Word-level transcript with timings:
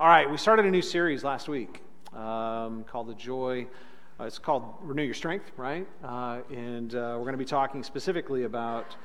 All 0.00 0.08
right, 0.08 0.30
we 0.30 0.38
started 0.38 0.64
a 0.64 0.70
new 0.70 0.80
series 0.80 1.24
last 1.24 1.46
week 1.46 1.82
um, 2.14 2.84
called 2.84 3.08
The 3.08 3.14
Joy. 3.14 3.66
Uh, 4.18 4.24
it's 4.24 4.38
called 4.38 4.64
Renew 4.80 5.02
Your 5.02 5.12
Strength, 5.12 5.52
right? 5.58 5.86
Uh, 6.02 6.38
and 6.48 6.94
uh, 6.94 7.16
we're 7.18 7.24
going 7.24 7.32
to 7.32 7.36
be 7.36 7.44
talking 7.44 7.82
specifically 7.82 8.44
about 8.44 8.96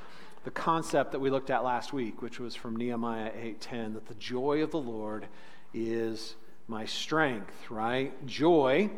the 0.44 0.50
concept 0.50 1.12
that 1.12 1.18
we 1.18 1.28
looked 1.28 1.50
at 1.50 1.62
last 1.62 1.92
week, 1.92 2.22
which 2.22 2.40
was 2.40 2.54
from 2.54 2.76
Nehemiah 2.76 3.30
8:10, 3.32 3.92
that 3.92 4.06
the 4.06 4.14
joy 4.14 4.62
of 4.62 4.70
the 4.70 4.78
Lord 4.78 5.26
is 5.74 6.34
my 6.66 6.86
strength, 6.86 7.70
right? 7.70 8.26
Joy 8.26 8.88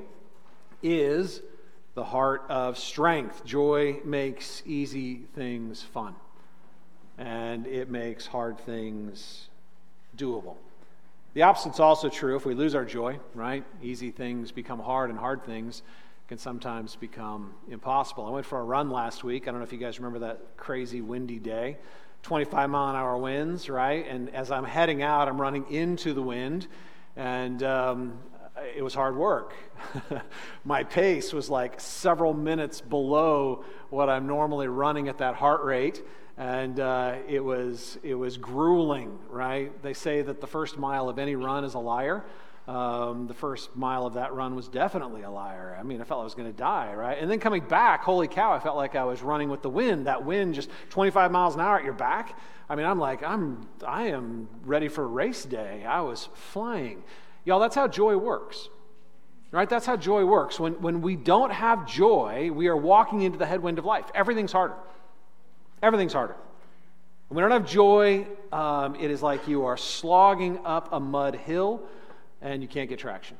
is 0.85 1.43
the 1.95 2.05
heart 2.05 2.45
of 2.49 2.79
strength. 2.79 3.45
Joy 3.45 3.99
makes 4.05 4.63
easy 4.65 5.25
things 5.35 5.83
fun, 5.83 6.15
and 7.19 7.67
it 7.67 7.91
makes 7.91 8.29
hard 8.29 8.57
things 8.61 9.49
doable. 10.17 10.59
The 11.39 11.45
opposite's 11.45 11.79
also 11.79 12.09
true 12.09 12.35
if 12.35 12.45
we 12.45 12.55
lose 12.55 12.75
our 12.75 12.85
joy, 12.85 13.21
right? 13.33 13.63
Easy 13.81 14.11
things 14.11 14.51
become 14.51 14.81
hard, 14.81 15.09
and 15.09 15.17
hard 15.17 15.45
things 15.45 15.85
can 16.27 16.37
sometimes 16.37 16.97
become 16.97 17.55
impossible. 17.71 18.27
I 18.27 18.31
went 18.31 18.45
for 18.45 18.59
a 18.59 18.65
run 18.65 18.91
last 18.91 19.23
week. 19.23 19.47
I 19.47 19.53
don't 19.53 19.61
know 19.61 19.65
if 19.65 19.73
you 19.73 19.79
guys 19.79 20.01
remember 20.01 20.19
that 20.27 20.57
crazy 20.57 21.01
windy 21.01 21.39
day. 21.39 21.77
25 22.25 22.71
mile 22.71 22.91
an 22.91 22.97
hour 22.97 23.17
winds, 23.17 23.71
right? 23.71 24.05
And 24.09 24.35
as 24.35 24.51
I'm 24.51 24.65
heading 24.65 25.01
out, 25.01 25.29
I'm 25.29 25.41
running 25.41 25.71
into 25.71 26.13
the 26.13 26.23
wind, 26.23 26.67
and 27.15 27.63
um, 27.63 28.19
it 28.77 28.83
was 28.83 28.95
hard 28.95 29.17
work. 29.17 29.55
My 30.65 30.83
pace 30.83 31.33
was 31.33 31.49
like 31.49 31.81
several 31.81 32.35
minutes 32.35 32.81
below 32.81 33.65
what 33.91 34.11
I'm 34.11 34.27
normally 34.27 34.67
running 34.67 35.07
at 35.07 35.19
that 35.19 35.37
heart 35.37 35.63
rate 35.63 36.03
and 36.39 36.79
uh, 36.79 37.17
it 37.29 37.45
was 37.45 37.99
it 38.03 38.15
was 38.15 38.39
grueling. 38.39 39.19
Right? 39.29 39.83
They 39.83 39.93
say 39.93 40.23
that 40.23 40.41
the 40.41 40.47
first 40.47 40.79
mile 40.79 41.09
of 41.09 41.19
any 41.19 41.35
run 41.35 41.65
is 41.65 41.75
a 41.75 41.81
liar. 41.81 42.25
Um, 42.69 43.27
the 43.27 43.35
first 43.35 43.75
mile 43.75 44.05
of 44.05 44.15
that 44.15 44.35
run 44.35 44.55
was 44.55 44.69
definitely 44.69 45.23
a 45.23 45.31
liar. 45.31 45.75
I 45.81 45.83
mean, 45.83 46.03
I 46.03 46.05
felt 46.05 46.21
I 46.21 46.25
was 46.25 46.35
going 46.35 46.53
to 46.53 46.57
die, 46.57 46.93
right? 46.93 47.17
And 47.19 47.31
then 47.31 47.41
coming 47.41 47.65
back, 47.67 48.03
holy 48.03 48.29
cow, 48.29 48.53
I 48.53 48.59
felt 48.59 48.77
like 48.77 48.95
I 48.95 49.05
was 49.05 49.23
running 49.23 49.49
with 49.49 49.63
the 49.63 49.71
wind. 49.71 50.07
That 50.07 50.27
wind, 50.27 50.55
just 50.55 50.69
25 50.91 51.33
miles 51.33 51.55
an 51.55 51.63
hour 51.63 51.79
at 51.79 51.85
your 51.85 51.95
back. 51.95 52.39
I 52.69 52.77
mean, 52.77 52.85
I'm 52.85 52.99
like, 52.99 53.23
I'm, 53.23 53.67
I 53.87 54.09
am 54.09 54.49
ready 54.67 54.89
for 54.89 55.09
race 55.09 55.45
day. 55.45 55.83
I 55.87 56.03
was 56.03 56.29
flying, 56.35 57.03
y'all. 57.47 57.59
That's 57.59 57.75
how 57.75 57.89
joy 57.89 58.19
works, 58.19 58.69
right? 59.51 59.69
That's 59.69 59.87
how 59.87 59.97
joy 59.97 60.27
works. 60.27 60.61
When 60.61 60.75
when 60.83 61.01
we 61.01 61.17
don't 61.17 61.51
have 61.51 61.87
joy, 61.87 62.51
we 62.53 62.69
are 62.69 62.77
walking 62.77 63.23
into 63.23 63.39
the 63.39 63.47
headwind 63.47 63.79
of 63.79 63.87
life. 63.87 64.05
Everything's 64.15 64.53
harder. 64.53 64.77
Everything's 65.83 66.13
harder. 66.13 66.37
When 67.29 67.37
we 67.37 67.43
don't 67.43 67.51
have 67.51 67.69
joy, 67.69 68.27
um, 68.53 68.97
it 68.97 69.11
is 69.11 69.23
like 69.23 69.47
you 69.47 69.67
are 69.67 69.77
slogging 69.77 70.59
up 70.65 70.89
a 70.93 71.01
mud 71.01 71.35
hill 71.35 71.83
and 72.41 72.63
you 72.63 72.69
can't 72.69 72.89
get 72.89 72.99
traction. 72.99 73.37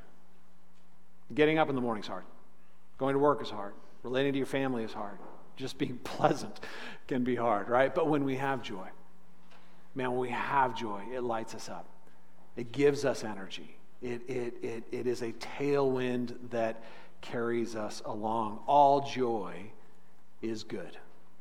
Getting 1.35 1.59
up 1.59 1.69
in 1.69 1.75
the 1.75 1.81
morning 1.81 2.03
is 2.03 2.09
hard. 2.09 2.25
Going 2.99 3.15
to 3.15 3.19
work 3.19 3.43
is 3.43 3.51
hard. 3.51 3.73
Relating 4.03 4.33
to 4.33 4.39
your 4.39 4.47
family 4.47 4.85
is 4.85 4.93
hard. 4.93 5.19
Just 5.57 5.79
being 5.79 5.99
pleasant 6.05 6.61
can 7.07 7.25
be 7.25 7.35
hard, 7.35 7.69
right? 7.69 7.95
But 7.95 8.09
when 8.09 8.25
we 8.25 8.37
have 8.37 8.63
joy, 8.63 8.89
man, 9.95 10.11
when 10.11 10.21
we 10.21 10.31
have 10.31 10.77
joy, 10.77 11.03
it 11.13 11.23
lights 11.23 11.55
us 11.55 11.69
up. 11.69 11.87
It 12.57 12.73
gives 12.73 13.05
us 13.05 13.25
energy. 13.25 13.77
It, 14.03 14.23
it, 14.29 14.55
it, 14.63 14.85
it 14.93 15.07
is 15.07 15.23
a 15.23 15.33
tailwind 15.33 16.35
that 16.51 16.83
carries 17.21 17.75
us 17.75 18.03
along. 18.05 18.61
All 18.67 19.01
joy 19.01 19.71
is 20.43 20.63
good 20.63 20.99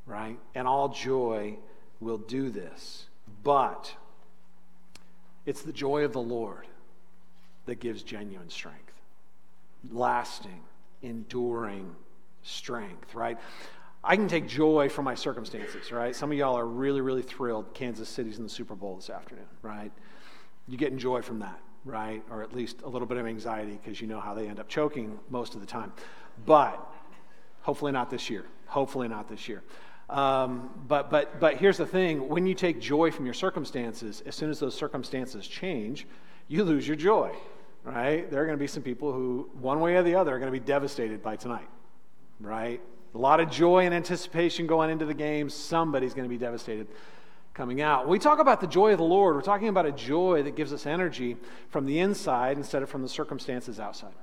right? 0.07 0.39
And 0.55 0.67
all 0.67 0.89
joy 0.89 1.57
will 1.99 2.17
do 2.17 2.49
this. 2.49 3.05
But 3.43 3.93
it's 5.45 5.61
the 5.61 5.73
joy 5.73 6.03
of 6.03 6.13
the 6.13 6.21
Lord 6.21 6.65
that 7.65 7.79
gives 7.79 8.01
genuine 8.01 8.49
strength, 8.49 9.01
lasting, 9.91 10.61
enduring 11.03 11.95
strength, 12.41 13.13
right? 13.13 13.37
I 14.03 14.15
can 14.15 14.27
take 14.27 14.47
joy 14.47 14.89
from 14.89 15.05
my 15.05 15.15
circumstances, 15.15 15.91
right? 15.91 16.15
Some 16.15 16.31
of 16.31 16.37
y'all 16.37 16.57
are 16.57 16.65
really, 16.65 17.01
really 17.01 17.21
thrilled 17.21 17.73
Kansas 17.73 18.07
City's 18.07 18.37
in 18.37 18.43
the 18.43 18.49
Super 18.49 18.75
Bowl 18.75 18.95
this 18.95 19.09
afternoon, 19.09 19.45
right? 19.61 19.91
You're 20.67 20.77
getting 20.77 20.97
joy 20.97 21.21
from 21.21 21.39
that, 21.39 21.59
right? 21.83 22.23
Or 22.31 22.41
at 22.41 22.53
least 22.55 22.81
a 22.83 22.89
little 22.89 23.07
bit 23.07 23.17
of 23.17 23.25
anxiety 23.25 23.79
because 23.83 23.99
you 23.99 24.07
know 24.07 24.21
how 24.21 24.33
they 24.33 24.47
end 24.47 24.59
up 24.59 24.69
choking 24.69 25.19
most 25.29 25.55
of 25.55 25.61
the 25.61 25.67
time. 25.67 25.91
But 26.45 26.79
hopefully 27.61 27.91
not 27.91 28.09
this 28.09 28.29
year. 28.29 28.45
Hopefully 28.67 29.07
not 29.07 29.27
this 29.27 29.49
year. 29.49 29.63
Um, 30.09 30.69
but, 30.87 31.09
but, 31.09 31.39
but 31.39 31.57
here's 31.57 31.77
the 31.77 31.85
thing 31.85 32.29
when 32.29 32.45
you 32.45 32.53
take 32.53 32.79
joy 32.79 33.11
from 33.11 33.25
your 33.25 33.33
circumstances, 33.33 34.23
as 34.25 34.35
soon 34.35 34.49
as 34.49 34.59
those 34.59 34.73
circumstances 34.73 35.47
change, 35.47 36.07
you 36.47 36.63
lose 36.63 36.87
your 36.87 36.95
joy, 36.95 37.35
right? 37.83 38.29
There 38.31 38.41
are 38.41 38.45
going 38.45 38.57
to 38.57 38.61
be 38.61 38.67
some 38.67 38.83
people 38.83 39.11
who, 39.11 39.49
one 39.59 39.81
way 39.81 39.95
or 39.95 40.03
the 40.03 40.15
other, 40.15 40.33
are 40.33 40.39
going 40.39 40.51
to 40.51 40.57
be 40.57 40.65
devastated 40.65 41.21
by 41.21 41.35
tonight, 41.35 41.67
right? 42.39 42.79
A 43.15 43.17
lot 43.17 43.39
of 43.39 43.49
joy 43.49 43.85
and 43.85 43.93
anticipation 43.93 44.65
going 44.65 44.89
into 44.89 45.05
the 45.05 45.13
game. 45.13 45.49
Somebody's 45.49 46.13
going 46.13 46.25
to 46.25 46.29
be 46.29 46.37
devastated 46.37 46.87
coming 47.53 47.81
out. 47.81 48.03
When 48.03 48.11
we 48.11 48.19
talk 48.19 48.39
about 48.39 48.61
the 48.61 48.67
joy 48.67 48.91
of 48.91 48.99
the 48.99 49.03
Lord, 49.03 49.35
we're 49.35 49.41
talking 49.41 49.67
about 49.67 49.87
a 49.87 49.91
joy 49.91 50.43
that 50.43 50.55
gives 50.55 50.71
us 50.71 50.85
energy 50.85 51.35
from 51.69 51.85
the 51.85 51.99
inside 51.99 52.55
instead 52.55 52.83
of 52.83 52.89
from 52.89 53.01
the 53.01 53.09
circumstances 53.09 53.79
outside. 53.79 54.13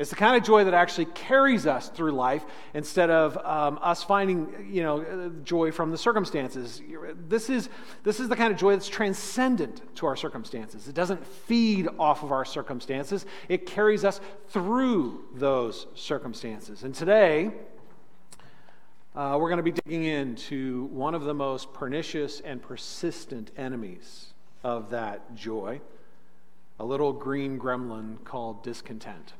It's 0.00 0.08
the 0.08 0.16
kind 0.16 0.34
of 0.34 0.42
joy 0.42 0.64
that 0.64 0.72
actually 0.72 1.04
carries 1.04 1.66
us 1.66 1.90
through 1.90 2.12
life 2.12 2.42
instead 2.72 3.10
of 3.10 3.36
um, 3.44 3.78
us 3.82 4.02
finding, 4.02 4.70
you 4.72 4.82
know, 4.82 5.30
joy 5.44 5.72
from 5.72 5.90
the 5.90 5.98
circumstances. 5.98 6.80
This 7.28 7.50
is, 7.50 7.68
this 8.02 8.18
is 8.18 8.30
the 8.30 8.34
kind 8.34 8.50
of 8.50 8.58
joy 8.58 8.72
that's 8.72 8.88
transcendent 8.88 9.82
to 9.96 10.06
our 10.06 10.16
circumstances. 10.16 10.88
It 10.88 10.94
doesn't 10.94 11.26
feed 11.26 11.86
off 11.98 12.22
of 12.22 12.32
our 12.32 12.46
circumstances, 12.46 13.26
it 13.50 13.66
carries 13.66 14.02
us 14.06 14.22
through 14.48 15.22
those 15.34 15.86
circumstances. 15.94 16.82
And 16.82 16.94
today, 16.94 17.50
uh, 19.14 19.36
we're 19.38 19.50
going 19.50 19.58
to 19.58 19.62
be 19.62 19.72
digging 19.72 20.04
into 20.04 20.84
one 20.92 21.14
of 21.14 21.24
the 21.24 21.34
most 21.34 21.74
pernicious 21.74 22.40
and 22.40 22.62
persistent 22.62 23.50
enemies 23.58 24.32
of 24.64 24.88
that 24.90 25.34
joy 25.34 25.82
a 26.78 26.84
little 26.84 27.12
green 27.12 27.60
gremlin 27.60 28.24
called 28.24 28.62
discontent 28.62 29.34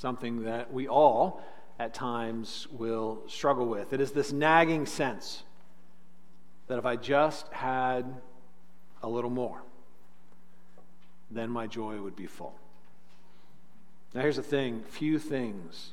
something 0.00 0.44
that 0.44 0.72
we 0.72 0.88
all 0.88 1.42
at 1.78 1.92
times 1.92 2.66
will 2.70 3.22
struggle 3.26 3.66
with. 3.66 3.92
It 3.92 4.00
is 4.00 4.12
this 4.12 4.32
nagging 4.32 4.86
sense 4.86 5.42
that 6.68 6.78
if 6.78 6.86
I 6.86 6.96
just 6.96 7.46
had 7.52 8.06
a 9.02 9.08
little 9.08 9.28
more, 9.28 9.62
then 11.30 11.50
my 11.50 11.66
joy 11.66 12.00
would 12.00 12.16
be 12.16 12.26
full. 12.26 12.54
Now, 14.14 14.22
here's 14.22 14.36
the 14.36 14.42
thing 14.42 14.84
few 14.88 15.18
things 15.18 15.92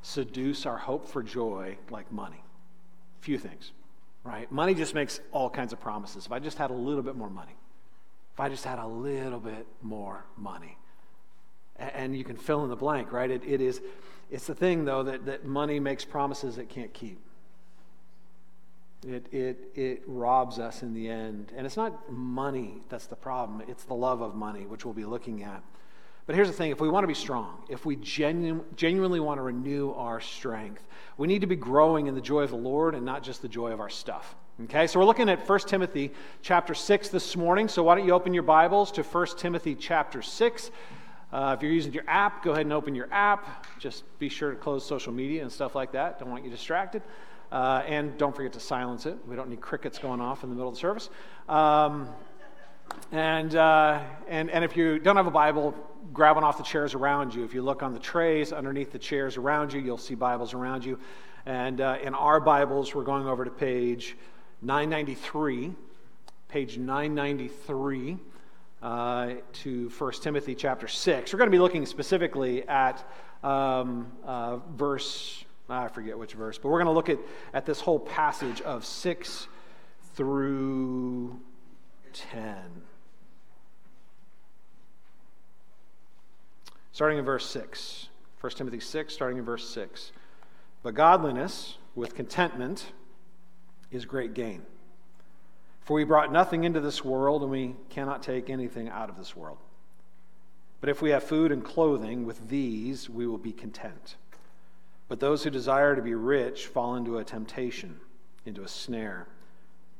seduce 0.00 0.64
our 0.64 0.78
hope 0.78 1.08
for 1.08 1.20
joy 1.20 1.76
like 1.90 2.10
money. 2.12 2.44
Few 3.20 3.36
things, 3.36 3.72
right? 4.22 4.50
Money 4.52 4.74
just 4.74 4.94
makes 4.94 5.20
all 5.32 5.50
kinds 5.50 5.72
of 5.72 5.80
promises. 5.80 6.24
If 6.24 6.30
I 6.32 6.38
just 6.38 6.56
had 6.56 6.70
a 6.70 6.74
little 6.74 7.02
bit 7.02 7.16
more 7.16 7.28
money, 7.28 7.56
if 8.32 8.38
I 8.38 8.48
just 8.48 8.64
had 8.64 8.78
a 8.78 8.86
little 8.86 9.40
bit 9.40 9.66
more 9.82 10.24
money, 10.36 10.78
and 11.80 12.16
you 12.16 12.24
can 12.24 12.36
fill 12.36 12.62
in 12.62 12.70
the 12.70 12.76
blank, 12.76 13.12
right? 13.12 13.30
It, 13.30 13.42
it 13.44 13.60
is, 13.60 13.80
it's 14.30 14.46
the 14.46 14.54
thing, 14.54 14.84
though, 14.84 15.02
that, 15.02 15.26
that 15.26 15.44
money 15.44 15.80
makes 15.80 16.04
promises 16.04 16.58
it 16.58 16.68
can't 16.68 16.92
keep. 16.92 17.18
It, 19.06 19.26
it, 19.32 19.58
it 19.74 20.02
robs 20.06 20.58
us 20.58 20.82
in 20.82 20.92
the 20.92 21.08
end. 21.08 21.52
And 21.56 21.66
it's 21.66 21.76
not 21.76 22.12
money 22.12 22.82
that's 22.90 23.06
the 23.06 23.16
problem, 23.16 23.62
it's 23.66 23.84
the 23.84 23.94
love 23.94 24.20
of 24.20 24.34
money, 24.34 24.66
which 24.66 24.84
we'll 24.84 24.94
be 24.94 25.06
looking 25.06 25.42
at. 25.42 25.62
But 26.26 26.36
here's 26.36 26.48
the 26.48 26.54
thing 26.54 26.70
if 26.70 26.80
we 26.80 26.88
want 26.88 27.02
to 27.02 27.08
be 27.08 27.14
strong, 27.14 27.64
if 27.68 27.84
we 27.84 27.96
genu- 27.96 28.64
genuinely 28.76 29.20
want 29.20 29.38
to 29.38 29.42
renew 29.42 29.92
our 29.94 30.20
strength, 30.20 30.86
we 31.16 31.26
need 31.26 31.40
to 31.40 31.46
be 31.46 31.56
growing 31.56 32.06
in 32.06 32.14
the 32.14 32.20
joy 32.20 32.42
of 32.42 32.50
the 32.50 32.56
Lord 32.56 32.94
and 32.94 33.04
not 33.04 33.22
just 33.22 33.42
the 33.42 33.48
joy 33.48 33.72
of 33.72 33.80
our 33.80 33.88
stuff. 33.88 34.36
Okay, 34.64 34.86
so 34.86 35.00
we're 35.00 35.06
looking 35.06 35.30
at 35.30 35.48
1 35.48 35.58
Timothy 35.60 36.12
chapter 36.42 36.74
6 36.74 37.08
this 37.08 37.34
morning. 37.34 37.66
So 37.66 37.82
why 37.82 37.94
don't 37.94 38.06
you 38.06 38.12
open 38.12 38.34
your 38.34 38.42
Bibles 38.42 38.92
to 38.92 39.02
1 39.02 39.26
Timothy 39.38 39.74
chapter 39.74 40.20
6. 40.20 40.70
Uh, 41.32 41.54
if 41.56 41.62
you're 41.62 41.72
using 41.72 41.92
your 41.92 42.04
app, 42.08 42.42
go 42.42 42.50
ahead 42.50 42.66
and 42.66 42.72
open 42.72 42.94
your 42.94 43.08
app. 43.12 43.66
Just 43.78 44.02
be 44.18 44.28
sure 44.28 44.50
to 44.50 44.56
close 44.56 44.84
social 44.84 45.12
media 45.12 45.42
and 45.42 45.52
stuff 45.52 45.74
like 45.74 45.92
that. 45.92 46.18
Don't 46.18 46.30
want 46.30 46.44
you 46.44 46.50
distracted. 46.50 47.02
Uh, 47.52 47.82
and 47.86 48.16
don't 48.18 48.34
forget 48.34 48.52
to 48.52 48.60
silence 48.60 49.06
it. 49.06 49.16
We 49.28 49.36
don't 49.36 49.48
need 49.48 49.60
crickets 49.60 49.98
going 49.98 50.20
off 50.20 50.42
in 50.42 50.50
the 50.50 50.56
middle 50.56 50.68
of 50.68 50.74
the 50.74 50.80
service. 50.80 51.08
Um, 51.48 52.08
and, 53.12 53.54
uh, 53.54 54.02
and, 54.28 54.50
and 54.50 54.64
if 54.64 54.76
you 54.76 54.98
don't 54.98 55.16
have 55.16 55.28
a 55.28 55.32
Bible, 55.32 55.74
grab 56.12 56.34
one 56.34 56.44
off 56.44 56.58
the 56.58 56.64
chairs 56.64 56.94
around 56.94 57.34
you. 57.34 57.44
If 57.44 57.54
you 57.54 57.62
look 57.62 57.82
on 57.82 57.92
the 57.92 58.00
trays 58.00 58.52
underneath 58.52 58.90
the 58.90 58.98
chairs 58.98 59.36
around 59.36 59.72
you, 59.72 59.80
you'll 59.80 59.98
see 59.98 60.16
Bibles 60.16 60.52
around 60.52 60.84
you. 60.84 60.98
And 61.46 61.80
uh, 61.80 61.98
in 62.02 62.14
our 62.14 62.40
Bibles, 62.40 62.94
we're 62.94 63.04
going 63.04 63.26
over 63.26 63.44
to 63.44 63.50
page 63.50 64.16
993. 64.62 65.74
Page 66.48 66.78
993 66.78 68.18
uh, 68.82 69.34
to 69.52 69.88
1 69.90 70.12
Timothy 70.22 70.54
chapter 70.54 70.88
6. 70.88 71.32
We're 71.32 71.38
going 71.38 71.50
to 71.50 71.54
be 71.54 71.60
looking 71.60 71.86
specifically 71.86 72.66
at 72.68 73.04
um, 73.42 74.12
uh, 74.24 74.56
verse, 74.74 75.44
I 75.68 75.88
forget 75.88 76.18
which 76.18 76.34
verse, 76.34 76.58
but 76.58 76.68
we're 76.68 76.82
going 76.82 76.86
to 76.86 76.92
look 76.92 77.08
at, 77.08 77.18
at 77.54 77.66
this 77.66 77.80
whole 77.80 78.00
passage 78.00 78.60
of 78.62 78.84
6 78.84 79.48
through 80.14 81.40
10. 82.12 82.82
starting 87.00 87.18
in 87.18 87.24
verse 87.24 87.46
6. 87.46 88.08
1 88.42 88.52
Timothy 88.52 88.78
6, 88.78 89.14
starting 89.14 89.38
in 89.38 89.44
verse 89.44 89.66
6. 89.70 90.12
But 90.82 90.92
godliness 90.92 91.78
with 91.94 92.14
contentment 92.14 92.92
is 93.90 94.04
great 94.04 94.34
gain. 94.34 94.66
For 95.90 95.94
we 95.94 96.04
brought 96.04 96.30
nothing 96.30 96.62
into 96.62 96.78
this 96.78 97.04
world, 97.04 97.42
and 97.42 97.50
we 97.50 97.74
cannot 97.88 98.22
take 98.22 98.48
anything 98.48 98.88
out 98.88 99.10
of 99.10 99.16
this 99.16 99.34
world. 99.34 99.58
But 100.80 100.88
if 100.88 101.02
we 101.02 101.10
have 101.10 101.24
food 101.24 101.50
and 101.50 101.64
clothing, 101.64 102.24
with 102.24 102.48
these 102.48 103.10
we 103.10 103.26
will 103.26 103.38
be 103.38 103.50
content. 103.50 104.14
But 105.08 105.18
those 105.18 105.42
who 105.42 105.50
desire 105.50 105.96
to 105.96 106.00
be 106.00 106.14
rich 106.14 106.68
fall 106.68 106.94
into 106.94 107.18
a 107.18 107.24
temptation, 107.24 107.98
into 108.46 108.62
a 108.62 108.68
snare, 108.68 109.26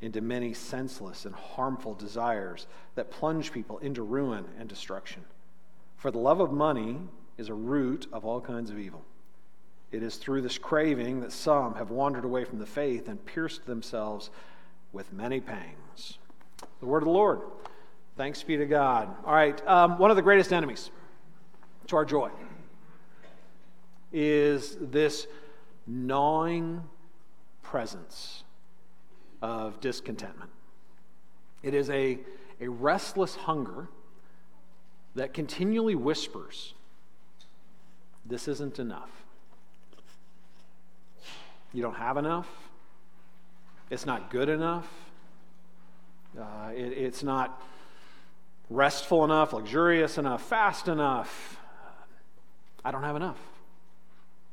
into 0.01 0.21
many 0.21 0.55
senseless 0.55 1.25
and 1.25 1.35
harmful 1.35 1.95
desires 1.95 2.69
that 2.95 3.11
plunge 3.11 3.51
people 3.51 3.79
into 3.79 4.05
ruin 4.05 4.45
and 4.61 4.69
destruction. 4.69 5.25
For 5.97 6.13
the 6.13 6.19
love 6.19 6.39
of 6.39 6.53
money 6.53 6.99
is 7.37 7.49
a 7.49 7.55
root 7.55 8.07
of 8.13 8.25
all 8.25 8.41
kinds 8.41 8.71
of 8.71 8.79
evil. 8.79 9.05
It 9.91 10.05
is 10.05 10.19
through 10.19 10.43
this 10.43 10.57
craving 10.57 11.23
that 11.23 11.33
some 11.33 11.75
have 11.75 11.91
wandered 11.91 12.25
away 12.25 12.45
from 12.45 12.61
the 12.61 12.65
faith 12.65 13.09
and 13.09 13.27
pierced 13.27 13.67
themselves 13.67 14.31
with 14.93 15.13
many 15.13 15.41
pangs. 15.41 16.19
The 16.81 16.87
word 16.87 17.03
of 17.03 17.07
the 17.07 17.13
Lord. 17.13 17.41
Thanks 18.17 18.43
be 18.43 18.57
to 18.57 18.67
God. 18.67 19.09
All 19.25 19.35
right, 19.35 19.67
um, 19.67 19.99
one 19.99 20.11
of 20.11 20.17
the 20.17 20.23
greatest 20.23 20.53
enemies 20.53 20.91
to 21.87 21.97
our 21.97 22.05
joy 22.05 22.31
is 24.13 24.77
this 24.81 25.27
gnawing 25.87 26.83
presence 27.63 28.45
of 29.41 29.81
discontentment. 29.81 30.51
It 31.63 31.75
is 31.75 31.89
a, 31.91 32.19
a 32.61 32.69
restless 32.69 33.37
hunger 33.37 33.89
that 35.15 35.35
continually 35.35 35.95
whispers, 35.95 36.75
This 38.25 38.49
isn't 38.49 38.79
enough. 38.79 39.11
You 41.73 41.83
don't 41.83 41.97
have 41.97 42.17
enough. 42.17 42.70
It's 43.91 44.07
not 44.07 44.31
good 44.31 44.49
enough. 44.49 44.89
Uh, 46.39 46.71
it, 46.73 46.93
it's 46.93 47.25
not 47.25 47.61
restful 48.71 49.25
enough, 49.25 49.53
luxurious 49.53 50.17
enough, 50.17 50.43
fast 50.43 50.87
enough. 50.87 51.59
I 52.85 52.93
don't 52.93 53.03
have 53.03 53.17
enough. 53.17 53.39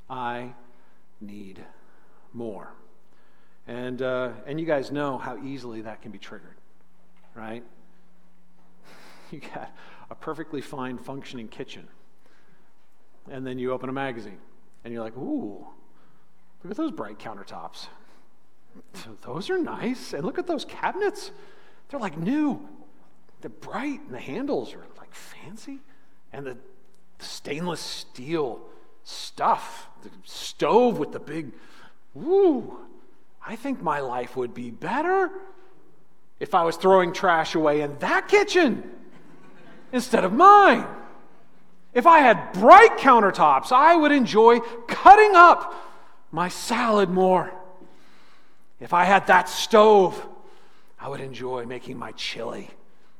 I 0.09 0.53
need 1.21 1.63
more. 2.33 2.73
And, 3.67 4.01
uh, 4.01 4.31
and 4.47 4.59
you 4.59 4.65
guys 4.65 4.91
know 4.91 5.19
how 5.19 5.37
easily 5.43 5.81
that 5.81 6.01
can 6.01 6.11
be 6.11 6.17
triggered, 6.17 6.57
right? 7.35 7.63
You 9.29 9.41
got 9.41 9.75
a 10.09 10.15
perfectly 10.15 10.61
fine 10.61 10.97
functioning 10.97 11.49
kitchen, 11.49 11.89
and 13.29 13.45
then 13.45 13.59
you 13.59 13.73
open 13.73 13.89
a 13.89 13.91
magazine, 13.91 14.37
and 14.85 14.93
you're 14.93 15.03
like, 15.03 15.17
ooh, 15.17 15.67
look 16.63 16.71
at 16.71 16.77
those 16.77 16.91
bright 16.91 17.19
countertops. 17.19 17.87
So 18.93 19.15
those 19.21 19.49
are 19.49 19.57
nice. 19.57 20.13
And 20.13 20.25
look 20.25 20.39
at 20.39 20.47
those 20.47 20.65
cabinets. 20.65 21.31
They're 21.89 21.99
like 21.99 22.17
new. 22.17 22.67
They're 23.41 23.49
bright, 23.49 24.01
and 24.01 24.13
the 24.13 24.19
handles 24.19 24.73
are 24.73 24.83
like 24.97 25.13
fancy. 25.13 25.79
And 26.33 26.45
the 26.45 26.57
stainless 27.19 27.79
steel 27.79 28.61
stuff, 29.03 29.87
the 30.03 30.09
stove 30.23 30.99
with 30.99 31.11
the 31.11 31.19
big, 31.19 31.51
woo. 32.13 32.77
I 33.45 33.55
think 33.55 33.81
my 33.81 33.99
life 33.99 34.35
would 34.35 34.53
be 34.53 34.71
better 34.71 35.31
if 36.39 36.53
I 36.53 36.63
was 36.63 36.75
throwing 36.75 37.13
trash 37.13 37.55
away 37.55 37.81
in 37.81 37.97
that 37.99 38.27
kitchen 38.27 38.83
instead 39.91 40.23
of 40.23 40.33
mine. 40.33 40.85
If 41.93 42.05
I 42.05 42.19
had 42.19 42.51
bright 42.53 42.97
countertops, 42.97 43.71
I 43.71 43.95
would 43.95 44.11
enjoy 44.11 44.59
cutting 44.87 45.35
up 45.35 45.73
my 46.31 46.49
salad 46.49 47.09
more. 47.09 47.53
If 48.79 48.93
I 48.93 49.05
had 49.05 49.27
that 49.27 49.49
stove, 49.49 50.23
I 50.99 51.09
would 51.09 51.21
enjoy 51.21 51.65
making 51.65 51.97
my 51.97 52.11
chili 52.13 52.69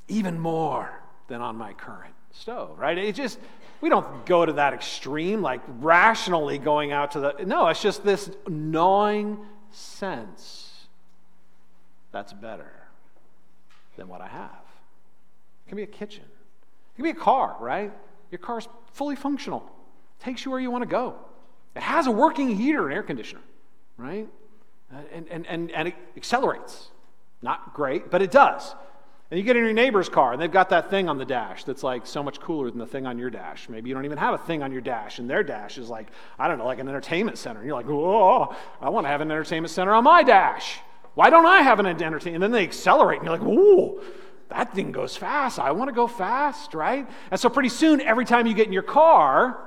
even 0.08 0.40
more 0.40 1.02
than 1.28 1.42
on 1.42 1.58
my 1.58 1.74
current 1.74 2.14
stove, 2.32 2.78
right? 2.78 2.98
It 2.98 3.16
just, 3.16 3.40
we 3.82 3.90
don't 3.90 4.26
go 4.26 4.46
to 4.46 4.54
that 4.54 4.74
extreme, 4.74 5.42
like 5.42 5.62
rationally 5.80 6.58
going 6.58 6.92
out 6.92 7.12
to 7.12 7.20
the, 7.20 7.36
no, 7.46 7.68
it's 7.68 7.82
just 7.82 8.04
this 8.04 8.30
gnawing 8.48 9.40
sense 9.72 10.88
that's 12.12 12.34
better 12.34 12.72
than 13.98 14.08
what 14.08 14.22
I 14.22 14.28
have. 14.28 14.64
It 15.66 15.70
can 15.70 15.76
be 15.76 15.84
a 15.84 15.88
kitchen, 15.88 16.24
it 16.24 16.96
can 16.96 17.04
be 17.04 17.10
a 17.10 17.16
car, 17.16 17.58
right? 17.60 17.92
Your 18.32 18.40
car's 18.40 18.68
fully 18.94 19.16
functional, 19.16 19.70
takes 20.20 20.46
you 20.46 20.52
where 20.52 20.60
you 20.60 20.72
want 20.72 20.84
to 20.84 20.90
go. 20.90 21.16
It 21.76 21.84
has 21.84 22.08
a 22.08 22.12
working 22.12 22.56
heater 22.56 22.86
and 22.86 22.94
air 22.94 23.04
conditioner, 23.04 23.42
right? 23.98 24.28
Uh, 24.92 25.00
and, 25.14 25.28
and, 25.30 25.46
and, 25.48 25.72
and 25.72 25.88
it 25.90 25.96
accelerates. 26.16 26.90
Not 27.42 27.74
great, 27.74 28.10
but 28.10 28.22
it 28.22 28.32
does. 28.32 28.74
And 29.30 29.38
you 29.38 29.44
get 29.44 29.58
in 29.58 29.64
your 29.64 29.74
neighbor's 29.74 30.08
car, 30.08 30.32
and 30.32 30.42
they've 30.42 30.50
got 30.50 30.70
that 30.70 30.90
thing 30.90 31.10
on 31.10 31.18
the 31.18 31.26
dash 31.26 31.66
that's 31.66 31.84
like 31.84 32.08
so 32.08 32.24
much 32.24 32.40
cooler 32.40 32.70
than 32.70 32.80
the 32.80 32.86
thing 32.86 33.06
on 33.06 33.20
your 33.20 33.30
dash. 33.30 33.68
Maybe 33.68 33.90
you 33.90 33.96
don't 33.96 34.06
even 34.06 34.18
have 34.18 34.34
a 34.34 34.38
thing 34.38 34.64
on 34.64 34.72
your 34.72 34.80
dash, 34.80 35.20
and 35.20 35.30
their 35.30 35.44
dash 35.44 35.78
is 35.78 35.90
like, 35.90 36.08
I 36.40 36.48
don't 36.48 36.58
know, 36.58 36.66
like 36.66 36.80
an 36.80 36.88
entertainment 36.88 37.38
center. 37.38 37.60
And 37.60 37.68
you're 37.68 37.76
like, 37.76 37.90
oh, 37.90 38.56
I 38.80 38.90
want 38.90 39.04
to 39.04 39.10
have 39.10 39.20
an 39.20 39.30
entertainment 39.30 39.72
center 39.72 39.94
on 39.94 40.06
my 40.06 40.24
dash. 40.24 40.80
Why 41.16 41.30
don't 41.30 41.46
I 41.46 41.62
have 41.62 41.80
an 41.80 41.86
entertainment? 41.86 42.36
And 42.36 42.44
then 42.44 42.52
they 42.52 42.64
accelerate, 42.64 43.20
and 43.20 43.28
you're 43.28 43.38
like, 43.38 43.46
ooh, 43.46 44.02
that 44.48 44.74
thing 44.74 44.94
goes 44.94 45.18
fast. 45.18 45.60
I 45.60 45.72
want 45.72 45.90
to 45.90 45.94
go 45.94 46.08
fast, 46.08 46.74
right? 46.74 47.06
And 47.30 47.38
so 47.38 47.50
pretty 47.50 47.70
soon, 47.70 48.00
every 48.00 48.24
time 48.24 48.48
you 48.48 48.54
get 48.54 48.68
in 48.68 48.74
your 48.74 48.82
car, 48.82 49.60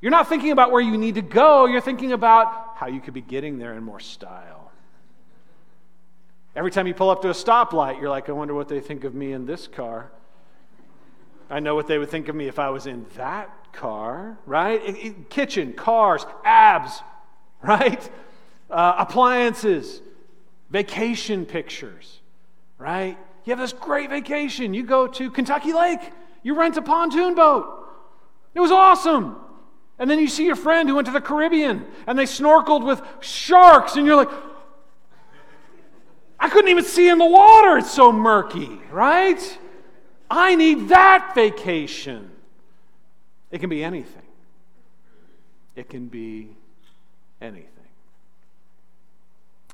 you're 0.00 0.10
not 0.10 0.28
thinking 0.28 0.50
about 0.50 0.70
where 0.70 0.82
you 0.82 0.98
need 0.98 1.14
to 1.14 1.22
go, 1.22 1.66
you're 1.66 1.80
thinking 1.80 2.12
about 2.12 2.74
how 2.76 2.86
you 2.86 3.00
could 3.00 3.14
be 3.14 3.22
getting 3.22 3.58
there 3.58 3.74
in 3.74 3.82
more 3.82 4.00
style. 4.00 4.70
Every 6.54 6.70
time 6.70 6.86
you 6.86 6.94
pull 6.94 7.10
up 7.10 7.22
to 7.22 7.28
a 7.28 7.32
stoplight, 7.32 8.00
you're 8.00 8.10
like, 8.10 8.28
I 8.28 8.32
wonder 8.32 8.54
what 8.54 8.68
they 8.68 8.80
think 8.80 9.04
of 9.04 9.14
me 9.14 9.32
in 9.32 9.46
this 9.46 9.66
car. 9.66 10.10
I 11.50 11.60
know 11.60 11.74
what 11.74 11.86
they 11.86 11.98
would 11.98 12.10
think 12.10 12.28
of 12.28 12.34
me 12.34 12.48
if 12.48 12.58
I 12.58 12.70
was 12.70 12.86
in 12.86 13.06
that 13.16 13.72
car, 13.72 14.38
right? 14.46 14.82
It, 14.82 14.96
it, 14.96 15.30
kitchen, 15.30 15.72
cars, 15.74 16.26
abs, 16.44 17.02
right? 17.62 18.10
Uh, 18.70 18.94
appliances, 18.98 20.00
vacation 20.70 21.46
pictures, 21.46 22.20
right? 22.78 23.16
You 23.44 23.50
have 23.52 23.60
this 23.60 23.72
great 23.72 24.10
vacation. 24.10 24.74
You 24.74 24.82
go 24.82 25.06
to 25.06 25.30
Kentucky 25.30 25.72
Lake, 25.72 26.00
you 26.42 26.58
rent 26.58 26.76
a 26.76 26.82
pontoon 26.82 27.34
boat. 27.34 27.86
It 28.54 28.60
was 28.60 28.72
awesome. 28.72 29.36
And 29.98 30.10
then 30.10 30.18
you 30.18 30.28
see 30.28 30.44
your 30.44 30.56
friend 30.56 30.88
who 30.88 30.94
went 30.94 31.06
to 31.06 31.12
the 31.12 31.20
Caribbean 31.20 31.86
and 32.06 32.18
they 32.18 32.24
snorkeled 32.24 32.84
with 32.84 33.00
sharks, 33.20 33.96
and 33.96 34.06
you're 34.06 34.16
like, 34.16 34.30
I 36.38 36.48
couldn't 36.50 36.70
even 36.70 36.84
see 36.84 37.08
in 37.08 37.18
the 37.18 37.26
water. 37.26 37.78
It's 37.78 37.90
so 37.90 38.12
murky, 38.12 38.80
right? 38.90 39.58
I 40.30 40.54
need 40.54 40.88
that 40.88 41.32
vacation. 41.34 42.30
It 43.50 43.60
can 43.60 43.70
be 43.70 43.82
anything. 43.82 44.22
It 45.74 45.88
can 45.88 46.08
be 46.08 46.50
anything. 47.40 47.70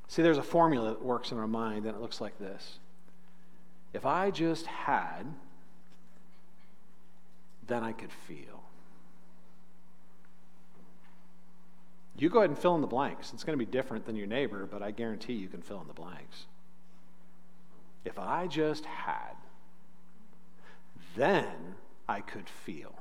See, 0.09 0.23
there's 0.23 0.39
a 0.39 0.43
formula 0.43 0.91
that 0.91 1.03
works 1.03 1.33
in 1.33 1.39
our 1.39 1.49
mind, 1.49 1.87
and 1.87 1.97
it 1.97 2.01
looks 2.01 2.21
like 2.21 2.39
this 2.39 2.79
If 3.93 4.05
I 4.05 4.31
just 4.31 4.67
had, 4.67 5.25
then 7.67 7.83
I 7.83 7.93
could 7.93 8.13
feel. 8.29 8.62
You 12.23 12.29
go 12.29 12.39
ahead 12.39 12.51
and 12.51 12.59
fill 12.59 12.77
in 12.77 12.83
the 12.83 12.87
blanks. 12.87 13.33
It's 13.33 13.43
going 13.43 13.59
to 13.59 13.67
be 13.67 13.69
different 13.69 14.07
than 14.07 14.15
your 14.15 14.29
neighbor, 14.29 14.65
but 14.71 14.81
I 14.81 14.93
guarantee 14.93 15.33
you 15.33 15.49
can 15.49 15.61
fill 15.61 15.81
in 15.81 15.89
the 15.89 15.93
blanks. 15.93 16.47
If 18.05 18.17
I 18.17 18.47
just 18.47 18.85
had, 18.85 19.33
then 21.17 21.75
I 22.09 22.21
could 22.21 22.49
feel. 22.49 22.95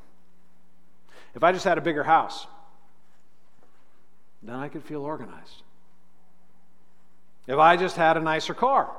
If 1.36 1.44
I 1.44 1.52
just 1.52 1.66
had 1.66 1.78
a 1.78 1.82
bigger 1.82 2.04
house, 2.04 2.48
then 4.42 4.56
I 4.56 4.70
could 4.70 4.84
feel 4.84 5.04
organized. 5.04 5.62
If 7.46 7.60
I 7.60 7.78
just 7.78 7.98
had 7.98 8.18
a 8.18 8.22
nicer 8.22 8.56
car, 8.56 8.90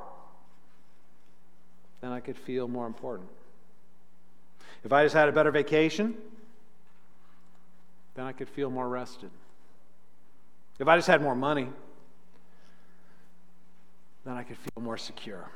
then 1.99 2.13
I 2.13 2.21
could 2.21 2.37
feel 2.37 2.69
more 2.69 2.87
important. 2.87 3.27
If 4.85 4.93
I 4.93 5.03
just 5.03 5.15
had 5.15 5.27
a 5.27 5.33
better 5.33 5.51
vacation, 5.51 6.15
then 8.15 8.23
I 8.23 8.31
could 8.31 8.47
feel 8.47 8.69
more 8.69 8.87
rested. 8.87 9.29
If 10.83 10.89
I 10.89 10.97
just 10.97 11.07
had 11.07 11.21
more 11.21 11.33
money, 11.33 11.69
then 14.25 14.33
I 14.33 14.43
could 14.43 14.57
feel 14.57 14.83
more 14.83 14.97
secure. 14.97 15.49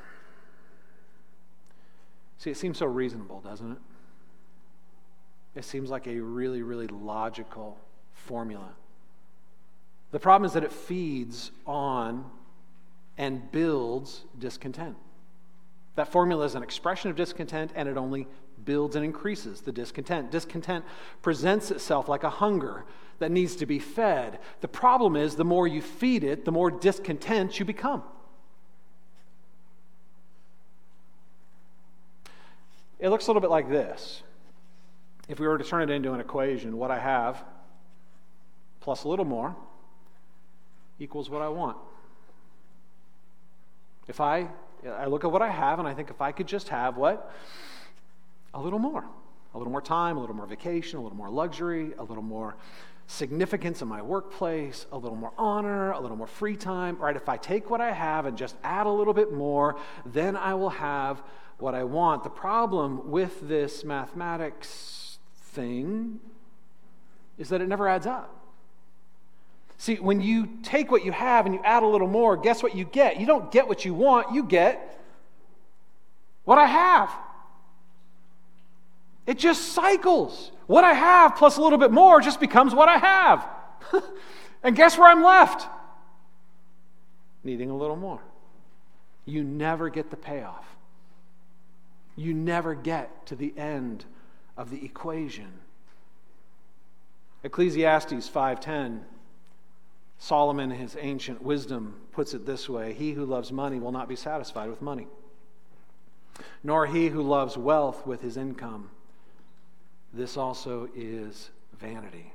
See, 2.38 2.50
it 2.50 2.56
seems 2.56 2.78
so 2.78 2.86
reasonable, 2.86 3.42
doesn't 3.42 3.72
it? 3.72 3.78
It 5.54 5.64
seems 5.66 5.90
like 5.90 6.06
a 6.06 6.18
really, 6.18 6.62
really 6.62 6.86
logical 6.86 7.78
formula. 8.14 8.70
The 10.12 10.18
problem 10.18 10.46
is 10.46 10.54
that 10.54 10.64
it 10.64 10.72
feeds 10.72 11.50
on 11.66 12.24
and 13.18 13.52
builds 13.52 14.24
discontent. 14.38 14.96
That 15.98 16.12
formula 16.12 16.44
is 16.44 16.54
an 16.54 16.62
expression 16.62 17.10
of 17.10 17.16
discontent, 17.16 17.72
and 17.74 17.88
it 17.88 17.96
only 17.96 18.28
builds 18.64 18.94
and 18.94 19.04
increases 19.04 19.62
the 19.62 19.72
discontent. 19.72 20.30
Discontent 20.30 20.84
presents 21.22 21.72
itself 21.72 22.08
like 22.08 22.22
a 22.22 22.30
hunger 22.30 22.84
that 23.18 23.32
needs 23.32 23.56
to 23.56 23.66
be 23.66 23.80
fed. 23.80 24.38
The 24.60 24.68
problem 24.68 25.16
is, 25.16 25.34
the 25.34 25.44
more 25.44 25.66
you 25.66 25.82
feed 25.82 26.22
it, 26.22 26.44
the 26.44 26.52
more 26.52 26.70
discontent 26.70 27.58
you 27.58 27.64
become. 27.64 28.04
It 33.00 33.08
looks 33.08 33.26
a 33.26 33.30
little 33.30 33.42
bit 33.42 33.50
like 33.50 33.68
this. 33.68 34.22
If 35.28 35.40
we 35.40 35.48
were 35.48 35.58
to 35.58 35.64
turn 35.64 35.82
it 35.82 35.92
into 35.92 36.12
an 36.12 36.20
equation, 36.20 36.76
what 36.76 36.92
I 36.92 37.00
have 37.00 37.42
plus 38.80 39.02
a 39.02 39.08
little 39.08 39.24
more 39.24 39.56
equals 41.00 41.28
what 41.28 41.42
I 41.42 41.48
want. 41.48 41.76
If 44.06 44.20
I, 44.20 44.48
I 44.86 45.06
look 45.06 45.24
at 45.24 45.32
what 45.32 45.42
I 45.42 45.50
have 45.50 45.78
and 45.78 45.88
I 45.88 45.94
think 45.94 46.10
if 46.10 46.20
I 46.20 46.32
could 46.32 46.46
just 46.46 46.68
have 46.68 46.96
what? 46.96 47.32
A 48.54 48.60
little 48.60 48.78
more. 48.78 49.04
A 49.54 49.58
little 49.58 49.70
more 49.70 49.82
time, 49.82 50.16
a 50.16 50.20
little 50.20 50.36
more 50.36 50.46
vacation, 50.46 50.98
a 50.98 51.02
little 51.02 51.16
more 51.16 51.30
luxury, 51.30 51.92
a 51.98 52.02
little 52.02 52.22
more 52.22 52.54
significance 53.06 53.80
in 53.80 53.88
my 53.88 54.02
workplace, 54.02 54.86
a 54.92 54.98
little 54.98 55.16
more 55.16 55.32
honor, 55.38 55.92
a 55.92 56.00
little 56.00 56.16
more 56.16 56.26
free 56.26 56.56
time. 56.56 56.96
Right? 56.98 57.16
If 57.16 57.28
I 57.28 57.38
take 57.38 57.70
what 57.70 57.80
I 57.80 57.92
have 57.92 58.26
and 58.26 58.36
just 58.36 58.56
add 58.62 58.86
a 58.86 58.90
little 58.90 59.14
bit 59.14 59.32
more, 59.32 59.76
then 60.04 60.36
I 60.36 60.54
will 60.54 60.70
have 60.70 61.22
what 61.58 61.74
I 61.74 61.84
want. 61.84 62.24
The 62.24 62.30
problem 62.30 63.10
with 63.10 63.48
this 63.48 63.84
mathematics 63.84 65.18
thing 65.42 66.20
is 67.38 67.48
that 67.48 67.60
it 67.60 67.68
never 67.68 67.88
adds 67.88 68.06
up. 68.06 68.37
See, 69.78 69.94
when 69.94 70.20
you 70.20 70.48
take 70.64 70.90
what 70.90 71.04
you 71.04 71.12
have 71.12 71.46
and 71.46 71.54
you 71.54 71.60
add 71.64 71.84
a 71.84 71.86
little 71.86 72.08
more, 72.08 72.36
guess 72.36 72.62
what 72.62 72.74
you 72.74 72.84
get? 72.84 73.20
You 73.20 73.26
don't 73.26 73.50
get 73.52 73.68
what 73.68 73.84
you 73.84 73.94
want, 73.94 74.34
you 74.34 74.42
get 74.42 75.00
what 76.44 76.58
I 76.58 76.66
have. 76.66 77.14
It 79.24 79.38
just 79.38 79.72
cycles. 79.72 80.50
What 80.66 80.82
I 80.82 80.94
have 80.94 81.36
plus 81.36 81.58
a 81.58 81.62
little 81.62 81.78
bit 81.78 81.92
more 81.92 82.20
just 82.20 82.40
becomes 82.40 82.74
what 82.74 82.88
I 82.88 82.98
have. 82.98 83.48
and 84.64 84.74
guess 84.74 84.98
where 84.98 85.08
I'm 85.08 85.22
left? 85.22 85.68
Needing 87.44 87.70
a 87.70 87.76
little 87.76 87.96
more. 87.96 88.20
You 89.26 89.44
never 89.44 89.90
get 89.90 90.10
the 90.10 90.16
payoff. 90.16 90.64
You 92.16 92.34
never 92.34 92.74
get 92.74 93.26
to 93.26 93.36
the 93.36 93.56
end 93.56 94.06
of 94.56 94.70
the 94.70 94.84
equation. 94.84 95.52
Ecclesiastes 97.44 98.28
5:10 98.28 99.02
Solomon, 100.18 100.72
in 100.72 100.78
his 100.78 100.96
ancient 101.00 101.42
wisdom, 101.42 101.94
puts 102.12 102.34
it 102.34 102.44
this 102.44 102.68
way 102.68 102.92
He 102.92 103.12
who 103.12 103.24
loves 103.24 103.52
money 103.52 103.78
will 103.78 103.92
not 103.92 104.08
be 104.08 104.16
satisfied 104.16 104.68
with 104.68 104.82
money, 104.82 105.06
nor 106.62 106.86
he 106.86 107.08
who 107.08 107.22
loves 107.22 107.56
wealth 107.56 108.06
with 108.06 108.20
his 108.20 108.36
income. 108.36 108.90
This 110.12 110.36
also 110.36 110.88
is 110.94 111.50
vanity. 111.78 112.32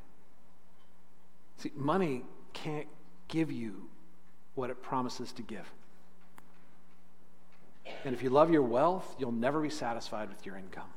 See, 1.58 1.72
money 1.76 2.24
can't 2.54 2.88
give 3.28 3.52
you 3.52 3.90
what 4.56 4.70
it 4.70 4.82
promises 4.82 5.32
to 5.34 5.42
give. 5.42 5.70
And 8.06 8.14
if 8.14 8.22
you 8.22 8.30
love 8.30 8.52
your 8.52 8.62
wealth, 8.62 9.16
you'll 9.18 9.32
never 9.32 9.62
be 9.62 9.70
satisfied 9.70 10.30
with 10.30 10.46
your 10.46 10.56
income. 10.56 10.90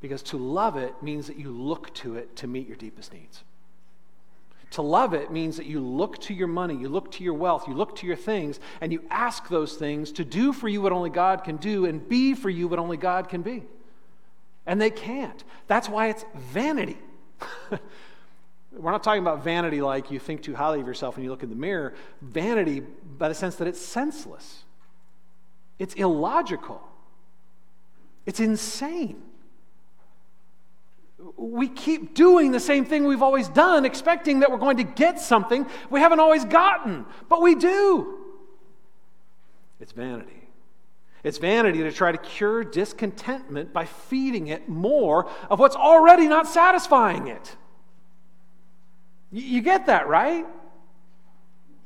Because 0.00 0.22
to 0.24 0.36
love 0.36 0.76
it 0.76 0.94
means 1.02 1.26
that 1.28 1.38
you 1.38 1.50
look 1.50 1.94
to 1.94 2.16
it 2.16 2.36
to 2.36 2.46
meet 2.46 2.66
your 2.66 2.76
deepest 2.76 3.12
needs. 3.12 3.44
To 4.72 4.82
love 4.82 5.14
it 5.14 5.30
means 5.30 5.56
that 5.56 5.66
you 5.66 5.80
look 5.80 6.18
to 6.22 6.34
your 6.34 6.48
money, 6.48 6.74
you 6.74 6.88
look 6.88 7.12
to 7.12 7.24
your 7.24 7.34
wealth, 7.34 7.68
you 7.68 7.74
look 7.74 7.96
to 7.96 8.06
your 8.06 8.16
things, 8.16 8.58
and 8.80 8.92
you 8.92 9.04
ask 9.10 9.48
those 9.48 9.74
things 9.74 10.10
to 10.12 10.24
do 10.24 10.52
for 10.52 10.68
you 10.68 10.80
what 10.80 10.92
only 10.92 11.10
God 11.10 11.44
can 11.44 11.56
do 11.56 11.86
and 11.86 12.06
be 12.08 12.34
for 12.34 12.50
you 12.50 12.66
what 12.66 12.78
only 12.78 12.96
God 12.96 13.28
can 13.28 13.42
be. 13.42 13.62
And 14.66 14.80
they 14.80 14.90
can't. 14.90 15.44
That's 15.66 15.88
why 15.88 16.08
it's 16.08 16.24
vanity. 16.34 16.98
We're 18.72 18.90
not 18.90 19.04
talking 19.04 19.22
about 19.22 19.44
vanity 19.44 19.80
like 19.80 20.10
you 20.10 20.18
think 20.18 20.42
too 20.42 20.54
highly 20.54 20.80
of 20.80 20.86
yourself 20.86 21.16
when 21.16 21.24
you 21.24 21.30
look 21.30 21.42
in 21.42 21.50
the 21.50 21.56
mirror. 21.56 21.94
Vanity 22.20 22.80
by 22.80 23.28
the 23.28 23.34
sense 23.34 23.56
that 23.56 23.68
it's 23.68 23.80
senseless, 23.80 24.64
it's 25.78 25.94
illogical, 25.94 26.82
it's 28.26 28.40
insane 28.40 29.22
we 31.36 31.68
keep 31.68 32.14
doing 32.14 32.52
the 32.52 32.60
same 32.60 32.84
thing 32.84 33.04
we've 33.04 33.22
always 33.22 33.48
done, 33.48 33.84
expecting 33.84 34.40
that 34.40 34.50
we're 34.50 34.58
going 34.58 34.76
to 34.76 34.84
get 34.84 35.20
something 35.20 35.66
we 35.90 36.00
haven't 36.00 36.20
always 36.20 36.44
gotten, 36.44 37.06
but 37.28 37.40
we 37.40 37.54
do. 37.54 38.18
It's 39.80 39.92
vanity. 39.92 40.48
It's 41.22 41.38
vanity 41.38 41.78
to 41.78 41.92
try 41.92 42.12
to 42.12 42.18
cure 42.18 42.62
discontentment 42.64 43.72
by 43.72 43.86
feeding 43.86 44.48
it 44.48 44.68
more 44.68 45.28
of 45.48 45.58
what's 45.58 45.76
already 45.76 46.28
not 46.28 46.46
satisfying 46.46 47.28
it. 47.28 47.56
You 49.32 49.62
get 49.62 49.86
that, 49.86 50.06
right? 50.06 50.46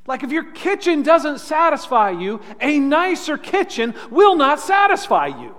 Like 0.05 0.23
if 0.23 0.31
your 0.31 0.51
kitchen 0.51 1.03
doesn't 1.03 1.39
satisfy 1.39 2.11
you, 2.11 2.41
a 2.59 2.79
nicer 2.79 3.37
kitchen 3.37 3.95
will 4.11 4.35
not 4.35 4.59
satisfy 4.59 5.27
you. 5.27 5.55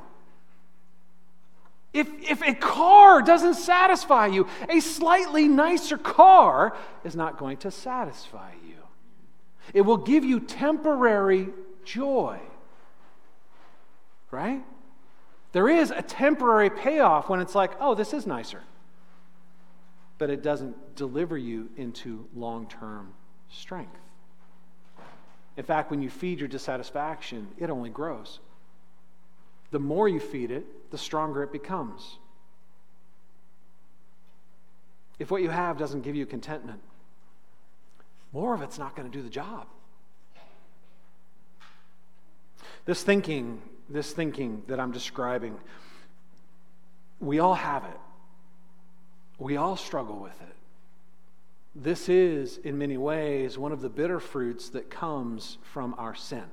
If, 1.93 2.09
if 2.23 2.43
a 2.43 2.55
car 2.55 3.21
doesn't 3.21 3.55
satisfy 3.55 4.27
you, 4.27 4.47
a 4.69 4.81
slightly 4.81 5.49
nicer 5.49 5.99
car 5.99 6.77
is 7.05 7.17
not 7.17 7.37
going 7.37 7.57
to 7.59 7.71
satisfy 7.71 8.53
you. 8.67 8.77
It 9.75 9.83
will 9.83 9.97
give 9.97 10.25
you 10.25 10.41
temporary 10.41 11.49
joy. 11.85 12.39
Right? 14.31 14.63
There 15.53 15.69
is 15.69 15.91
a 15.91 16.03
temporary 16.03 16.71
payoff 16.71 17.29
when 17.29 17.41
it's 17.41 17.57
like, 17.57 17.73
oh, 17.81 17.97
this 17.97 18.13
is 18.13 18.27
nicer. 18.27 18.63
But 20.19 20.31
it 20.31 20.43
doesn't 20.43 20.95
deliver 20.95 21.37
you 21.37 21.71
into 21.77 22.27
long 22.37 22.69
term 22.69 23.15
strength. 23.49 23.99
In 25.57 25.65
fact, 25.65 25.91
when 25.91 26.01
you 26.01 26.09
feed 26.09 26.39
your 26.39 26.49
dissatisfaction, 26.49 27.49
it 27.59 27.69
only 27.69 27.91
grows. 27.91 28.39
The 29.71 29.79
more 29.79 30.09
you 30.09 30.21
feed 30.21 30.51
it, 30.51 30.91
the 30.91 30.99
stronger 30.99 31.43
it 31.43 31.53
becomes. 31.53 32.19
If 35.19 35.31
what 35.31 35.43
you 35.43 35.51
have 35.51 35.79
doesn't 35.79 36.03
give 36.03 36.17
you 36.17 36.27
contentment, 36.27 36.81
more 38.33 38.55
of 38.55 38.63
it's 38.63 38.79
not 38.79 38.97
going 38.97 39.11
to 39.11 39.17
do 39.17 39.23
the 39.23 39.31
job. 39.31 39.67
This 42.87 43.03
thinking, 43.03 43.61
this 43.89 44.13
thinking 44.13 44.63
that 44.67 44.81
I'm 44.81 44.93
describing, 44.93 45.59
we 47.21 47.39
all 47.39 47.55
have 47.55 47.85
it. 47.85 48.01
We 49.39 49.57
all 49.57 49.77
struggle 49.77 50.19
with 50.19 50.41
it. 50.41 50.57
This 51.75 52.09
is, 52.09 52.59
in 52.59 52.79
many 52.79 52.97
ways, 52.97 53.57
one 53.57 53.73
of 53.73 53.81
the 53.81 53.89
bitter 53.89 54.19
fruits 54.19 54.71
that 54.71 54.91
comes 54.91 55.59
from 55.63 55.95
our 55.99 56.15
sin 56.15 56.45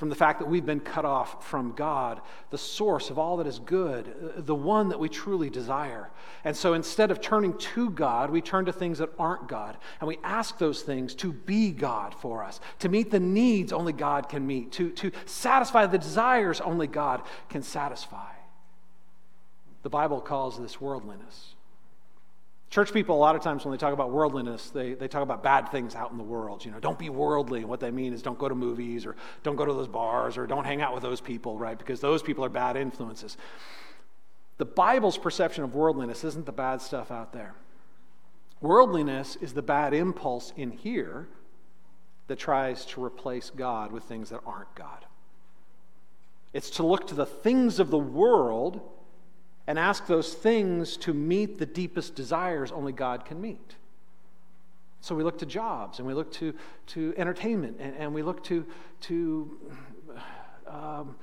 from 0.00 0.08
the 0.08 0.14
fact 0.14 0.38
that 0.38 0.48
we've 0.48 0.64
been 0.64 0.80
cut 0.80 1.04
off 1.04 1.46
from 1.46 1.72
God, 1.72 2.22
the 2.48 2.56
source 2.56 3.10
of 3.10 3.18
all 3.18 3.36
that 3.36 3.46
is 3.46 3.58
good, 3.58 4.32
the 4.34 4.54
one 4.54 4.88
that 4.88 4.98
we 4.98 5.10
truly 5.10 5.50
desire. 5.50 6.08
And 6.42 6.56
so 6.56 6.72
instead 6.72 7.10
of 7.10 7.20
turning 7.20 7.52
to 7.58 7.90
God, 7.90 8.30
we 8.30 8.40
turn 8.40 8.64
to 8.64 8.72
things 8.72 8.96
that 8.96 9.10
aren't 9.18 9.46
God. 9.46 9.76
And 10.00 10.08
we 10.08 10.16
ask 10.24 10.56
those 10.56 10.80
things 10.80 11.14
to 11.16 11.34
be 11.34 11.70
God 11.70 12.14
for 12.14 12.42
us, 12.42 12.60
to 12.78 12.88
meet 12.88 13.10
the 13.10 13.20
needs 13.20 13.74
only 13.74 13.92
God 13.92 14.30
can 14.30 14.46
meet, 14.46 14.72
to, 14.72 14.88
to 14.92 15.12
satisfy 15.26 15.84
the 15.84 15.98
desires 15.98 16.62
only 16.62 16.86
God 16.86 17.20
can 17.50 17.62
satisfy. 17.62 18.32
The 19.82 19.90
Bible 19.90 20.22
calls 20.22 20.58
this 20.58 20.80
worldliness. 20.80 21.56
Church 22.70 22.92
people, 22.92 23.16
a 23.16 23.18
lot 23.18 23.34
of 23.34 23.42
times 23.42 23.64
when 23.64 23.72
they 23.72 23.78
talk 23.78 23.92
about 23.92 24.12
worldliness, 24.12 24.70
they, 24.70 24.94
they 24.94 25.08
talk 25.08 25.22
about 25.22 25.42
bad 25.42 25.72
things 25.72 25.96
out 25.96 26.12
in 26.12 26.18
the 26.18 26.24
world. 26.24 26.64
You 26.64 26.70
know, 26.70 26.78
don't 26.78 26.98
be 26.98 27.08
worldly. 27.08 27.60
And 27.60 27.68
What 27.68 27.80
they 27.80 27.90
mean 27.90 28.12
is 28.12 28.22
don't 28.22 28.38
go 28.38 28.48
to 28.48 28.54
movies 28.54 29.04
or 29.04 29.16
don't 29.42 29.56
go 29.56 29.64
to 29.64 29.72
those 29.72 29.88
bars 29.88 30.38
or 30.38 30.46
don't 30.46 30.64
hang 30.64 30.80
out 30.80 30.94
with 30.94 31.02
those 31.02 31.20
people, 31.20 31.58
right? 31.58 31.76
Because 31.76 32.00
those 32.00 32.22
people 32.22 32.44
are 32.44 32.48
bad 32.48 32.76
influences. 32.76 33.36
The 34.58 34.66
Bible's 34.66 35.18
perception 35.18 35.64
of 35.64 35.74
worldliness 35.74 36.22
isn't 36.22 36.46
the 36.46 36.52
bad 36.52 36.80
stuff 36.80 37.10
out 37.10 37.32
there. 37.32 37.54
Worldliness 38.60 39.36
is 39.40 39.52
the 39.52 39.62
bad 39.62 39.92
impulse 39.92 40.52
in 40.56 40.70
here 40.70 41.26
that 42.28 42.38
tries 42.38 42.84
to 42.86 43.02
replace 43.02 43.50
God 43.50 43.90
with 43.90 44.04
things 44.04 44.30
that 44.30 44.42
aren't 44.46 44.72
God. 44.76 45.06
It's 46.52 46.70
to 46.70 46.86
look 46.86 47.08
to 47.08 47.14
the 47.16 47.26
things 47.26 47.80
of 47.80 47.90
the 47.90 47.98
world 47.98 48.80
and 49.70 49.78
ask 49.78 50.08
those 50.08 50.34
things 50.34 50.96
to 50.96 51.14
meet 51.14 51.58
the 51.58 51.66
deepest 51.66 52.16
desires 52.16 52.72
only 52.72 52.90
God 52.90 53.24
can 53.24 53.40
meet. 53.40 53.76
So 55.00 55.14
we 55.14 55.22
look 55.22 55.38
to 55.38 55.46
jobs 55.46 56.00
and 56.00 56.08
we 56.08 56.12
look 56.12 56.32
to, 56.32 56.52
to 56.88 57.14
entertainment 57.16 57.76
and, 57.78 57.94
and 57.96 58.12
we 58.12 58.22
look 58.24 58.42
to, 58.44 58.66
to 59.02 59.60
um, 60.66 61.14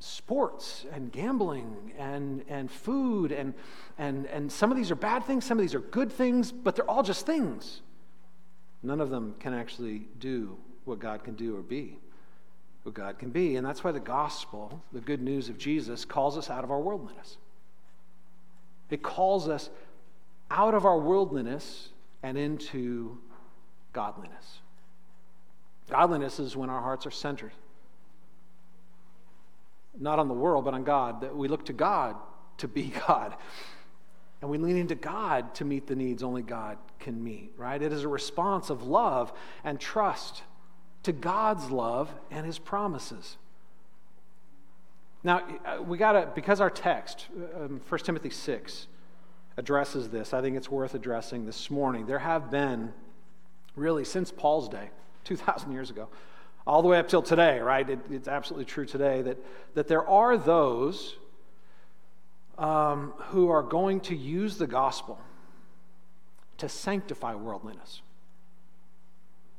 sports 0.00 0.86
and 0.92 1.12
gambling 1.12 1.92
and, 1.96 2.44
and 2.48 2.68
food. 2.68 3.30
And, 3.30 3.54
and, 3.96 4.26
and 4.26 4.50
some 4.50 4.72
of 4.72 4.76
these 4.76 4.90
are 4.90 4.96
bad 4.96 5.22
things, 5.22 5.44
some 5.44 5.56
of 5.56 5.62
these 5.62 5.76
are 5.76 5.86
good 5.98 6.10
things, 6.10 6.50
but 6.50 6.74
they're 6.74 6.90
all 6.90 7.04
just 7.04 7.26
things. 7.26 7.82
None 8.82 9.00
of 9.00 9.08
them 9.08 9.36
can 9.38 9.54
actually 9.54 10.08
do 10.18 10.56
what 10.84 10.98
God 10.98 11.22
can 11.22 11.36
do 11.36 11.56
or 11.56 11.62
be. 11.62 12.00
who 12.82 12.90
God 12.90 13.20
can 13.20 13.30
be. 13.30 13.54
And 13.54 13.64
that's 13.64 13.84
why 13.84 13.92
the 13.92 14.00
gospel, 14.00 14.82
the 14.92 15.00
good 15.00 15.22
news 15.22 15.48
of 15.48 15.58
Jesus, 15.58 16.04
calls 16.04 16.36
us 16.36 16.50
out 16.50 16.64
of 16.64 16.72
our 16.72 16.80
worldliness. 16.80 17.36
It 18.90 19.02
calls 19.02 19.48
us 19.48 19.70
out 20.50 20.74
of 20.74 20.86
our 20.86 20.98
worldliness 20.98 21.88
and 22.22 22.38
into 22.38 23.18
godliness. 23.92 24.60
Godliness 25.90 26.38
is 26.38 26.56
when 26.56 26.70
our 26.70 26.80
hearts 26.80 27.06
are 27.06 27.10
centered, 27.10 27.52
not 29.98 30.18
on 30.18 30.28
the 30.28 30.34
world, 30.34 30.64
but 30.64 30.74
on 30.74 30.84
God, 30.84 31.22
that 31.22 31.34
we 31.36 31.48
look 31.48 31.64
to 31.66 31.72
God 31.72 32.16
to 32.58 32.68
be 32.68 32.92
God. 33.06 33.34
And 34.40 34.50
we 34.50 34.58
lean 34.58 34.76
into 34.76 34.94
God 34.94 35.54
to 35.56 35.64
meet 35.64 35.86
the 35.86 35.96
needs 35.96 36.22
only 36.22 36.42
God 36.42 36.78
can 37.00 37.22
meet, 37.22 37.52
right? 37.56 37.80
It 37.80 37.92
is 37.92 38.04
a 38.04 38.08
response 38.08 38.70
of 38.70 38.84
love 38.84 39.32
and 39.64 39.80
trust 39.80 40.42
to 41.02 41.12
God's 41.12 41.70
love 41.70 42.12
and 42.30 42.46
his 42.46 42.58
promises. 42.58 43.36
Now, 45.24 45.42
uh, 45.64 45.82
we 45.82 45.98
got 45.98 46.12
to, 46.12 46.28
because 46.34 46.60
our 46.60 46.70
text, 46.70 47.26
um, 47.56 47.80
1 47.88 48.00
Timothy 48.00 48.30
6, 48.30 48.86
addresses 49.56 50.08
this, 50.10 50.32
I 50.32 50.40
think 50.40 50.56
it's 50.56 50.70
worth 50.70 50.94
addressing 50.94 51.44
this 51.44 51.70
morning. 51.70 52.06
There 52.06 52.20
have 52.20 52.50
been, 52.50 52.92
really, 53.74 54.04
since 54.04 54.30
Paul's 54.30 54.68
day, 54.68 54.90
2,000 55.24 55.72
years 55.72 55.90
ago, 55.90 56.08
all 56.66 56.82
the 56.82 56.88
way 56.88 56.98
up 56.98 57.08
till 57.08 57.22
today, 57.22 57.58
right? 57.58 57.88
It, 57.88 57.98
it's 58.10 58.28
absolutely 58.28 58.66
true 58.66 58.86
today 58.86 59.22
that, 59.22 59.38
that 59.74 59.88
there 59.88 60.06
are 60.06 60.36
those 60.36 61.16
um, 62.56 63.14
who 63.16 63.48
are 63.50 63.62
going 63.62 64.00
to 64.00 64.16
use 64.16 64.58
the 64.58 64.66
gospel 64.66 65.18
to 66.58 66.68
sanctify 66.68 67.34
worldliness. 67.34 68.02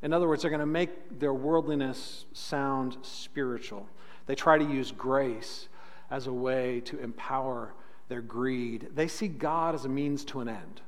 In 0.02 0.14
other 0.14 0.28
words, 0.28 0.42
they're 0.42 0.52
going 0.52 0.60
to 0.60 0.66
make 0.66 1.20
their 1.20 1.34
worldliness 1.34 2.26
sound 2.34 2.98
spiritual. 3.02 3.88
They 4.30 4.36
try 4.36 4.60
to 4.60 4.64
use 4.64 4.92
grace 4.92 5.68
as 6.12 6.28
a 6.28 6.32
way 6.32 6.82
to 6.82 7.00
empower 7.00 7.74
their 8.10 8.22
greed. 8.22 8.90
They 8.94 9.08
see 9.08 9.28
God 9.28 9.74
as 9.74 9.86
a 9.86 9.90
means 9.90 10.24
to 10.26 10.40
an 10.40 10.48
end 10.48 10.82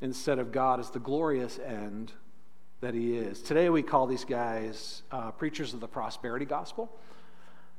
instead 0.00 0.38
of 0.38 0.52
God 0.52 0.78
as 0.78 0.90
the 0.90 1.00
glorious 1.00 1.58
end 1.58 2.12
that 2.80 2.94
He 2.94 3.16
is. 3.16 3.42
Today 3.42 3.68
we 3.68 3.82
call 3.82 4.06
these 4.06 4.24
guys 4.24 5.02
uh, 5.10 5.32
preachers 5.32 5.74
of 5.74 5.80
the 5.80 5.88
prosperity 5.88 6.44
gospel. 6.44 6.88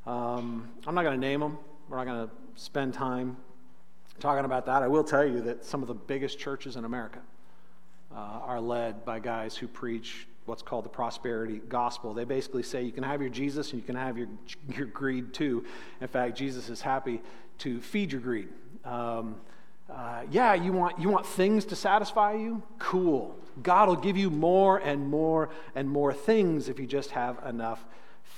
Um, 0.06 0.70
I'm 0.86 0.96
not 0.96 1.04
going 1.04 1.16
to 1.16 1.26
name 1.26 1.40
them, 1.40 1.58
we're 1.88 1.96
not 1.96 2.06
going 2.06 2.28
to 2.28 2.34
spend 2.62 2.94
time 2.94 3.38
talking 4.20 4.44
about 4.44 4.66
that. 4.66 4.84
I 4.84 4.90
will 4.90 5.06
tell 5.06 5.26
you 5.26 5.40
that 5.44 5.64
some 5.64 5.82
of 5.82 5.88
the 5.88 5.94
biggest 5.94 6.38
churches 6.38 6.76
in 6.76 6.84
America 6.84 7.22
uh, 8.14 8.18
are 8.18 8.60
led 8.60 9.06
by 9.06 9.20
guys 9.20 9.56
who 9.56 9.70
preach 9.70 10.28
what's 10.50 10.62
called 10.62 10.84
the 10.84 10.90
prosperity 10.90 11.62
gospel. 11.70 12.14
They 12.14 12.26
basically 12.26 12.64
say 12.64 12.82
you 12.82 12.92
can 12.92 13.04
have 13.04 13.22
your 13.22 13.30
Jesus 13.30 13.72
and 13.72 13.82
you 13.82 13.86
can 13.86 13.96
have 13.96 14.18
your, 14.18 14.28
your 14.76 14.88
greed 14.88 15.34
too. 15.34 15.64
In 16.02 16.08
fact, 16.08 16.38
Jesus 16.38 16.70
is 16.70 16.82
happy 16.82 17.22
to 17.60 17.80
feed 17.80 18.12
your 18.12 18.22
greed. 18.22 18.50
Um, 18.84 19.36
uh, 19.90 20.24
yeah, 20.32 20.54
you 20.54 20.72
want, 20.72 21.00
you 21.00 21.10
want 21.10 21.26
things 21.26 21.66
to 21.66 21.76
satisfy 21.76 22.34
you? 22.34 22.62
Cool. 22.78 23.36
God 23.64 23.90
will 23.90 23.96
give 23.96 24.18
you 24.18 24.30
more 24.30 24.78
and 24.78 25.08
more 25.08 25.50
and 25.76 25.90
more 25.90 26.14
things 26.14 26.70
if 26.70 26.80
you 26.80 26.86
just 26.86 27.12
have 27.12 27.38
enough 27.46 27.84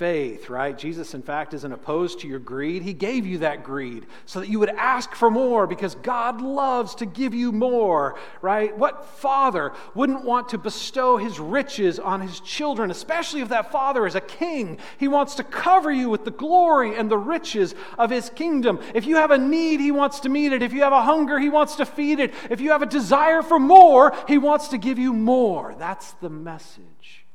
faith, 0.01 0.50
right? 0.50 0.79
Jesus, 0.79 1.13
in 1.13 1.22
fact, 1.22 1.53
isn't 1.53 1.72
opposed 1.72 2.22
to 2.22 2.27
your 2.27 2.39
greed. 2.39 2.81
He 2.81 2.91
gave 2.91 3.27
you 3.27 3.38
that 3.38 3.63
greed 3.63 4.08
so 4.25 4.39
that 4.39 4.50
you 4.50 4.58
would 4.58 4.70
ask 4.70 5.13
for 5.13 5.29
more 5.29 5.67
because 5.67 5.93
God 5.93 6.41
loves 6.41 6.96
to 6.96 7.05
give 7.05 7.36
you 7.36 7.51
more, 7.51 8.17
right? 8.41 8.75
What 8.75 9.05
father 9.05 9.74
wouldn't 9.93 10.25
want 10.25 10.50
to 10.50 10.58
bestow 10.58 11.17
his 11.17 11.39
riches 11.39 12.00
on 12.00 12.20
his 12.20 12.39
children, 12.39 12.89
especially 12.89 13.41
if 13.41 13.50
that 13.50 13.72
father 13.72 14.08
is 14.08 14.15
a 14.15 14.22
king? 14.22 14.79
He 14.98 15.08
wants 15.08 15.36
to 15.36 15.43
cover 15.43 15.91
you 15.91 16.10
with 16.10 16.25
the 16.25 16.31
glory 16.31 16.96
and 16.96 17.08
the 17.08 17.20
riches 17.20 17.75
of 18.00 18.10
his 18.10 18.31
kingdom. 18.31 18.79
If 18.96 19.05
you 19.05 19.17
have 19.17 19.29
a 19.29 19.38
need, 19.38 19.81
he 19.81 19.91
wants 19.91 20.22
to 20.22 20.29
meet 20.29 20.51
it. 20.51 20.63
If 20.63 20.74
you 20.74 20.81
have 20.81 20.93
a 20.93 21.03
hunger, 21.03 21.38
he 21.38 21.50
wants 21.50 21.75
to 21.75 21.86
feed 21.86 22.20
it. 22.20 22.34
If 22.50 22.60
you 22.60 22.72
have 22.72 22.81
a 22.81 22.88
desire 22.88 23.43
for 23.43 23.60
more, 23.60 24.15
he 24.27 24.39
wants 24.39 24.70
to 24.70 24.79
give 24.79 24.98
you 24.98 25.14
more. 25.14 25.75
That's 25.77 26.14
the 26.14 26.31
message. 26.31 27.27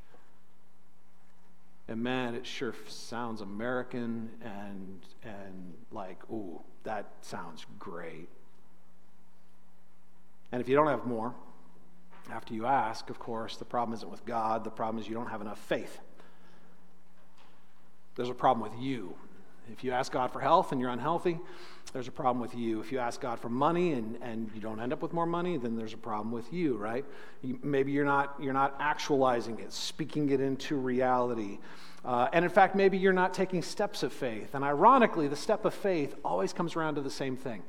And 1.88 2.02
man, 2.02 2.34
it 2.34 2.44
sure 2.44 2.74
sounds 2.88 3.40
American 3.40 4.30
and, 4.42 5.06
and 5.22 5.74
like, 5.92 6.18
ooh, 6.30 6.60
that 6.82 7.12
sounds 7.20 7.64
great. 7.78 8.28
And 10.50 10.60
if 10.60 10.68
you 10.68 10.74
don't 10.74 10.88
have 10.88 11.06
more, 11.06 11.34
after 12.30 12.54
you 12.54 12.66
ask, 12.66 13.08
of 13.08 13.18
course, 13.18 13.56
the 13.56 13.64
problem 13.64 13.94
isn't 13.94 14.10
with 14.10 14.24
God. 14.24 14.64
The 14.64 14.70
problem 14.70 15.00
is 15.00 15.08
you 15.08 15.14
don't 15.14 15.30
have 15.30 15.40
enough 15.40 15.58
faith. 15.58 16.00
There's 18.16 18.30
a 18.30 18.34
problem 18.34 18.68
with 18.68 18.80
you. 18.80 19.14
If 19.72 19.84
you 19.84 19.92
ask 19.92 20.12
God 20.12 20.32
for 20.32 20.40
health 20.40 20.72
and 20.72 20.80
you're 20.80 20.90
unhealthy, 20.90 21.38
there's 21.92 22.08
a 22.08 22.12
problem 22.12 22.40
with 22.40 22.54
you. 22.54 22.80
If 22.80 22.92
you 22.92 22.98
ask 22.98 23.20
God 23.20 23.38
for 23.38 23.48
money 23.48 23.92
and, 23.92 24.18
and 24.22 24.50
you 24.54 24.60
don't 24.60 24.80
end 24.80 24.92
up 24.92 25.02
with 25.02 25.12
more 25.12 25.26
money, 25.26 25.56
then 25.56 25.76
there's 25.76 25.92
a 25.92 25.98
problem 25.98 26.30
with 26.30 26.52
you, 26.52 26.76
right? 26.76 27.04
You, 27.42 27.58
maybe 27.62 27.92
you're 27.92 28.04
not, 28.04 28.34
you're 28.40 28.52
not 28.52 28.76
actualizing 28.80 29.58
it, 29.58 29.72
speaking 29.72 30.30
it 30.30 30.40
into 30.40 30.76
reality. 30.76 31.58
Uh, 32.04 32.28
and 32.32 32.44
in 32.44 32.50
fact, 32.50 32.74
maybe 32.74 32.98
you're 32.98 33.12
not 33.12 33.34
taking 33.34 33.62
steps 33.62 34.02
of 34.02 34.12
faith. 34.12 34.54
And 34.54 34.64
ironically, 34.64 35.26
the 35.28 35.36
step 35.36 35.64
of 35.64 35.74
faith 35.74 36.14
always 36.24 36.52
comes 36.52 36.76
around 36.76 36.96
to 36.96 37.00
the 37.00 37.10
same 37.10 37.36
thing. 37.36 37.62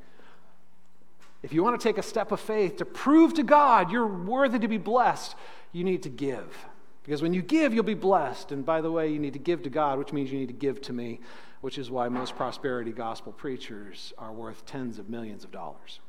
If 1.43 1.53
you 1.53 1.63
want 1.63 1.79
to 1.79 1.83
take 1.87 1.97
a 1.97 2.03
step 2.03 2.31
of 2.31 2.39
faith 2.39 2.77
to 2.77 2.85
prove 2.85 3.33
to 3.35 3.43
God 3.43 3.91
you're 3.91 4.07
worthy 4.07 4.59
to 4.59 4.67
be 4.67 4.77
blessed, 4.77 5.35
you 5.71 5.83
need 5.83 6.03
to 6.03 6.09
give. 6.09 6.65
Because 7.03 7.21
when 7.21 7.33
you 7.33 7.41
give, 7.41 7.73
you'll 7.73 7.83
be 7.83 7.93
blessed. 7.93 8.51
And 8.51 8.65
by 8.65 8.81
the 8.81 8.91
way, 8.91 9.07
you 9.07 9.19
need 9.19 9.33
to 9.33 9.39
give 9.39 9.63
to 9.63 9.69
God, 9.69 9.97
which 9.97 10.11
means 10.11 10.31
you 10.31 10.39
need 10.39 10.47
to 10.47 10.53
give 10.53 10.81
to 10.81 10.93
me 10.93 11.21
which 11.61 11.77
is 11.77 11.89
why 11.89 12.09
most 12.09 12.35
prosperity 12.35 12.91
gospel 12.91 13.31
preachers 13.31 14.13
are 14.17 14.31
worth 14.31 14.65
tens 14.65 14.99
of 14.99 15.09
millions 15.09 15.43
of 15.43 15.51
dollars. 15.51 15.99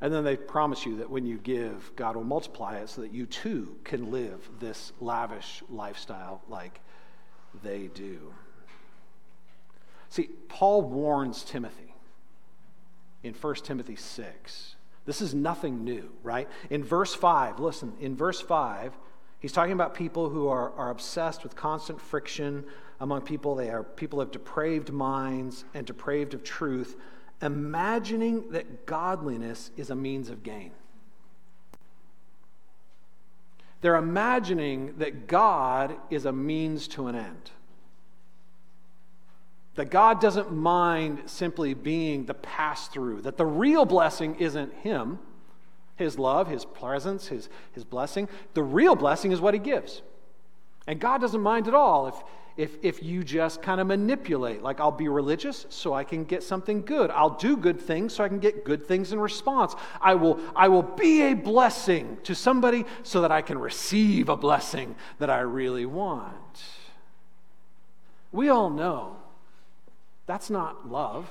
And 0.00 0.12
then 0.12 0.24
they 0.24 0.36
promise 0.36 0.84
you 0.84 0.98
that 0.98 1.10
when 1.10 1.24
you 1.24 1.38
give, 1.38 1.90
God 1.96 2.16
will 2.16 2.24
multiply 2.24 2.76
it 2.76 2.90
so 2.90 3.00
that 3.00 3.12
you 3.12 3.26
too 3.26 3.76
can 3.84 4.10
live 4.10 4.48
this 4.60 4.92
lavish 5.00 5.62
lifestyle 5.70 6.42
like 6.48 6.80
they 7.62 7.88
do. 7.88 8.34
See, 10.10 10.28
Paul 10.48 10.82
warns 10.82 11.42
Timothy 11.42 11.94
in 13.22 13.34
1 13.34 13.54
Timothy 13.56 13.96
6. 13.96 14.76
This 15.06 15.20
is 15.20 15.34
nothing 15.34 15.84
new, 15.84 16.10
right? 16.22 16.48
In 16.68 16.84
verse 16.84 17.14
5, 17.14 17.58
listen, 17.58 17.94
in 18.00 18.16
verse 18.16 18.40
5, 18.40 18.92
he's 19.40 19.52
talking 19.52 19.72
about 19.72 19.94
people 19.94 20.28
who 20.28 20.48
are, 20.48 20.72
are 20.72 20.90
obsessed 20.90 21.42
with 21.42 21.56
constant 21.56 22.00
friction 22.00 22.64
among 23.00 23.22
people. 23.22 23.54
They 23.54 23.70
are 23.70 23.82
people 23.82 24.20
of 24.20 24.30
depraved 24.30 24.92
minds 24.92 25.64
and 25.74 25.86
depraved 25.86 26.34
of 26.34 26.42
truth, 26.42 26.96
imagining 27.42 28.50
that 28.50 28.86
godliness 28.86 29.70
is 29.76 29.90
a 29.90 29.96
means 29.96 30.30
of 30.30 30.42
gain. 30.42 30.72
They're 33.80 33.96
imagining 33.96 34.94
that 34.98 35.26
God 35.26 35.96
is 36.10 36.24
a 36.24 36.32
means 36.32 36.88
to 36.88 37.08
an 37.08 37.14
end. 37.14 37.50
That 39.74 39.90
God 39.90 40.20
doesn't 40.20 40.50
mind 40.50 41.24
simply 41.26 41.74
being 41.74 42.24
the 42.24 42.34
pass 42.34 42.88
through, 42.88 43.20
that 43.22 43.36
the 43.36 43.44
real 43.44 43.84
blessing 43.84 44.36
isn't 44.36 44.72
Him, 44.72 45.18
His 45.96 46.18
love, 46.18 46.48
His 46.48 46.64
presence, 46.64 47.28
His, 47.28 47.50
His 47.72 47.84
blessing. 47.84 48.28
The 48.54 48.62
real 48.62 48.96
blessing 48.96 49.32
is 49.32 49.40
what 49.40 49.52
He 49.52 49.60
gives. 49.60 50.00
And 50.86 50.98
God 50.98 51.20
doesn't 51.20 51.42
mind 51.42 51.68
at 51.68 51.74
all 51.74 52.06
if, 52.06 52.14
if, 52.56 52.76
if 52.82 53.02
you 53.02 53.22
just 53.22 53.60
kind 53.60 53.80
of 53.80 53.86
manipulate. 53.86 54.62
Like, 54.62 54.80
I'll 54.80 54.90
be 54.90 55.08
religious 55.08 55.66
so 55.68 55.92
I 55.92 56.04
can 56.04 56.24
get 56.24 56.42
something 56.42 56.82
good. 56.82 57.10
I'll 57.10 57.36
do 57.36 57.56
good 57.56 57.80
things 57.80 58.14
so 58.14 58.24
I 58.24 58.28
can 58.28 58.38
get 58.38 58.64
good 58.64 58.86
things 58.86 59.12
in 59.12 59.20
response. 59.20 59.74
I 60.00 60.14
will, 60.14 60.40
I 60.54 60.68
will 60.68 60.82
be 60.82 61.22
a 61.22 61.34
blessing 61.34 62.18
to 62.24 62.34
somebody 62.34 62.84
so 63.02 63.20
that 63.20 63.30
I 63.30 63.42
can 63.42 63.58
receive 63.58 64.28
a 64.28 64.36
blessing 64.36 64.94
that 65.18 65.28
I 65.28 65.40
really 65.40 65.86
want. 65.86 66.62
We 68.32 68.48
all 68.48 68.70
know 68.70 69.16
that's 70.26 70.50
not 70.50 70.90
love. 70.90 71.30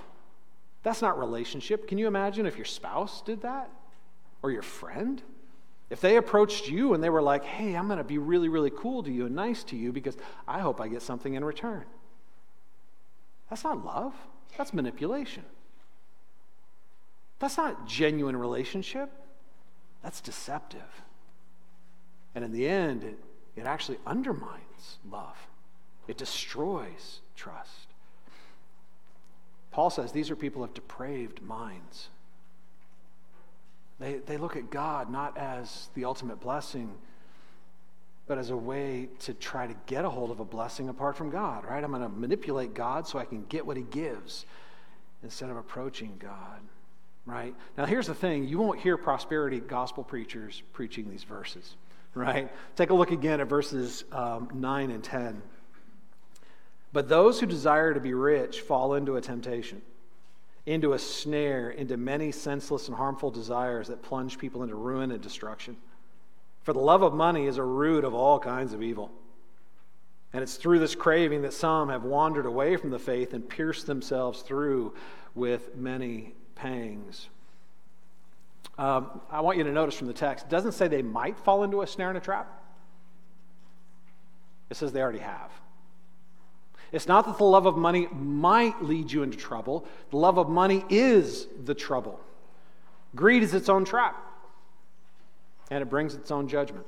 That's 0.83 1.01
not 1.01 1.17
relationship. 1.17 1.87
Can 1.87 1.97
you 1.97 2.07
imagine 2.07 2.45
if 2.45 2.55
your 2.55 2.65
spouse 2.65 3.21
did 3.21 3.41
that? 3.41 3.69
Or 4.43 4.51
your 4.51 4.61
friend? 4.61 5.21
If 5.89 6.01
they 6.01 6.17
approached 6.17 6.67
you 6.67 6.93
and 6.93 7.03
they 7.03 7.09
were 7.09 7.21
like, 7.21 7.45
hey, 7.45 7.75
I'm 7.75 7.87
going 7.87 7.99
to 7.99 8.03
be 8.03 8.17
really, 8.17 8.49
really 8.49 8.71
cool 8.71 9.03
to 9.03 9.11
you 9.11 9.25
and 9.27 9.35
nice 9.35 9.63
to 9.65 9.75
you 9.75 9.91
because 9.91 10.17
I 10.47 10.59
hope 10.59 10.81
I 10.81 10.87
get 10.87 11.01
something 11.01 11.35
in 11.35 11.45
return. 11.45 11.85
That's 13.49 13.63
not 13.63 13.85
love, 13.85 14.13
that's 14.57 14.73
manipulation. 14.73 15.43
That's 17.39 17.57
not 17.57 17.85
genuine 17.85 18.35
relationship, 18.35 19.11
that's 20.01 20.21
deceptive. 20.21 21.03
And 22.33 22.43
in 22.43 22.51
the 22.51 22.67
end, 22.67 23.03
it, 23.03 23.19
it 23.55 23.65
actually 23.65 23.99
undermines 24.07 24.97
love, 25.09 25.37
it 26.07 26.17
destroys 26.17 27.21
trust. 27.35 27.87
Paul 29.71 29.89
says 29.89 30.11
these 30.11 30.31
are 30.31 30.35
people 30.35 30.63
of 30.63 30.73
depraved 30.73 31.41
minds. 31.43 32.09
They, 33.99 34.15
they 34.25 34.37
look 34.37 34.55
at 34.55 34.69
God 34.69 35.09
not 35.09 35.37
as 35.37 35.89
the 35.93 36.05
ultimate 36.05 36.39
blessing, 36.39 36.93
but 38.27 38.37
as 38.37 38.49
a 38.49 38.57
way 38.57 39.09
to 39.19 39.33
try 39.33 39.67
to 39.67 39.75
get 39.85 40.03
a 40.03 40.09
hold 40.09 40.31
of 40.31 40.39
a 40.39 40.45
blessing 40.45 40.89
apart 40.89 41.15
from 41.15 41.29
God, 41.29 41.63
right? 41.65 41.83
I'm 41.83 41.91
going 41.91 42.01
to 42.01 42.09
manipulate 42.09 42.73
God 42.73 43.07
so 43.07 43.19
I 43.19 43.25
can 43.25 43.45
get 43.45 43.65
what 43.65 43.77
He 43.77 43.83
gives 43.83 44.45
instead 45.23 45.49
of 45.49 45.57
approaching 45.57 46.15
God, 46.19 46.59
right? 47.25 47.55
Now, 47.77 47.85
here's 47.85 48.07
the 48.07 48.15
thing 48.15 48.47
you 48.47 48.57
won't 48.57 48.79
hear 48.79 48.97
prosperity 48.97 49.59
gospel 49.59 50.03
preachers 50.03 50.61
preaching 50.73 51.09
these 51.09 51.23
verses, 51.23 51.75
right? 52.13 52.51
Take 52.75 52.89
a 52.89 52.93
look 52.93 53.11
again 53.11 53.39
at 53.39 53.47
verses 53.47 54.03
um, 54.11 54.49
9 54.53 54.91
and 54.91 55.03
10. 55.03 55.41
But 56.91 57.09
those 57.09 57.39
who 57.39 57.45
desire 57.45 57.93
to 57.93 57.99
be 57.99 58.13
rich 58.13 58.61
fall 58.61 58.95
into 58.95 59.17
a 59.17 59.21
temptation, 59.21 59.81
into 60.65 60.93
a 60.93 60.99
snare, 60.99 61.69
into 61.69 61.97
many 61.97 62.31
senseless 62.31 62.87
and 62.87 62.97
harmful 62.97 63.29
desires 63.29 63.87
that 63.87 64.01
plunge 64.01 64.37
people 64.37 64.63
into 64.63 64.75
ruin 64.75 65.11
and 65.11 65.21
destruction. 65.21 65.77
For 66.63 66.73
the 66.73 66.79
love 66.79 67.03
of 67.03 67.13
money 67.13 67.45
is 67.45 67.57
a 67.57 67.63
root 67.63 68.03
of 68.03 68.15
all 68.15 68.39
kinds 68.39 68.73
of 68.73 68.81
evil. 68.81 69.11
And 70.33 70.41
it's 70.41 70.55
through 70.55 70.79
this 70.79 70.95
craving 70.95 71.43
that 71.43 71.53
some 71.53 71.89
have 71.89 72.03
wandered 72.03 72.45
away 72.45 72.75
from 72.75 72.89
the 72.89 72.99
faith 72.99 73.33
and 73.33 73.47
pierced 73.47 73.85
themselves 73.85 74.41
through 74.41 74.93
with 75.35 75.75
many 75.75 76.33
pangs. 76.55 77.29
Um, 78.77 79.21
I 79.29 79.41
want 79.41 79.57
you 79.57 79.63
to 79.63 79.71
notice 79.71 79.95
from 79.95 80.07
the 80.07 80.13
text, 80.13 80.45
it 80.45 80.49
doesn't 80.49 80.73
say 80.73 80.87
they 80.87 81.01
might 81.01 81.39
fall 81.39 81.63
into 81.63 81.81
a 81.81 81.87
snare 81.87 82.09
and 82.09 82.17
a 82.17 82.21
trap. 82.21 82.63
It 84.69 84.75
says 84.75 84.91
they 84.91 85.01
already 85.01 85.19
have. 85.19 85.51
It's 86.95 87.09
not 87.09 87.25
that 87.25 87.37
the 87.37 87.43
love 87.43 87.65
of 87.65 87.75
money 87.75 88.07
might 88.13 88.81
lead 88.81 89.11
you 89.11 89.21
into 89.21 89.37
trouble, 89.37 89.85
the 90.11 90.17
love 90.17 90.37
of 90.37 90.47
money 90.47 90.85
is 90.89 91.45
the 91.65 91.75
trouble. 91.75 92.21
Greed 93.13 93.43
is 93.43 93.53
its 93.53 93.67
own 93.67 93.83
trap 93.83 94.15
and 95.69 95.81
it 95.81 95.89
brings 95.89 96.15
its 96.15 96.31
own 96.31 96.47
judgment. 96.47 96.85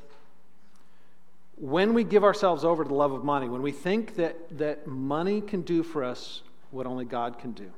When 1.57 1.93
we 1.93 2.05
give 2.05 2.23
ourselves 2.23 2.63
over 2.63 2.85
to 2.85 2.87
the 2.87 2.95
love 2.95 3.11
of 3.11 3.25
money, 3.25 3.49
when 3.49 3.61
we 3.61 3.73
think 3.73 4.15
that, 4.15 4.37
that 4.57 4.87
money 4.87 5.41
can 5.41 5.61
do 5.61 5.83
for 5.83 6.05
us 6.05 6.41
what 6.71 6.85
only 6.85 7.03
God 7.03 7.37
can 7.37 7.51
do, 7.51 7.69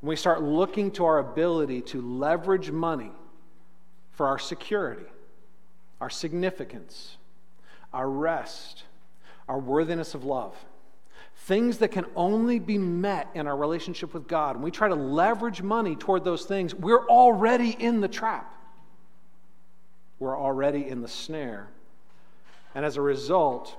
when 0.00 0.08
we 0.08 0.16
start 0.16 0.42
looking 0.42 0.90
to 0.92 1.04
our 1.04 1.18
ability 1.18 1.82
to 1.82 2.02
leverage 2.02 2.72
money 2.72 3.12
for 4.10 4.26
our 4.26 4.40
security, 4.40 5.06
our 6.00 6.10
significance, 6.10 7.16
our 7.92 8.10
rest, 8.10 8.82
our 9.48 9.58
worthiness 9.58 10.14
of 10.14 10.24
love, 10.24 10.54
things 11.36 11.78
that 11.78 11.88
can 11.88 12.04
only 12.14 12.58
be 12.58 12.78
met 12.78 13.28
in 13.34 13.46
our 13.46 13.56
relationship 13.56 14.12
with 14.12 14.28
God, 14.28 14.56
and 14.56 14.64
we 14.64 14.70
try 14.70 14.88
to 14.88 14.94
leverage 14.94 15.62
money 15.62 15.96
toward 15.96 16.24
those 16.24 16.44
things, 16.44 16.74
we're 16.74 17.06
already 17.06 17.70
in 17.70 18.00
the 18.00 18.08
trap 18.08 18.54
we're 20.18 20.38
already 20.38 20.86
in 20.86 21.00
the 21.00 21.08
snare. 21.08 21.68
And 22.74 22.84
as 22.84 22.96
a 22.96 23.02
result, 23.02 23.76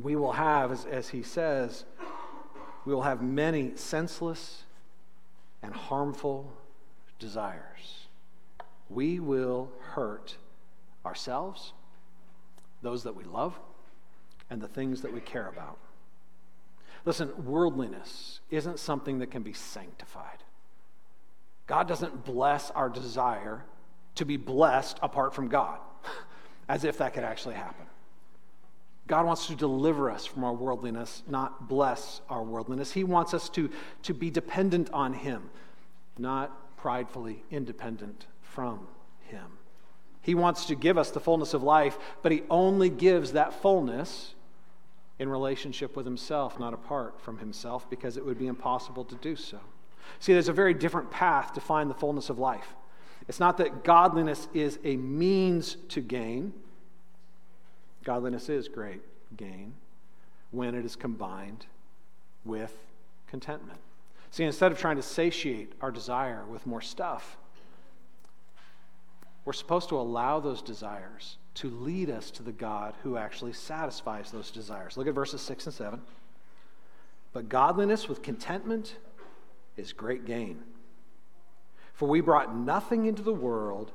we 0.00 0.16
will 0.16 0.32
have, 0.32 0.72
as, 0.72 0.84
as 0.86 1.08
he 1.08 1.22
says, 1.22 1.84
we 2.84 2.94
will 2.94 3.02
have 3.02 3.22
many 3.22 3.72
senseless 3.76 4.64
and 5.62 5.74
harmful 5.74 6.52
desires. 7.18 8.06
We 8.88 9.20
will 9.20 9.70
hurt 9.80 10.36
ourselves, 11.04 11.72
those 12.82 13.02
that 13.04 13.14
we 13.14 13.24
love, 13.24 13.58
and 14.50 14.60
the 14.60 14.68
things 14.68 15.02
that 15.02 15.12
we 15.12 15.20
care 15.20 15.48
about. 15.48 15.78
Listen, 17.04 17.32
worldliness 17.44 18.40
isn't 18.50 18.78
something 18.78 19.20
that 19.20 19.30
can 19.30 19.42
be 19.42 19.52
sanctified. 19.52 20.38
God 21.66 21.88
doesn't 21.88 22.24
bless 22.24 22.70
our 22.72 22.90
desire 22.90 23.64
to 24.16 24.24
be 24.24 24.36
blessed 24.36 24.98
apart 25.02 25.34
from 25.34 25.48
God, 25.48 25.78
as 26.68 26.84
if 26.84 26.98
that 26.98 27.14
could 27.14 27.24
actually 27.24 27.54
happen. 27.54 27.86
God 29.06 29.26
wants 29.26 29.46
to 29.46 29.56
deliver 29.56 30.10
us 30.10 30.26
from 30.26 30.44
our 30.44 30.52
worldliness, 30.52 31.22
not 31.26 31.68
bless 31.68 32.20
our 32.28 32.42
worldliness. 32.42 32.92
He 32.92 33.02
wants 33.02 33.34
us 33.34 33.48
to, 33.50 33.70
to 34.04 34.14
be 34.14 34.30
dependent 34.30 34.90
on 34.92 35.14
Him, 35.14 35.50
not 36.18 36.76
pridefully 36.76 37.42
independent 37.50 38.26
from 38.42 38.86
Him. 39.22 39.46
He 40.22 40.34
wants 40.34 40.66
to 40.66 40.74
give 40.74 40.98
us 40.98 41.10
the 41.10 41.20
fullness 41.20 41.54
of 41.54 41.62
life, 41.62 41.98
but 42.22 42.30
He 42.30 42.42
only 42.50 42.90
gives 42.90 43.32
that 43.32 43.62
fullness 43.62 44.34
in 45.20 45.28
relationship 45.28 45.96
with 45.96 46.06
Himself, 46.06 46.58
not 46.58 46.72
apart 46.72 47.20
from 47.20 47.38
Himself, 47.38 47.88
because 47.90 48.16
it 48.16 48.24
would 48.24 48.38
be 48.38 48.46
impossible 48.46 49.04
to 49.04 49.14
do 49.16 49.36
so. 49.36 49.60
See, 50.18 50.32
there's 50.32 50.48
a 50.48 50.52
very 50.52 50.72
different 50.72 51.10
path 51.10 51.52
to 51.52 51.60
find 51.60 51.90
the 51.90 51.94
fullness 51.94 52.30
of 52.30 52.38
life. 52.38 52.74
It's 53.28 53.38
not 53.38 53.58
that 53.58 53.84
godliness 53.84 54.48
is 54.54 54.78
a 54.82 54.96
means 54.96 55.76
to 55.90 56.00
gain. 56.00 56.54
Godliness 58.02 58.48
is 58.48 58.66
great 58.66 59.02
gain 59.36 59.74
when 60.52 60.74
it 60.74 60.86
is 60.86 60.96
combined 60.96 61.66
with 62.46 62.74
contentment. 63.28 63.78
See, 64.30 64.44
instead 64.44 64.72
of 64.72 64.78
trying 64.78 64.96
to 64.96 65.02
satiate 65.02 65.74
our 65.82 65.90
desire 65.90 66.44
with 66.46 66.66
more 66.66 66.80
stuff, 66.80 67.36
we're 69.44 69.52
supposed 69.52 69.90
to 69.90 69.96
allow 69.96 70.40
those 70.40 70.62
desires 70.62 71.36
to 71.54 71.68
lead 71.68 72.10
us 72.10 72.30
to 72.32 72.42
the 72.42 72.52
God 72.52 72.94
who 73.02 73.16
actually 73.16 73.52
satisfies 73.52 74.30
those 74.30 74.50
desires. 74.50 74.96
Look 74.96 75.06
at 75.06 75.14
verses 75.14 75.40
6 75.42 75.66
and 75.66 75.74
7. 75.74 76.00
But 77.32 77.48
godliness 77.48 78.08
with 78.08 78.22
contentment 78.22 78.96
is 79.76 79.92
great 79.92 80.24
gain. 80.24 80.62
For 81.94 82.08
we 82.08 82.20
brought 82.20 82.54
nothing 82.54 83.06
into 83.06 83.22
the 83.22 83.34
world, 83.34 83.92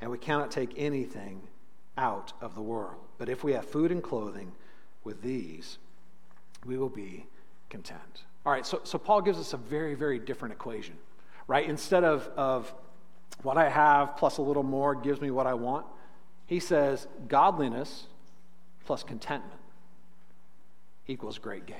and 0.00 0.10
we 0.10 0.18
cannot 0.18 0.50
take 0.50 0.72
anything 0.76 1.40
out 1.96 2.32
of 2.40 2.54
the 2.54 2.62
world. 2.62 2.96
But 3.18 3.28
if 3.28 3.42
we 3.42 3.52
have 3.52 3.64
food 3.64 3.90
and 3.90 4.02
clothing, 4.02 4.52
with 5.06 5.22
these, 5.22 5.78
we 6.66 6.76
will 6.76 6.90
be 6.90 7.26
content. 7.70 8.24
All 8.44 8.52
right, 8.52 8.66
so, 8.66 8.80
so 8.84 8.98
Paul 8.98 9.22
gives 9.22 9.38
us 9.38 9.52
a 9.54 9.56
very, 9.56 9.94
very 9.94 10.18
different 10.18 10.52
equation, 10.52 10.96
right? 11.46 11.66
Instead 11.66 12.04
of, 12.04 12.28
of 12.36 12.74
what 13.42 13.56
I 13.56 13.68
have 13.68 14.16
plus 14.16 14.38
a 14.38 14.42
little 14.42 14.64
more 14.64 14.94
gives 14.94 15.20
me 15.20 15.30
what 15.30 15.46
I 15.46 15.54
want, 15.54 15.86
he 16.46 16.60
says 16.60 17.06
godliness 17.28 18.06
plus 18.84 19.02
contentment 19.02 19.60
equals 21.06 21.38
great 21.38 21.66
gain. 21.66 21.76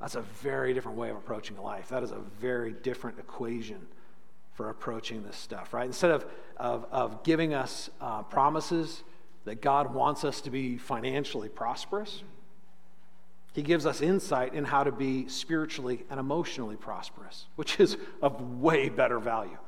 That's 0.00 0.14
a 0.14 0.22
very 0.22 0.74
different 0.74 0.96
way 0.96 1.10
of 1.10 1.16
approaching 1.16 1.58
life. 1.58 1.88
That 1.88 2.02
is 2.02 2.12
a 2.12 2.20
very 2.40 2.72
different 2.72 3.18
equation 3.18 3.86
for 4.54 4.70
approaching 4.70 5.22
this 5.22 5.36
stuff, 5.36 5.72
right? 5.72 5.86
Instead 5.86 6.10
of, 6.10 6.26
of, 6.56 6.86
of 6.90 7.22
giving 7.24 7.54
us 7.54 7.90
uh, 8.00 8.22
promises 8.22 9.02
that 9.44 9.60
God 9.60 9.94
wants 9.94 10.24
us 10.24 10.40
to 10.42 10.50
be 10.50 10.78
financially 10.78 11.48
prosperous, 11.48 12.22
He 13.54 13.62
gives 13.62 13.86
us 13.86 14.00
insight 14.00 14.54
in 14.54 14.64
how 14.64 14.84
to 14.84 14.92
be 14.92 15.28
spiritually 15.28 16.04
and 16.10 16.18
emotionally 16.18 16.76
prosperous, 16.76 17.46
which 17.56 17.80
is 17.80 17.96
of 18.22 18.60
way 18.60 18.88
better 18.88 19.18
value, 19.18 19.58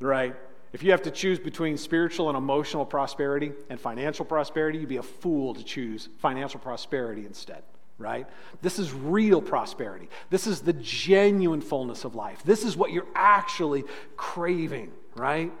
right? 0.00 0.34
If 0.72 0.82
you 0.82 0.90
have 0.92 1.02
to 1.02 1.10
choose 1.10 1.38
between 1.38 1.76
spiritual 1.76 2.28
and 2.28 2.36
emotional 2.36 2.86
prosperity 2.86 3.52
and 3.68 3.78
financial 3.78 4.24
prosperity, 4.24 4.78
you'd 4.78 4.88
be 4.88 4.96
a 4.96 5.02
fool 5.02 5.54
to 5.54 5.62
choose 5.62 6.08
financial 6.18 6.60
prosperity 6.60 7.26
instead 7.26 7.62
right? 7.98 8.26
This 8.60 8.78
is 8.78 8.92
real 8.92 9.40
prosperity. 9.40 10.08
This 10.28 10.46
is 10.46 10.60
the 10.60 10.72
genuine 10.72 11.60
fullness 11.60 12.04
of 12.04 12.14
life. 12.14 12.42
This 12.44 12.64
is 12.64 12.76
what 12.76 12.90
you're 12.90 13.06
actually 13.14 13.84
craving, 14.16 14.90
right? 15.14 15.52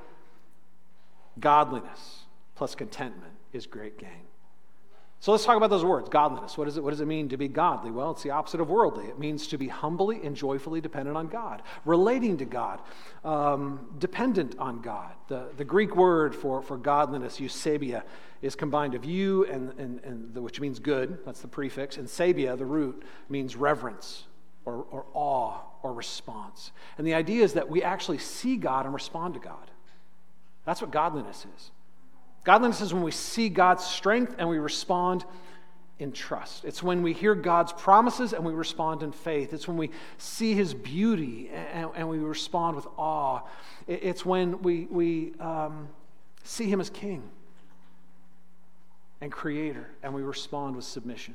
Godliness 1.38 2.24
plus 2.54 2.74
contentment 2.74 3.32
is 3.52 3.66
great 3.66 3.98
gain. 3.98 4.26
So 5.22 5.30
let's 5.30 5.44
talk 5.44 5.56
about 5.56 5.70
those 5.70 5.84
words 5.84 6.08
godliness. 6.08 6.58
What, 6.58 6.66
is 6.66 6.76
it, 6.76 6.82
what 6.82 6.90
does 6.90 7.00
it 7.00 7.06
mean 7.06 7.28
to 7.28 7.36
be 7.36 7.46
godly? 7.46 7.92
Well, 7.92 8.10
it's 8.10 8.24
the 8.24 8.30
opposite 8.30 8.60
of 8.60 8.68
worldly. 8.68 9.06
It 9.06 9.20
means 9.20 9.46
to 9.46 9.56
be 9.56 9.68
humbly 9.68 10.20
and 10.24 10.34
joyfully 10.34 10.80
dependent 10.80 11.16
on 11.16 11.28
God, 11.28 11.62
relating 11.84 12.38
to 12.38 12.44
God, 12.44 12.80
um, 13.24 13.86
dependent 14.00 14.56
on 14.58 14.80
God. 14.80 15.12
The, 15.28 15.50
the 15.56 15.64
Greek 15.64 15.94
word 15.94 16.34
for, 16.34 16.60
for 16.60 16.76
godliness, 16.76 17.38
eusebia, 17.38 18.02
is 18.42 18.56
combined 18.56 18.96
of 18.96 19.04
you, 19.04 19.44
and, 19.44 19.72
and, 19.78 20.00
and 20.02 20.34
the, 20.34 20.42
which 20.42 20.58
means 20.58 20.80
good, 20.80 21.16
that's 21.24 21.40
the 21.40 21.46
prefix, 21.46 21.98
and 21.98 22.08
sabia, 22.08 22.58
the 22.58 22.66
root, 22.66 23.04
means 23.28 23.54
reverence 23.54 24.24
or, 24.64 24.84
or 24.90 25.06
awe 25.14 25.60
or 25.84 25.92
response. 25.92 26.72
And 26.98 27.06
the 27.06 27.14
idea 27.14 27.44
is 27.44 27.52
that 27.52 27.68
we 27.68 27.84
actually 27.84 28.18
see 28.18 28.56
God 28.56 28.86
and 28.86 28.92
respond 28.92 29.34
to 29.34 29.40
God. 29.40 29.70
That's 30.64 30.80
what 30.80 30.90
godliness 30.90 31.46
is. 31.56 31.70
Godliness 32.44 32.80
is 32.80 32.92
when 32.92 33.02
we 33.02 33.12
see 33.12 33.48
God's 33.48 33.84
strength 33.84 34.34
and 34.38 34.48
we 34.48 34.58
respond 34.58 35.24
in 35.98 36.10
trust. 36.10 36.64
It's 36.64 36.82
when 36.82 37.02
we 37.02 37.12
hear 37.12 37.34
God's 37.34 37.72
promises 37.72 38.32
and 38.32 38.44
we 38.44 38.52
respond 38.52 39.02
in 39.02 39.12
faith. 39.12 39.52
It's 39.52 39.68
when 39.68 39.76
we 39.76 39.90
see 40.18 40.54
His 40.54 40.74
beauty 40.74 41.50
and, 41.50 41.90
and 41.94 42.08
we 42.08 42.18
respond 42.18 42.76
with 42.76 42.86
awe. 42.96 43.42
It's 43.86 44.26
when 44.26 44.60
we, 44.62 44.86
we 44.90 45.34
um, 45.38 45.88
see 46.42 46.68
Him 46.68 46.80
as 46.80 46.90
King 46.90 47.22
and 49.20 49.30
Creator 49.30 49.88
and 50.02 50.12
we 50.12 50.22
respond 50.22 50.74
with 50.74 50.84
submission. 50.84 51.34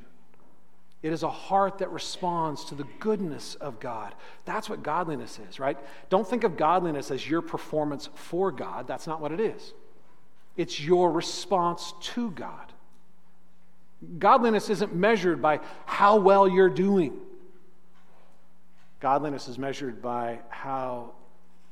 It 1.00 1.12
is 1.12 1.22
a 1.22 1.30
heart 1.30 1.78
that 1.78 1.90
responds 1.90 2.64
to 2.66 2.74
the 2.74 2.84
goodness 2.98 3.54
of 3.54 3.78
God. 3.78 4.14
That's 4.44 4.68
what 4.68 4.82
godliness 4.82 5.38
is, 5.48 5.60
right? 5.60 5.78
Don't 6.10 6.26
think 6.26 6.44
of 6.44 6.56
godliness 6.56 7.10
as 7.10 7.28
your 7.28 7.40
performance 7.40 8.10
for 8.14 8.50
God. 8.50 8.86
That's 8.86 9.06
not 9.06 9.20
what 9.20 9.32
it 9.32 9.40
is. 9.40 9.72
It's 10.58 10.78
your 10.78 11.10
response 11.12 11.94
to 12.00 12.30
God. 12.32 12.72
Godliness 14.18 14.68
isn't 14.68 14.94
measured 14.94 15.40
by 15.40 15.60
how 15.86 16.16
well 16.16 16.46
you're 16.46 16.68
doing. 16.68 17.16
Godliness 19.00 19.48
is 19.48 19.56
measured 19.56 20.02
by 20.02 20.40
how 20.48 21.12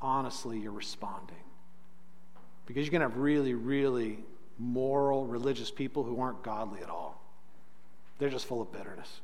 honestly 0.00 0.58
you're 0.58 0.72
responding. 0.72 1.36
Because 2.66 2.84
you 2.84 2.90
can 2.92 3.02
have 3.02 3.16
really, 3.16 3.54
really 3.54 4.24
moral, 4.58 5.26
religious 5.26 5.70
people 5.70 6.04
who 6.04 6.20
aren't 6.20 6.42
godly 6.42 6.80
at 6.80 6.88
all. 6.88 7.20
They're 8.18 8.30
just 8.30 8.46
full 8.46 8.62
of 8.62 8.72
bitterness. 8.72 9.20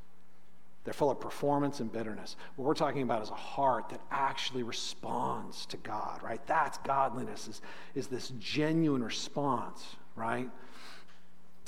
They're 0.85 0.93
full 0.93 1.11
of 1.11 1.21
performance 1.21 1.79
and 1.81 1.93
bitterness. 1.93 2.37
What 2.57 2.67
we're 2.67 2.75
talking 2.75 3.03
about 3.03 3.23
is 3.23 3.31
a 3.31 3.35
heart 3.35 3.91
that 3.91 4.01
actually 4.11 4.65
responds 4.65 5.65
to 5.67 5.77
God, 5.77 6.21
right? 6.23 6.45
That's 6.47 6.79
godliness, 6.79 7.47
is, 7.47 7.63
is 7.95 8.09
this 8.09 8.33
genuine 8.41 9.03
response, 9.05 9.97
right? 10.17 10.51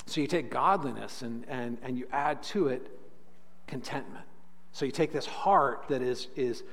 So 0.05 0.19
you 0.21 0.27
take 0.27 0.51
godliness 0.51 1.21
and, 1.21 1.45
and, 1.47 1.77
and 1.81 1.97
you 1.97 2.07
add 2.11 2.43
to 2.43 2.67
it 2.67 2.91
contentment. 3.67 4.25
So 4.73 4.85
you 4.85 4.91
take 4.91 5.13
this 5.13 5.25
heart 5.25 5.85
that 5.87 6.01
is, 6.01 6.27
is, 6.35 6.63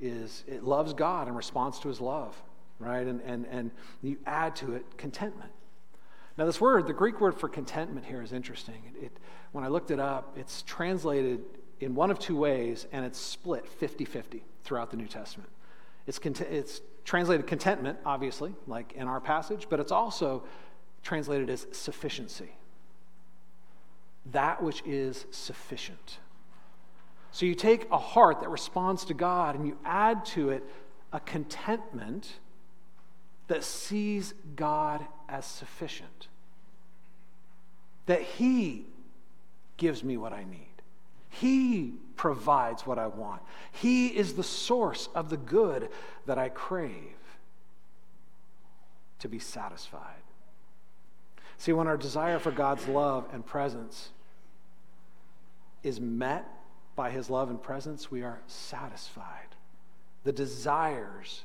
is 0.00 0.42
it 0.48 0.64
loves 0.64 0.94
God 0.94 1.28
and 1.28 1.36
responds 1.36 1.78
to 1.80 1.88
his 1.88 2.00
love, 2.00 2.34
right? 2.80 3.06
And, 3.06 3.20
and, 3.22 3.46
and 3.46 3.70
you 4.02 4.18
add 4.26 4.56
to 4.56 4.74
it 4.74 4.98
contentment. 4.98 5.52
Now, 6.36 6.46
this 6.46 6.60
word, 6.60 6.86
the 6.86 6.92
Greek 6.92 7.20
word 7.20 7.38
for 7.38 7.48
contentment 7.48 8.06
here 8.06 8.22
is 8.22 8.32
interesting. 8.32 8.82
It, 8.96 9.04
it, 9.04 9.12
when 9.52 9.64
I 9.64 9.68
looked 9.68 9.90
it 9.90 10.00
up, 10.00 10.36
it's 10.36 10.62
translated 10.62 11.40
in 11.82 11.94
one 11.94 12.10
of 12.10 12.18
two 12.18 12.36
ways, 12.36 12.86
and 12.92 13.04
it's 13.04 13.18
split 13.18 13.66
50 13.66 14.04
50 14.04 14.44
throughout 14.62 14.90
the 14.90 14.96
New 14.96 15.08
Testament. 15.08 15.50
It's, 16.06 16.18
it's 16.18 16.80
translated 17.04 17.46
contentment, 17.46 17.98
obviously, 18.04 18.54
like 18.66 18.92
in 18.92 19.08
our 19.08 19.20
passage, 19.20 19.66
but 19.68 19.80
it's 19.80 19.92
also 19.92 20.44
translated 21.02 21.50
as 21.50 21.66
sufficiency. 21.72 22.50
That 24.30 24.62
which 24.62 24.82
is 24.86 25.26
sufficient. 25.32 26.18
So 27.32 27.46
you 27.46 27.54
take 27.54 27.90
a 27.90 27.98
heart 27.98 28.40
that 28.40 28.50
responds 28.50 29.04
to 29.06 29.14
God 29.14 29.56
and 29.56 29.66
you 29.66 29.76
add 29.84 30.24
to 30.26 30.50
it 30.50 30.62
a 31.12 31.18
contentment 31.18 32.38
that 33.48 33.64
sees 33.64 34.34
God 34.54 35.04
as 35.28 35.44
sufficient. 35.44 36.28
That 38.06 38.22
He 38.22 38.86
gives 39.76 40.04
me 40.04 40.16
what 40.16 40.32
I 40.32 40.44
need. 40.44 40.71
He 41.32 41.94
provides 42.16 42.86
what 42.86 42.98
I 42.98 43.06
want. 43.06 43.40
He 43.72 44.08
is 44.08 44.34
the 44.34 44.42
source 44.42 45.08
of 45.14 45.30
the 45.30 45.38
good 45.38 45.88
that 46.26 46.38
I 46.38 46.50
crave 46.50 47.16
to 49.20 49.28
be 49.28 49.38
satisfied. 49.38 50.22
See, 51.56 51.72
when 51.72 51.88
our 51.88 51.96
desire 51.96 52.38
for 52.38 52.50
God's 52.50 52.86
love 52.86 53.26
and 53.32 53.44
presence 53.44 54.10
is 55.82 56.00
met 56.00 56.46
by 56.96 57.10
His 57.10 57.30
love 57.30 57.48
and 57.48 57.60
presence, 57.60 58.10
we 58.10 58.22
are 58.22 58.40
satisfied. 58.46 59.56
The 60.24 60.32
desires 60.32 61.44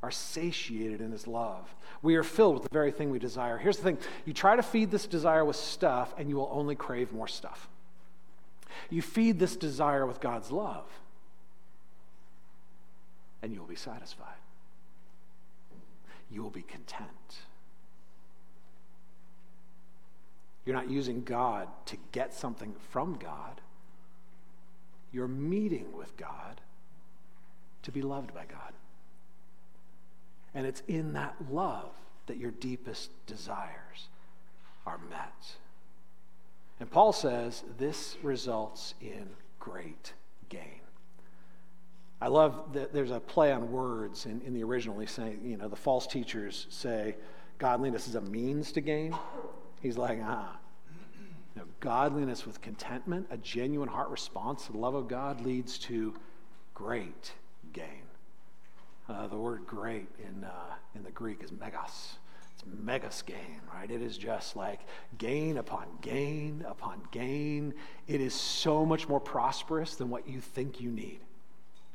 are 0.00 0.12
satiated 0.12 1.00
in 1.00 1.10
His 1.10 1.26
love. 1.26 1.74
We 2.02 2.14
are 2.14 2.22
filled 2.22 2.54
with 2.54 2.62
the 2.62 2.68
very 2.72 2.92
thing 2.92 3.10
we 3.10 3.18
desire. 3.18 3.58
Here's 3.58 3.78
the 3.78 3.82
thing 3.82 3.98
you 4.26 4.32
try 4.32 4.54
to 4.54 4.62
feed 4.62 4.92
this 4.92 5.06
desire 5.06 5.44
with 5.44 5.56
stuff, 5.56 6.14
and 6.16 6.28
you 6.28 6.36
will 6.36 6.50
only 6.52 6.76
crave 6.76 7.12
more 7.12 7.28
stuff. 7.28 7.68
You 8.90 9.02
feed 9.02 9.38
this 9.38 9.56
desire 9.56 10.06
with 10.06 10.20
God's 10.20 10.50
love, 10.50 10.86
and 13.42 13.52
you 13.52 13.60
will 13.60 13.68
be 13.68 13.76
satisfied. 13.76 14.28
You 16.30 16.42
will 16.42 16.50
be 16.50 16.62
content. 16.62 17.08
You're 20.64 20.76
not 20.76 20.90
using 20.90 21.22
God 21.22 21.68
to 21.86 21.96
get 22.12 22.32
something 22.32 22.74
from 22.90 23.16
God. 23.16 23.60
You're 25.12 25.28
meeting 25.28 25.92
with 25.96 26.16
God 26.16 26.60
to 27.82 27.92
be 27.92 28.02
loved 28.02 28.34
by 28.34 28.46
God. 28.46 28.72
And 30.54 30.66
it's 30.66 30.82
in 30.88 31.12
that 31.12 31.36
love 31.50 31.90
that 32.26 32.38
your 32.38 32.50
deepest 32.50 33.10
desires 33.26 34.08
are 34.86 34.98
met. 35.10 35.56
And 36.80 36.90
Paul 36.90 37.12
says 37.12 37.64
this 37.78 38.16
results 38.22 38.94
in 39.00 39.28
great 39.60 40.12
gain. 40.48 40.80
I 42.20 42.28
love 42.28 42.72
that 42.72 42.92
there's 42.92 43.10
a 43.10 43.20
play 43.20 43.52
on 43.52 43.70
words 43.70 44.26
in, 44.26 44.40
in 44.42 44.54
the 44.54 44.64
original. 44.64 44.98
He's 44.98 45.10
saying, 45.10 45.40
you 45.44 45.56
know, 45.56 45.68
the 45.68 45.76
false 45.76 46.06
teachers 46.06 46.66
say 46.70 47.16
godliness 47.58 48.08
is 48.08 48.14
a 48.14 48.20
means 48.20 48.72
to 48.72 48.80
gain. 48.80 49.16
He's 49.80 49.98
like, 49.98 50.18
ah. 50.22 50.58
Godliness 51.80 52.46
with 52.46 52.60
contentment, 52.60 53.26
a 53.30 53.36
genuine 53.36 53.88
heart 53.88 54.08
response 54.08 54.66
to 54.66 54.72
the 54.72 54.78
love 54.78 54.94
of 54.94 55.06
God 55.06 55.40
leads 55.44 55.78
to 55.80 56.14
great 56.72 57.32
gain. 57.72 58.02
Uh, 59.08 59.26
the 59.28 59.36
word 59.36 59.66
great 59.66 60.08
in, 60.18 60.44
uh, 60.44 60.74
in 60.94 61.02
the 61.04 61.10
Greek 61.10 61.42
is 61.44 61.52
megas. 61.52 62.16
It's 62.66 62.82
megas 62.82 63.22
gain, 63.22 63.60
right? 63.72 63.90
It 63.90 64.02
is 64.02 64.16
just 64.16 64.56
like 64.56 64.80
gain 65.18 65.58
upon 65.58 65.86
gain 66.00 66.64
upon 66.68 67.02
gain. 67.10 67.74
It 68.06 68.20
is 68.20 68.34
so 68.34 68.84
much 68.84 69.08
more 69.08 69.20
prosperous 69.20 69.96
than 69.96 70.10
what 70.10 70.28
you 70.28 70.40
think 70.40 70.80
you 70.80 70.90
need, 70.90 71.20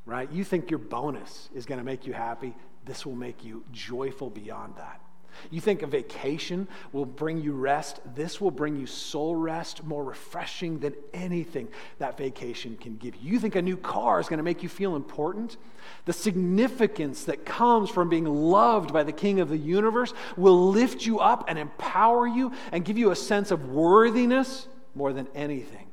right? 0.05 0.31
You 0.31 0.43
think 0.43 0.69
your 0.69 0.79
bonus 0.79 1.49
is 1.53 1.65
going 1.65 1.79
to 1.79 1.85
make 1.85 2.05
you 2.05 2.13
happy. 2.13 2.55
This 2.85 3.05
will 3.05 3.15
make 3.15 3.43
you 3.43 3.63
joyful 3.71 4.29
beyond 4.29 4.75
that. 4.77 5.01
You 5.49 5.61
think 5.61 5.81
a 5.81 5.87
vacation 5.87 6.67
will 6.91 7.05
bring 7.05 7.41
you 7.41 7.53
rest. 7.53 7.99
This 8.15 8.39
will 8.39 8.51
bring 8.51 8.75
you 8.75 8.85
soul 8.85 9.35
rest, 9.35 9.83
more 9.83 10.03
refreshing 10.03 10.79
than 10.79 10.93
anything 11.13 11.67
that 11.97 12.17
vacation 12.17 12.77
can 12.77 12.97
give 12.97 13.15
you. 13.15 13.31
You 13.31 13.39
think 13.39 13.55
a 13.55 13.61
new 13.61 13.77
car 13.77 14.19
is 14.19 14.27
going 14.27 14.37
to 14.37 14.43
make 14.43 14.63
you 14.63 14.69
feel 14.69 14.95
important. 14.95 15.57
The 16.05 16.13
significance 16.13 17.25
that 17.25 17.45
comes 17.45 17.89
from 17.89 18.09
being 18.09 18.25
loved 18.25 18.93
by 18.93 19.03
the 19.03 19.11
King 19.11 19.39
of 19.39 19.49
the 19.49 19.57
universe 19.57 20.13
will 20.37 20.69
lift 20.69 21.05
you 21.05 21.19
up 21.19 21.45
and 21.47 21.57
empower 21.57 22.27
you 22.27 22.51
and 22.71 22.85
give 22.85 22.97
you 22.97 23.11
a 23.11 23.15
sense 23.15 23.51
of 23.51 23.69
worthiness 23.69 24.67
more 24.95 25.13
than 25.13 25.27
anything 25.35 25.87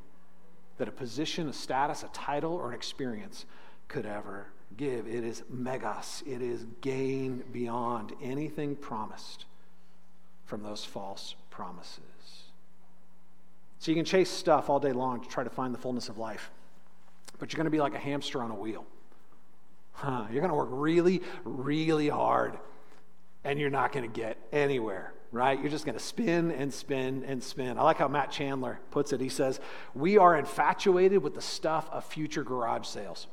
that 0.79 0.89
a 0.89 0.93
position, 0.93 1.49
a 1.49 1.53
status, 1.53 2.03
a 2.03 2.09
title, 2.09 2.53
or 2.53 2.69
an 2.69 2.75
experience 2.75 3.47
could 3.89 4.07
ever 4.07 4.49
give. 4.77 5.07
It 5.07 5.25
is 5.25 5.43
megas, 5.49 6.23
it 6.27 6.43
is 6.43 6.67
gain 6.81 7.45
beyond 7.53 8.13
anything 8.23 8.77
promised 8.77 9.47
from 10.45 10.63
those 10.63 10.85
false 10.85 11.35
promises. 11.51 12.01
So 13.79 13.91
you 13.91 13.97
can 13.97 14.05
chase 14.05 14.31
stuff 14.31 14.71
all 14.71 14.81
day 14.81 14.93
long 14.93 15.21
to 15.23 15.29
try 15.29 15.45
to 15.45 15.51
find 15.51 15.75
the 15.75 15.79
fullness 15.79 16.09
of 16.09 16.19
life, 16.19 16.51
but 17.39 17.53
you're 17.53 17.59
going 17.59 17.67
to 17.67 17.71
be 17.71 17.81
like 17.81 17.95
a 17.95 17.99
hamster 17.99 18.43
on 18.43 18.51
a 18.51 18.55
wheel. 18.55 18.87
Huh, 19.93 20.27
you're 20.31 20.41
going 20.41 20.51
to 20.51 20.57
work 20.57 20.69
really, 20.71 21.23
really 21.45 22.09
hard, 22.09 22.59
and 23.45 23.59
you're 23.59 23.71
not 23.71 23.93
going 23.93 24.11
to 24.11 24.21
get 24.21 24.39
anywhere 24.53 25.13
right? 25.33 25.61
You're 25.61 25.71
just 25.71 25.85
going 25.85 25.99
to 25.99 26.03
spin 26.03 26.51
and 26.51 26.73
spin 26.73 27.25
and 27.27 27.43
spin. 27.43 27.79
I 27.79 27.83
like 27.83 27.99
how 27.99 28.09
Matt 28.09 28.31
Chandler 28.31 28.81
puts 28.91 29.13
it. 29.13 29.21
He 29.21 29.29
says, 29.29 29.61
We 29.95 30.19
are 30.19 30.37
infatuated 30.37 31.23
with 31.23 31.35
the 31.35 31.43
stuff 31.43 31.89
of 31.93 32.05
future 32.05 32.43
garage 32.43 32.87
sales. 32.87 33.27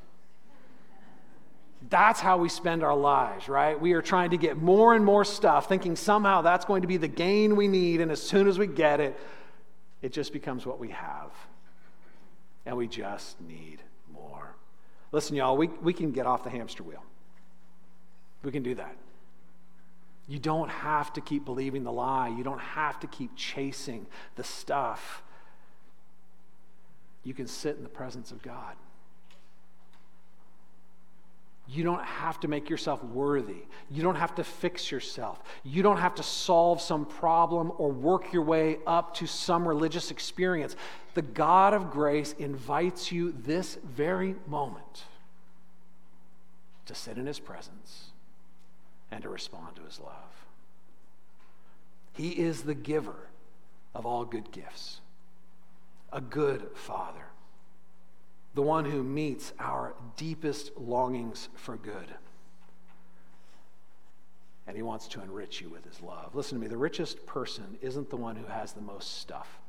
That's 1.89 2.19
how 2.19 2.37
we 2.37 2.49
spend 2.49 2.83
our 2.83 2.95
lives, 2.95 3.49
right? 3.49 3.79
We 3.79 3.93
are 3.93 4.01
trying 4.01 4.29
to 4.29 4.37
get 4.37 4.57
more 4.57 4.95
and 4.95 5.03
more 5.03 5.25
stuff, 5.25 5.67
thinking 5.67 5.95
somehow 5.95 6.41
that's 6.41 6.65
going 6.65 6.81
to 6.81 6.87
be 6.87 6.97
the 6.97 7.07
gain 7.07 7.55
we 7.55 7.67
need, 7.67 7.99
and 7.99 8.11
as 8.11 8.21
soon 8.21 8.47
as 8.47 8.57
we 8.57 8.67
get 8.67 8.99
it, 8.99 9.19
it 10.01 10.13
just 10.13 10.33
becomes 10.33 10.65
what 10.65 10.79
we 10.79 10.89
have. 10.89 11.31
And 12.65 12.77
we 12.77 12.87
just 12.87 13.39
need 13.41 13.81
more. 14.13 14.55
Listen, 15.11 15.35
y'all, 15.35 15.57
we, 15.57 15.67
we 15.67 15.93
can 15.93 16.11
get 16.11 16.25
off 16.25 16.43
the 16.43 16.49
hamster 16.49 16.83
wheel. 16.83 17.03
We 18.43 18.51
can 18.51 18.63
do 18.63 18.75
that. 18.75 18.95
You 20.27 20.39
don't 20.39 20.69
have 20.69 21.11
to 21.13 21.21
keep 21.21 21.43
believing 21.43 21.83
the 21.83 21.91
lie. 21.91 22.29
You 22.29 22.43
don't 22.43 22.61
have 22.61 22.99
to 23.01 23.07
keep 23.07 23.35
chasing 23.35 24.05
the 24.35 24.43
stuff. 24.43 25.21
You 27.23 27.33
can 27.33 27.47
sit 27.47 27.75
in 27.75 27.83
the 27.83 27.89
presence 27.89 28.31
of 28.31 28.41
God. 28.41 28.75
You 31.67 31.83
don't 31.83 32.03
have 32.03 32.39
to 32.41 32.47
make 32.47 32.69
yourself 32.69 33.03
worthy. 33.03 33.63
You 33.89 34.03
don't 34.03 34.15
have 34.15 34.35
to 34.35 34.43
fix 34.43 34.91
yourself. 34.91 35.41
You 35.63 35.81
don't 35.81 35.97
have 35.97 36.15
to 36.15 36.23
solve 36.23 36.81
some 36.81 37.05
problem 37.05 37.71
or 37.77 37.89
work 37.89 38.33
your 38.33 38.43
way 38.43 38.79
up 38.85 39.15
to 39.15 39.27
some 39.27 39.67
religious 39.67 40.11
experience. 40.11 40.75
The 41.13 41.21
God 41.21 41.73
of 41.73 41.89
grace 41.89 42.35
invites 42.37 43.11
you 43.11 43.31
this 43.31 43.77
very 43.83 44.35
moment 44.45 45.05
to 46.85 46.95
sit 46.95 47.17
in 47.17 47.25
his 47.25 47.39
presence 47.39 48.09
and 49.09 49.23
to 49.23 49.29
respond 49.29 49.77
to 49.77 49.83
his 49.83 49.99
love. 49.99 50.45
He 52.11 52.31
is 52.31 52.63
the 52.63 52.75
giver 52.75 53.29
of 53.95 54.05
all 54.05 54.25
good 54.25 54.51
gifts, 54.51 54.99
a 56.11 56.19
good 56.19 56.67
father 56.75 57.27
the 58.53 58.61
one 58.61 58.85
who 58.85 59.03
meets 59.03 59.53
our 59.59 59.95
deepest 60.15 60.77
longings 60.77 61.49
for 61.55 61.75
good. 61.75 62.13
and 64.65 64.75
he 64.75 64.81
wants 64.81 65.07
to 65.09 65.21
enrich 65.21 65.61
you 65.61 65.69
with 65.69 65.85
his 65.85 66.01
love. 66.01 66.35
Listen 66.35 66.57
to 66.57 66.61
me 66.61 66.67
the 66.67 66.77
richest 66.77 67.25
person 67.25 67.77
isn't 67.81 68.09
the 68.09 68.17
one 68.17 68.35
who 68.35 68.45
has 68.45 68.73
the 68.73 68.81
most 68.81 69.19
stuff, 69.19 69.59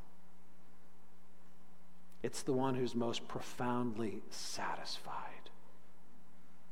it's 2.23 2.43
the 2.43 2.53
one 2.53 2.75
who's 2.75 2.95
most 2.95 3.27
profoundly 3.29 4.23
satisfied 4.31 5.51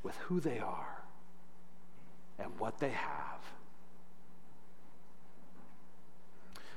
with 0.02 0.16
who 0.18 0.40
they 0.40 0.58
are 0.58 1.02
and 2.38 2.58
what 2.58 2.78
they 2.78 2.90
have. 2.90 3.40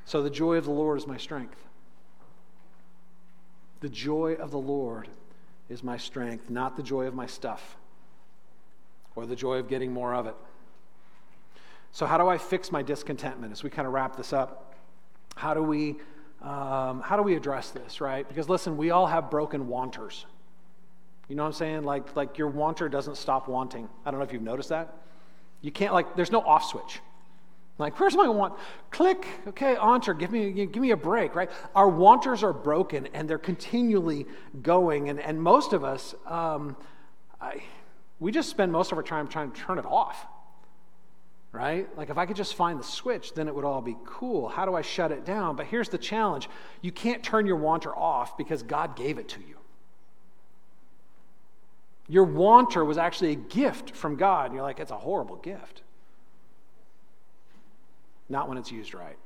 So, 0.08 0.22
the 0.22 0.30
joy 0.30 0.56
of 0.58 0.66
the 0.66 0.72
Lord 0.72 1.00
is 1.00 1.08
my 1.08 1.18
strength. 1.18 1.66
The 3.80 3.90
joy 3.90 4.34
of 4.34 4.52
the 4.52 4.60
Lord 4.60 5.08
is 5.70 5.84
my 5.84 5.98
strength, 5.98 6.50
not 6.50 6.76
the 6.76 6.84
joy 6.84 7.06
of 7.06 7.14
my 7.14 7.26
stuff 7.26 7.78
or 9.16 9.26
the 9.26 9.36
joy 9.36 9.58
of 9.58 9.68
getting 9.68 9.92
more 9.92 10.14
of 10.14 10.28
it. 10.28 10.36
So, 11.92 12.06
how 12.06 12.18
do 12.18 12.28
I 12.28 12.38
fix 12.38 12.72
my 12.72 12.82
discontentment 12.82 13.54
as 13.54 13.64
we 13.64 13.70
kind 13.70 13.88
of 13.88 13.94
wrap 13.94 14.18
this 14.18 14.34
up? 14.34 14.76
How 15.36 15.54
do 15.54 15.64
we, 15.64 15.96
um, 16.42 17.02
how 17.02 17.16
do 17.16 17.24
we 17.24 17.36
address 17.36 17.72
this, 17.72 18.02
right? 18.02 18.28
Because 18.28 18.50
listen, 18.50 18.76
we 18.78 18.92
all 18.92 19.08
have 19.08 19.32
broken 19.32 19.68
wanters. 19.68 20.26
You 21.30 21.36
know 21.36 21.44
what 21.44 21.48
I'm 21.48 21.54
saying? 21.54 21.84
Like, 21.84 22.16
like 22.16 22.38
your 22.38 22.50
wanter 22.50 22.90
doesn't 22.90 23.16
stop 23.16 23.48
wanting. 23.48 23.90
I 24.06 24.12
don't 24.12 24.20
know 24.20 24.26
if 24.26 24.34
you've 24.34 24.42
noticed 24.42 24.70
that. 24.70 24.94
You 25.62 25.72
can't, 25.72 25.94
like, 25.94 26.16
there's 26.16 26.32
no 26.32 26.42
off 26.42 26.66
switch. 26.66 27.00
Like, 27.78 28.00
where's 28.00 28.16
my 28.16 28.28
want? 28.28 28.54
Click, 28.90 29.28
okay, 29.48 29.76
wanter, 29.76 30.14
give 30.14 30.32
me, 30.32 30.52
give 30.52 30.82
me 30.82 30.92
a 30.92 30.98
break, 30.98 31.36
right? 31.36 31.52
Our 31.76 31.90
wanters 31.90 32.42
are 32.42 32.54
broken 32.54 33.08
and 33.14 33.30
they're 33.30 33.38
continually 33.38 34.26
going. 34.62 35.10
And, 35.10 35.20
and 35.20 35.42
most 35.42 35.74
of 35.74 35.84
us, 35.84 36.16
um, 36.26 36.78
I, 37.42 37.64
we 38.20 38.32
just 38.32 38.50
spend 38.50 38.72
most 38.72 38.94
of 38.94 38.98
our 38.98 39.04
time 39.04 39.28
trying 39.28 39.52
to 39.52 39.60
turn 39.60 39.78
it 39.78 39.86
off 39.86 40.26
right? 41.56 41.88
Like 41.98 42.10
if 42.10 42.18
I 42.18 42.26
could 42.26 42.36
just 42.36 42.54
find 42.54 42.78
the 42.78 42.84
switch, 42.84 43.34
then 43.34 43.48
it 43.48 43.56
would 43.56 43.64
all 43.64 43.82
be 43.82 43.96
cool. 44.06 44.50
How 44.50 44.66
do 44.66 44.76
I 44.76 44.82
shut 44.82 45.12
it 45.14 45.24
down? 45.24 45.56
But 45.56 45.68
here's 45.68 45.88
the 45.88 45.98
challenge 45.98 46.50
you 46.82 46.92
can't 46.92 47.24
turn 47.24 47.48
your 47.48 47.56
wanter 47.56 47.96
off 47.96 48.38
because 48.38 48.62
God 48.62 48.96
gave 48.98 49.18
it 49.18 49.30
to 49.30 49.40
you. 49.40 49.56
Your 52.08 52.26
wanter 52.26 52.84
was 52.84 52.98
actually 52.98 53.32
a 53.32 53.36
gift 53.36 53.96
from 53.96 54.18
God. 54.18 54.48
And 54.48 54.56
you're 54.56 54.64
like, 54.64 54.80
it's 54.80 54.92
a 54.92 54.98
horrible 54.98 55.38
gift. 55.38 55.82
Not 58.30 58.50
when 58.50 58.58
it's 58.58 58.72
used 58.72 58.94
right. 58.94 59.18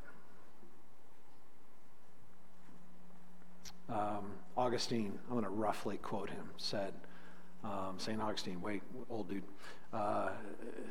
Um, 3.89 4.31
Augustine, 4.55 5.17
I'm 5.27 5.33
going 5.33 5.43
to 5.43 5.49
roughly 5.49 5.97
quote 5.97 6.29
him, 6.29 6.49
said, 6.57 6.93
um, 7.63 7.95
St. 7.97 8.21
Augustine, 8.21 8.61
wait, 8.61 8.83
old 9.09 9.29
dude, 9.29 9.43
uh, 9.93 10.29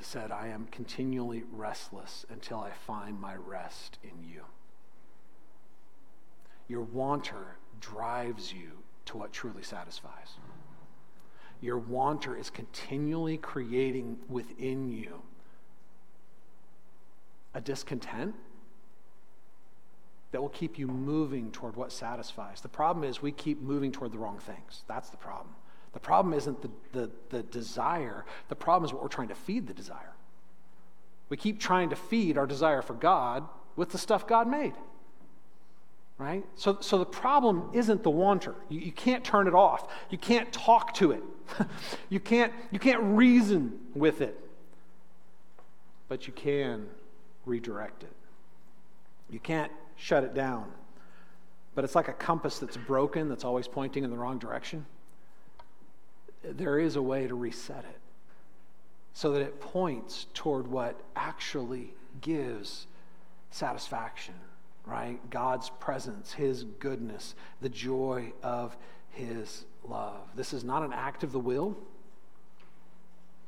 said, 0.01 0.33
I 0.33 0.49
am 0.49 0.67
continually 0.71 1.45
restless 1.53 2.27
until 2.31 2.59
I 2.59 2.71
find 2.71 3.21
my 3.21 3.37
rest 3.37 3.99
in 4.03 4.25
you. 4.25 4.43
Your 6.67 6.83
wanter 6.83 7.57
drives 7.81 8.53
you 8.53 8.71
to 9.07 9.17
what 9.17 9.33
truly 9.33 9.63
satisfies. 9.63 10.39
Your 11.61 11.79
wanter 11.79 12.37
is 12.37 12.51
continually 12.51 13.37
creating 13.37 14.19
within 14.29 14.91
you 14.91 15.23
a 17.55 17.61
discontent 17.61 18.35
that 20.31 20.41
will 20.41 20.51
keep 20.51 20.79
you 20.79 20.87
moving 20.87 21.51
toward 21.51 21.77
what 21.77 21.91
satisfies. 21.91 22.61
The 22.61 22.69
problem 22.69 23.09
is 23.09 23.23
we 23.23 23.33
keep 23.33 23.63
moving 23.63 23.91
toward 23.91 24.13
the 24.13 24.19
wrong 24.19 24.39
things. 24.39 24.85
That's 24.87 25.09
the 25.09 25.17
problem. 25.17 25.55
The 25.93 26.01
problem 26.01 26.35
isn't 26.35 26.61
the, 26.61 26.71
the, 26.93 27.11
the 27.31 27.43
desire, 27.45 28.27
the 28.49 28.55
problem 28.55 28.87
is 28.87 28.93
what 28.93 29.03
we're 29.03 29.09
trying 29.09 29.29
to 29.29 29.35
feed 29.35 29.67
the 29.67 29.75
desire. 29.75 30.13
We 31.31 31.37
keep 31.37 31.59
trying 31.61 31.91
to 31.91 31.97
feed 31.97 32.37
our 32.37 32.47
desire 32.47 32.83
for 32.83 32.95
God 32.95 33.49
with 33.77 33.91
the 33.91 33.99
stuff 33.99 34.27
God 34.27 34.49
made. 34.49 34.75
Right? 36.19 36.45
So, 36.57 36.79
so 36.81 36.99
the 36.99 37.07
problem 37.07 37.71
isn't 37.73 38.03
the 38.03 38.11
wanter. 38.11 38.55
You, 38.69 38.81
you 38.81 38.93
can't 38.93 39.25
turn 39.25 39.47
it 39.47 39.55
off. 39.55 39.89
You 40.11 40.19
can't 40.19 40.53
talk 40.53 40.93
to 40.95 41.13
it. 41.13 41.23
you, 42.09 42.19
can't, 42.19 42.53
you 42.71 42.79
can't 42.79 43.01
reason 43.03 43.79
with 43.95 44.21
it. 44.21 44.39
But 46.09 46.27
you 46.27 46.33
can 46.33 46.89
redirect 47.49 48.03
it. 48.03 48.13
You 49.31 49.41
can't 49.41 49.73
shut 49.97 50.25
it 50.25 50.35
down. 50.35 50.73
But 51.75 51.85
it's 51.85 51.95
like 51.95 52.09
a 52.09 52.13
compass 52.13 52.59
that's 52.59 52.77
broken, 52.77 53.29
that's 53.29 53.45
always 53.45 53.69
pointing 53.69 54.05
in 54.05 54.11
the 54.11 54.17
wrong 54.17 54.39
direction 54.39 54.87
there 56.43 56.79
is 56.79 56.97
a 56.97 57.03
way 57.03 57.27
to 57.27 57.35
reset 57.35 57.85
it 57.85 58.01
so 59.13 59.33
that 59.33 59.43
it 59.43 59.61
points 59.61 60.27
toward 60.35 60.69
what 60.69 61.01
actually 61.17 61.93
gives 62.21 62.87
satisfaction, 63.51 64.35
right? 64.87 65.19
God's 65.31 65.71
presence, 65.81 66.33
His 66.33 66.65
goodness, 66.65 67.35
the 67.61 67.69
joy 67.69 68.33
of 68.43 68.77
His 69.11 69.65
love. 69.89 70.21
This 70.37 70.53
is 70.53 70.63
not 70.63 70.83
an 70.83 70.93
act 70.93 71.25
of 71.25 71.33
the 71.33 71.41
will. 71.41 71.77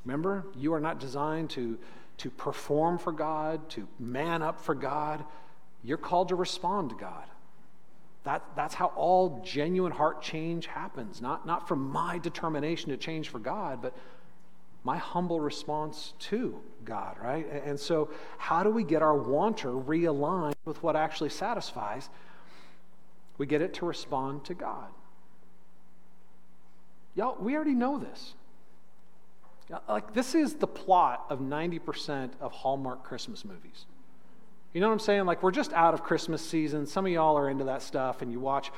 Remember, 0.05 0.47
you 0.57 0.73
are 0.73 0.81
not 0.81 0.99
designed 0.99 1.51
to, 1.51 1.79
to 2.21 2.31
perform 2.31 2.99
for 2.99 3.13
God, 3.13 3.69
to 3.71 3.89
man 3.99 4.43
up 4.43 4.61
for 4.61 4.75
God. 4.75 5.25
You're 5.83 5.97
called 5.97 6.29
to 6.29 6.35
respond 6.35 6.91
to 6.91 6.97
God. 6.97 7.25
That, 8.25 8.45
that's 8.55 8.75
how 8.75 8.89
all 8.89 9.43
genuine 9.43 9.93
heart 9.93 10.21
change 10.21 10.67
happens. 10.67 11.23
Not, 11.23 11.47
not 11.47 11.67
from 11.67 11.91
my 11.91 12.19
determination 12.19 12.91
to 12.91 12.99
change 12.99 13.31
for 13.31 13.39
God, 13.39 13.81
but 13.81 13.97
my 14.85 14.99
humble 14.99 15.41
response 15.41 16.13
to 16.19 16.61
God, 16.85 17.17
right? 17.23 17.47
And 17.65 17.81
so, 17.81 18.11
how 18.37 18.63
do 18.63 18.71
we 18.71 18.85
get 18.85 19.01
our 19.01 19.17
wanter 19.17 19.71
realigned 19.71 20.55
with 20.67 20.83
what 20.83 20.97
actually 20.97 21.31
satisfies? 21.31 22.11
We 23.39 23.47
get 23.47 23.63
it 23.63 23.73
to 23.75 23.87
respond 23.87 24.45
to 24.45 24.55
God. 24.55 24.89
Y'all, 27.15 27.37
we 27.41 27.55
already 27.55 27.75
know 27.75 27.99
this. 27.99 28.35
Like, 29.89 30.15
this 30.15 30.35
is 30.35 30.55
the 30.55 30.67
plot 30.67 31.27
of 31.31 31.41
90% 31.41 32.31
of 32.41 32.53
Hallmark 32.53 33.05
Christmas 33.05 33.45
movies. 33.45 33.87
You 34.73 34.81
know 34.81 34.89
what 34.89 34.95
I'm 34.95 35.01
saying? 35.01 35.27
Like, 35.27 35.43
we're 35.43 35.51
just 35.51 35.73
out 35.73 35.95
of 35.95 36.03
Christmas 36.03 36.45
season. 36.45 36.87
Some 36.87 37.07
of 37.07 37.13
y'all 37.13 37.37
are 37.37 37.49
into 37.49 37.65
that 37.65 37.83
stuff, 37.83 38.23
and 38.23 38.31
you 38.33 38.41
watch. 38.41 38.71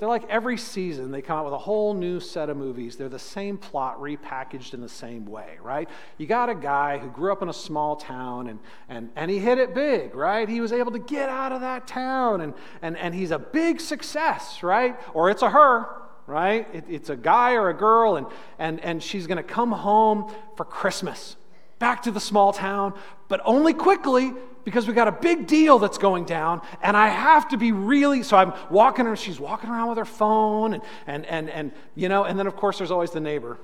They're 0.00 0.08
like 0.08 0.28
every 0.30 0.56
season, 0.56 1.10
they 1.10 1.20
come 1.20 1.38
out 1.38 1.44
with 1.44 1.52
a 1.52 1.58
whole 1.58 1.92
new 1.92 2.20
set 2.20 2.48
of 2.48 2.56
movies. 2.56 2.96
They're 2.96 3.10
the 3.10 3.18
same 3.18 3.58
plot 3.58 4.00
repackaged 4.00 4.72
in 4.72 4.80
the 4.80 4.88
same 4.88 5.26
way, 5.26 5.58
right? 5.60 5.90
You 6.16 6.26
got 6.26 6.48
a 6.48 6.54
guy 6.54 6.96
who 6.96 7.10
grew 7.10 7.30
up 7.30 7.42
in 7.42 7.50
a 7.50 7.52
small 7.52 7.96
town 7.96 8.46
and, 8.46 8.60
and, 8.88 9.10
and 9.14 9.30
he 9.30 9.38
hit 9.38 9.58
it 9.58 9.74
big, 9.74 10.14
right? 10.14 10.48
He 10.48 10.62
was 10.62 10.72
able 10.72 10.92
to 10.92 10.98
get 10.98 11.28
out 11.28 11.52
of 11.52 11.60
that 11.60 11.86
town 11.86 12.40
and, 12.40 12.54
and, 12.80 12.96
and 12.96 13.14
he's 13.14 13.30
a 13.30 13.38
big 13.38 13.78
success, 13.78 14.62
right? 14.62 14.98
Or 15.12 15.28
it's 15.28 15.42
a 15.42 15.50
her, 15.50 15.90
right? 16.30 16.66
It, 16.72 16.84
it's 16.88 17.10
a 17.10 17.16
guy 17.16 17.54
or 17.54 17.68
a 17.68 17.74
girl, 17.74 18.16
and, 18.16 18.26
and, 18.58 18.80
and 18.80 19.02
she's 19.02 19.26
going 19.26 19.36
to 19.36 19.42
come 19.42 19.72
home 19.72 20.32
for 20.56 20.64
Christmas 20.64 21.36
back 21.80 22.02
to 22.02 22.10
the 22.10 22.20
small 22.20 22.52
town, 22.52 22.94
but 23.28 23.40
only 23.44 23.74
quickly 23.74 24.32
because 24.64 24.86
we 24.86 24.92
got 24.92 25.08
a 25.08 25.12
big 25.12 25.46
deal 25.46 25.78
that's 25.78 25.96
going 25.96 26.26
down 26.26 26.60
and 26.82 26.94
i 26.94 27.08
have 27.08 27.48
to 27.48 27.56
be 27.56 27.72
really 27.72 28.22
so 28.22 28.36
i'm 28.36 28.52
walking 28.68 29.06
her 29.06 29.16
she's 29.16 29.40
walking 29.40 29.70
around 29.70 29.88
with 29.88 29.96
her 29.96 30.04
phone 30.04 30.74
and 30.74 30.82
and 31.06 31.24
and, 31.26 31.48
and 31.48 31.72
you 31.94 32.10
know 32.10 32.24
and 32.24 32.38
then 32.38 32.46
of 32.46 32.54
course 32.56 32.76
there's 32.76 32.90
always 32.90 33.10
the 33.10 33.20
neighbor 33.20 33.58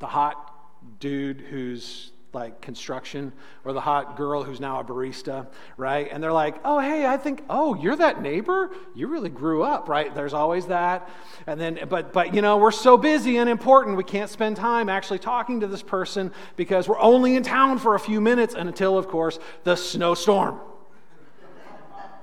the 0.00 0.06
hot 0.06 0.52
dude 0.98 1.40
who's 1.42 2.10
like 2.34 2.60
construction 2.60 3.32
or 3.64 3.72
the 3.72 3.80
hot 3.80 4.16
girl 4.16 4.42
who's 4.42 4.60
now 4.60 4.80
a 4.80 4.84
barista, 4.84 5.46
right? 5.76 6.08
And 6.10 6.22
they're 6.22 6.32
like, 6.32 6.56
oh, 6.64 6.78
hey, 6.78 7.06
I 7.06 7.16
think, 7.16 7.42
oh, 7.48 7.74
you're 7.74 7.96
that 7.96 8.20
neighbor? 8.20 8.70
You 8.94 9.06
really 9.08 9.28
grew 9.28 9.62
up, 9.62 9.88
right? 9.88 10.14
There's 10.14 10.34
always 10.34 10.66
that. 10.66 11.08
And 11.46 11.60
then, 11.60 11.78
but, 11.88 12.12
but, 12.12 12.34
you 12.34 12.42
know, 12.42 12.56
we're 12.56 12.70
so 12.70 12.96
busy 12.96 13.36
and 13.36 13.48
important, 13.48 13.96
we 13.96 14.04
can't 14.04 14.30
spend 14.30 14.56
time 14.56 14.88
actually 14.88 15.18
talking 15.18 15.60
to 15.60 15.66
this 15.66 15.82
person 15.82 16.32
because 16.56 16.88
we're 16.88 17.00
only 17.00 17.36
in 17.36 17.42
town 17.42 17.78
for 17.78 17.94
a 17.94 18.00
few 18.00 18.20
minutes 18.20 18.54
and 18.54 18.68
until, 18.68 18.98
of 18.98 19.08
course, 19.08 19.38
the 19.64 19.76
snowstorm, 19.76 20.60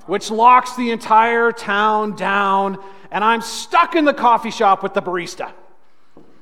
which 0.06 0.30
locks 0.30 0.76
the 0.76 0.92
entire 0.92 1.52
town 1.52 2.16
down. 2.16 2.78
And 3.12 3.24
I'm 3.24 3.42
stuck 3.42 3.96
in 3.96 4.06
the 4.06 4.14
coffee 4.14 4.52
shop 4.52 4.84
with 4.84 4.94
the 4.94 5.02
barista, 5.02 5.52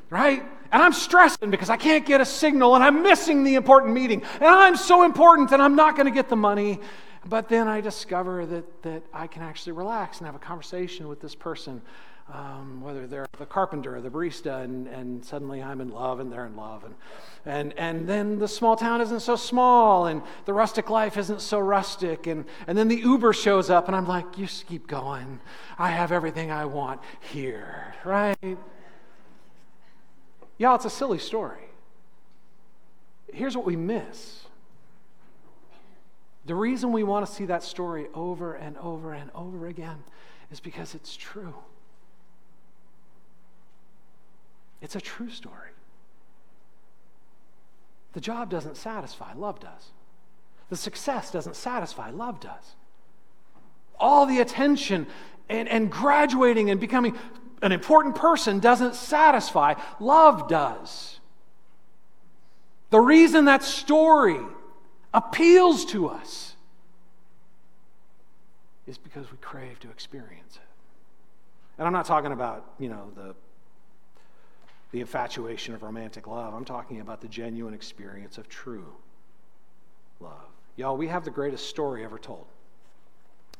right? 0.10 0.44
And 0.72 0.82
I'm 0.82 0.94
stressing 0.94 1.50
because 1.50 1.70
I 1.70 1.78
can't 1.78 2.06
get 2.06 2.22
a 2.22 2.26
signal 2.26 2.76
and 2.76 2.84
I'm 2.84 3.02
missing 3.02 3.44
the 3.44 3.56
important 3.56 3.94
meeting. 3.94 4.22
And 4.36 4.46
I'm 4.46 4.76
so 4.76 5.04
important 5.04 5.52
and 5.52 5.62
I'm 5.62 5.76
not 5.76 5.96
going 5.96 6.06
to 6.06 6.14
get 6.14 6.30
the 6.30 6.36
money. 6.36 6.80
But 7.26 7.50
then 7.50 7.68
I 7.68 7.82
discover 7.82 8.46
that, 8.46 8.84
that 8.84 9.04
I 9.14 9.28
can 9.28 9.42
actually 9.42 9.74
relax 9.74 10.20
and 10.20 10.26
have 10.26 10.36
a 10.36 10.40
conversation 10.40 11.08
with 11.08 11.20
this 11.20 11.36
person, 11.36 11.82
um, 12.32 12.82
whether 12.82 13.08
they're 13.08 13.28
the 13.38 13.46
carpenter 13.46 13.98
or 13.98 14.02
the 14.02 14.10
barista, 14.10 14.64
and, 14.64 14.88
and 14.88 15.24
suddenly 15.24 15.62
I'm 15.62 15.82
in 15.82 15.90
love 15.90 16.20
and 16.20 16.32
they're 16.32 16.46
in 16.46 16.56
love. 16.56 16.86
And, 16.86 16.96
and, 17.46 17.74
and 17.78 18.08
then 18.08 18.40
the 18.40 18.48
small 18.48 18.76
town 18.76 19.02
isn't 19.02 19.20
so 19.20 19.36
small 19.36 20.06
and 20.06 20.22
the 20.46 20.54
rustic 20.54 20.90
life 20.90 21.18
isn't 21.18 21.42
so 21.42 21.60
rustic. 21.60 22.26
And, 22.26 22.46
and 22.68 22.78
then 22.78 22.88
the 22.88 22.98
Uber 22.98 23.34
shows 23.34 23.70
up 23.70 23.88
and 23.88 23.96
I'm 23.96 24.08
like, 24.08 24.38
you 24.38 24.46
just 24.46 24.68
keep 24.68 24.88
going. 24.88 25.40
I 25.78 25.90
have 25.90 26.12
everything 26.12 26.52
I 26.52 26.66
want 26.66 27.02
here, 27.20 27.96
right? 28.06 28.58
Yeah, 30.60 30.76
it's 30.76 30.86
a 30.86 30.90
silly 30.90 31.18
story. 31.18 31.62
Here's 33.34 33.56
what 33.56 33.66
we 33.66 33.76
miss 33.76 34.44
The 36.46 36.54
reason 36.54 36.92
we 36.92 37.04
want 37.04 37.26
to 37.26 37.32
see 37.32 37.46
that 37.46 37.64
story 37.64 38.08
over 38.14 38.54
and 38.54 38.78
over 38.78 39.14
and 39.14 39.32
over 39.34 39.66
again 39.66 40.04
is 40.52 40.60
because 40.60 40.94
it's 40.94 41.16
true. 41.16 41.56
It's 44.82 44.96
a 44.96 45.02
true 45.02 45.30
story. 45.30 45.72
The 48.14 48.22
job 48.22 48.50
doesn't 48.50 48.78
satisfy, 48.78 49.34
love 49.34 49.60
does. 49.60 49.92
The 50.70 50.76
success 50.76 51.32
doesn't 51.32 51.56
satisfy, 51.56 52.10
love 52.10 52.40
does. 52.40 52.76
All 54.00 54.26
the 54.26 54.40
attention 54.40 55.08
and, 55.50 55.70
and 55.70 55.92
graduating 55.92 56.70
and 56.70 56.80
becoming 56.80 57.16
an 57.62 57.72
important 57.72 58.16
person 58.16 58.60
doesn't 58.60 58.96
satisfy, 58.96 59.76
love 60.00 60.48
does. 60.48 61.20
The 62.90 63.00
reason 63.00 63.46
that 63.46 63.64
story 63.64 64.40
appeals 65.14 65.86
to 65.86 66.08
us 66.08 66.56
is 68.88 68.98
because 68.98 69.32
we 69.32 69.38
crave 69.38 69.80
to 69.82 69.90
experience 69.90 70.56
it. 70.56 70.62
And 71.78 71.86
I'm 71.88 71.94
not 71.94 72.06
talking 72.06 72.32
about, 72.32 72.66
you 72.80 72.90
know, 72.90 73.12
the 73.16 73.36
the 74.92 75.02
infatuation 75.02 75.76
of 75.76 75.84
romantic 75.84 76.28
love. 76.28 76.54
I'm 76.54 76.66
talking 76.66 77.00
about 77.00 77.22
the 77.22 77.28
genuine 77.28 77.74
experience 77.74 78.38
of 78.38 78.50
true 78.50 78.96
love. 80.20 80.48
Y'all, 80.76 80.98
we 80.98 81.08
have 81.08 81.24
the 81.24 81.32
greatest 81.32 81.68
story 81.68 82.04
ever 82.04 82.18
told. 82.18 82.48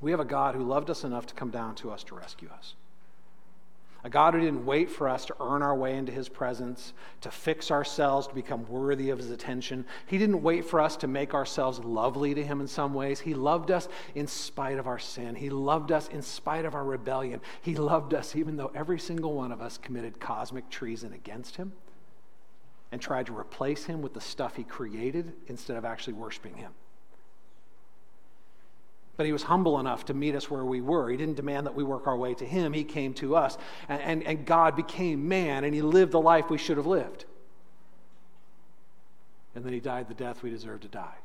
We 0.02 0.12
have 0.12 0.20
a 0.20 0.26
God 0.26 0.56
who 0.56 0.64
loved 0.64 0.90
us 0.90 1.04
enough 1.04 1.28
to 1.28 1.36
come 1.36 1.52
down 1.52 1.76
to 1.76 1.92
us 1.92 2.04
to 2.06 2.16
rescue 2.16 2.50
us. 2.50 2.76
A 4.04 4.10
God 4.10 4.34
who 4.34 4.40
didn't 4.40 4.66
wait 4.66 4.90
for 4.90 5.10
us 5.10 5.26
to 5.26 5.36
earn 5.42 5.62
our 5.62 5.76
way 5.76 5.98
into 5.98 6.12
his 6.12 6.30
presence, 6.30 6.94
to 7.20 7.30
fix 7.30 7.70
ourselves, 7.70 8.28
to 8.28 8.34
become 8.34 8.66
worthy 8.68 9.10
of 9.10 9.18
his 9.18 9.30
attention. 9.30 9.86
He 10.08 10.18
didn't 10.18 10.42
wait 10.42 10.64
for 10.64 10.80
us 10.80 10.96
to 10.98 11.08
make 11.08 11.34
ourselves 11.34 11.80
lovely 11.80 12.34
to 12.34 12.44
him 12.44 12.62
in 12.62 12.68
some 12.68 12.94
ways. 12.94 13.20
He 13.20 13.34
loved 13.34 13.72
us 13.72 13.90
in 14.16 14.26
spite 14.28 14.78
of 14.78 14.88
our 14.88 15.00
sin. 15.00 15.36
He 15.36 15.50
loved 15.50 15.92
us 15.92 16.08
in 16.08 16.22
spite 16.22 16.64
of 16.64 16.76
our 16.76 16.86
rebellion. 16.86 17.42
He 17.62 17.76
loved 17.76 18.14
us 18.14 18.38
even 18.38 18.56
though 18.56 18.72
every 18.74 19.00
single 19.00 19.34
one 19.34 19.52
of 19.52 19.62
us 19.62 19.78
committed 19.78 20.22
cosmic 20.22 20.70
treason 20.70 21.12
against 21.12 21.58
him 21.58 21.74
and 22.94 23.02
tried 23.02 23.26
to 23.26 23.38
replace 23.38 23.86
him 23.86 24.02
with 24.02 24.14
the 24.14 24.22
stuff 24.22 24.56
he 24.56 24.64
created 24.64 25.34
instead 25.48 25.76
of 25.76 25.84
actually 25.84 26.14
worshiping 26.14 26.56
him. 26.56 26.72
But 29.20 29.26
he 29.26 29.34
was 29.34 29.44
humble 29.44 29.82
enough 29.82 30.06
to 30.06 30.14
meet 30.14 30.34
us 30.34 30.50
where 30.50 30.64
we 30.64 30.80
were. 30.80 31.10
He 31.10 31.18
didn't 31.18 31.36
demand 31.36 31.68
that 31.68 31.76
we 31.76 31.84
work 31.84 32.08
our 32.08 32.16
way 32.16 32.34
to 32.36 32.46
him, 32.46 32.72
he 32.72 32.86
came 32.86 33.14
to 33.16 33.36
us. 33.36 33.58
And, 33.90 34.02
and, 34.02 34.24
and 34.24 34.46
God 34.46 34.78
became 34.78 35.28
man, 35.28 35.66
and 35.66 35.76
he 35.76 35.82
lived 35.82 36.14
the 36.14 36.22
life 36.22 36.50
we 36.50 36.58
should 36.58 36.78
have 36.78 36.86
lived. 36.86 37.26
And 39.54 39.66
then 39.66 39.74
he 39.74 39.82
died 39.82 40.08
the 40.08 40.14
death 40.14 40.42
we 40.42 40.50
deserved 40.50 40.84
to 40.84 40.88
die. 40.88 41.18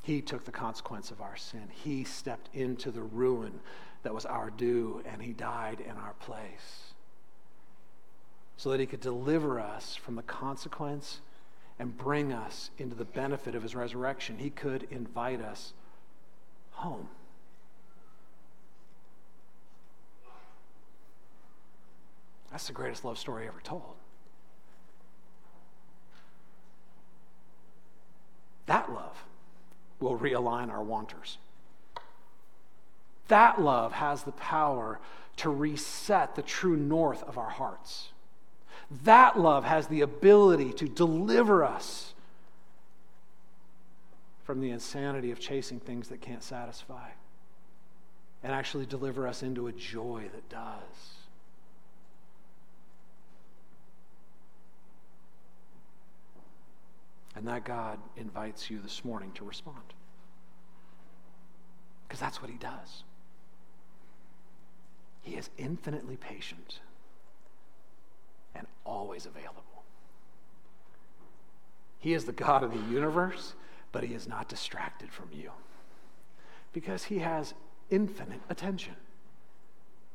He 0.00 0.22
took 0.22 0.46
the 0.46 0.52
consequence 0.52 1.10
of 1.10 1.20
our 1.20 1.36
sin. 1.36 1.68
He 1.70 2.04
stepped 2.04 2.48
into 2.54 2.90
the 2.90 3.02
ruin 3.02 3.60
that 4.04 4.14
was 4.14 4.24
our 4.24 4.48
due, 4.48 5.02
and 5.04 5.20
he 5.20 5.34
died 5.34 5.80
in 5.80 5.98
our 5.98 6.14
place 6.14 6.94
so 8.56 8.70
that 8.70 8.80
he 8.80 8.86
could 8.86 9.00
deliver 9.02 9.60
us 9.60 9.96
from 9.96 10.14
the 10.14 10.22
consequence 10.22 11.20
and 11.78 11.96
bring 11.96 12.32
us 12.32 12.70
into 12.78 12.94
the 12.94 13.04
benefit 13.04 13.54
of 13.54 13.62
his 13.62 13.74
resurrection. 13.74 14.38
He 14.38 14.50
could 14.50 14.86
invite 14.90 15.40
us 15.40 15.72
home. 16.72 17.08
That's 22.50 22.66
the 22.66 22.72
greatest 22.72 23.04
love 23.04 23.18
story 23.18 23.48
ever 23.48 23.60
told. 23.62 23.94
That 28.66 28.92
love 28.92 29.24
will 30.00 30.18
realign 30.18 30.70
our 30.70 30.82
wanters. 30.82 31.38
That 33.28 33.60
love 33.60 33.92
has 33.92 34.22
the 34.22 34.32
power 34.32 35.00
to 35.38 35.48
reset 35.48 36.34
the 36.34 36.42
true 36.42 36.76
north 36.76 37.22
of 37.24 37.38
our 37.38 37.48
hearts. 37.48 38.11
That 39.04 39.38
love 39.38 39.64
has 39.64 39.86
the 39.86 40.02
ability 40.02 40.72
to 40.74 40.88
deliver 40.88 41.64
us 41.64 42.12
from 44.44 44.60
the 44.60 44.70
insanity 44.70 45.30
of 45.30 45.40
chasing 45.40 45.80
things 45.80 46.08
that 46.08 46.20
can't 46.20 46.42
satisfy 46.42 47.10
and 48.42 48.52
actually 48.52 48.86
deliver 48.86 49.26
us 49.26 49.42
into 49.42 49.68
a 49.68 49.72
joy 49.72 50.24
that 50.32 50.48
does. 50.48 51.14
And 57.34 57.46
that 57.48 57.64
God 57.64 57.98
invites 58.16 58.68
you 58.68 58.80
this 58.80 59.04
morning 59.04 59.32
to 59.32 59.44
respond. 59.44 59.82
Because 62.06 62.20
that's 62.20 62.42
what 62.42 62.50
He 62.50 62.58
does. 62.58 63.04
He 65.22 65.36
is 65.36 65.48
infinitely 65.56 66.16
patient 66.16 66.80
and 68.54 68.66
always 68.84 69.26
available. 69.26 69.62
He 71.98 72.14
is 72.14 72.24
the 72.24 72.32
God 72.32 72.62
of 72.62 72.72
the 72.72 72.92
universe, 72.92 73.54
but 73.92 74.02
He 74.02 74.14
is 74.14 74.26
not 74.26 74.48
distracted 74.48 75.10
from 75.10 75.28
you 75.32 75.52
because 76.72 77.04
He 77.04 77.18
has 77.18 77.54
infinite 77.90 78.40
attention. 78.48 78.96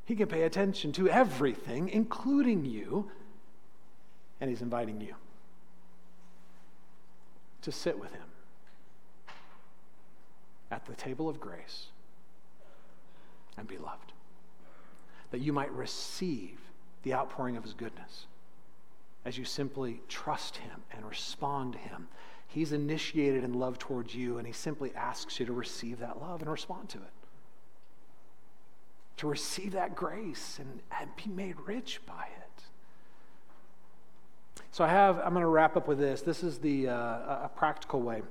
He 0.06 0.16
can 0.16 0.28
pay 0.28 0.44
attention 0.44 0.92
to 0.94 1.10
everything, 1.10 1.90
including 1.90 2.66
you, 2.66 3.12
and 4.42 4.50
He's 4.50 4.62
inviting 4.62 5.02
you 5.02 5.16
to 7.62 7.72
sit 7.72 8.00
with 8.00 8.12
Him 8.12 8.22
at 10.72 10.86
the 10.86 10.96
table 10.96 11.30
of 11.30 11.40
grace 11.40 11.88
and 13.58 13.68
be 13.68 13.78
loved, 13.78 14.12
that 15.32 15.40
you 15.40 15.54
might 15.54 15.72
receive 15.72 16.60
the 17.08 17.14
outpouring 17.14 17.56
of 17.56 17.64
his 17.64 17.74
goodness 17.74 18.26
as 19.24 19.38
you 19.38 19.46
simply 19.46 20.02
trust 20.10 20.58
him 20.58 20.82
and 20.92 21.06
respond 21.06 21.74
to 21.74 21.80
him. 21.80 22.08
He's 22.48 22.74
initiated 22.74 23.44
in 23.44 23.54
love 23.54 23.80
towards 23.80 24.14
you, 24.14 24.38
and 24.38 24.48
he 24.48 24.54
simply 24.54 24.94
asks 24.96 25.40
you 25.40 25.46
to 25.46 25.54
receive 25.54 26.00
that 26.00 26.22
love 26.22 26.42
and 26.42 26.52
respond 26.52 26.90
to 26.90 26.98
it. 26.98 27.12
To 29.18 29.28
receive 29.28 29.72
that 29.72 29.96
grace 29.96 30.60
and, 30.60 30.82
and 31.00 31.10
be 31.16 31.30
made 31.30 31.56
rich 31.66 32.02
by 32.06 32.28
it. 32.38 32.64
So 34.72 34.84
I 34.84 34.90
have, 34.90 35.18
I'm 35.20 35.32
going 35.32 35.42
to 35.42 35.48
wrap 35.48 35.78
up 35.78 35.88
with 35.88 36.00
this. 36.00 36.22
This 36.22 36.44
is 36.44 36.60
the 36.60 36.90
uh, 36.90 37.46
a 37.46 37.52
practical 37.56 38.02
way. 38.02 38.22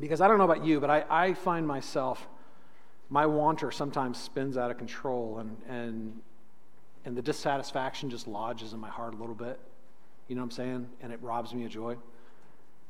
Because 0.00 0.20
I 0.20 0.26
don't 0.28 0.38
know 0.38 0.44
about 0.44 0.64
you, 0.64 0.80
but 0.80 0.90
I, 0.90 1.04
I 1.08 1.34
find 1.34 1.66
myself, 1.66 2.28
my 3.10 3.26
wanter 3.26 3.70
sometimes 3.70 4.18
spins 4.18 4.56
out 4.56 4.70
of 4.70 4.78
control, 4.78 5.38
and, 5.38 5.56
and 5.68 6.20
and 7.04 7.16
the 7.16 7.22
dissatisfaction 7.22 8.10
just 8.10 8.26
lodges 8.26 8.72
in 8.72 8.80
my 8.80 8.88
heart 8.88 9.14
a 9.14 9.16
little 9.16 9.34
bit. 9.34 9.58
You 10.28 10.36
know 10.36 10.42
what 10.42 10.46
I'm 10.46 10.50
saying? 10.52 10.88
And 11.00 11.12
it 11.12 11.20
robs 11.22 11.54
me 11.54 11.64
of 11.64 11.70
joy. 11.70 11.96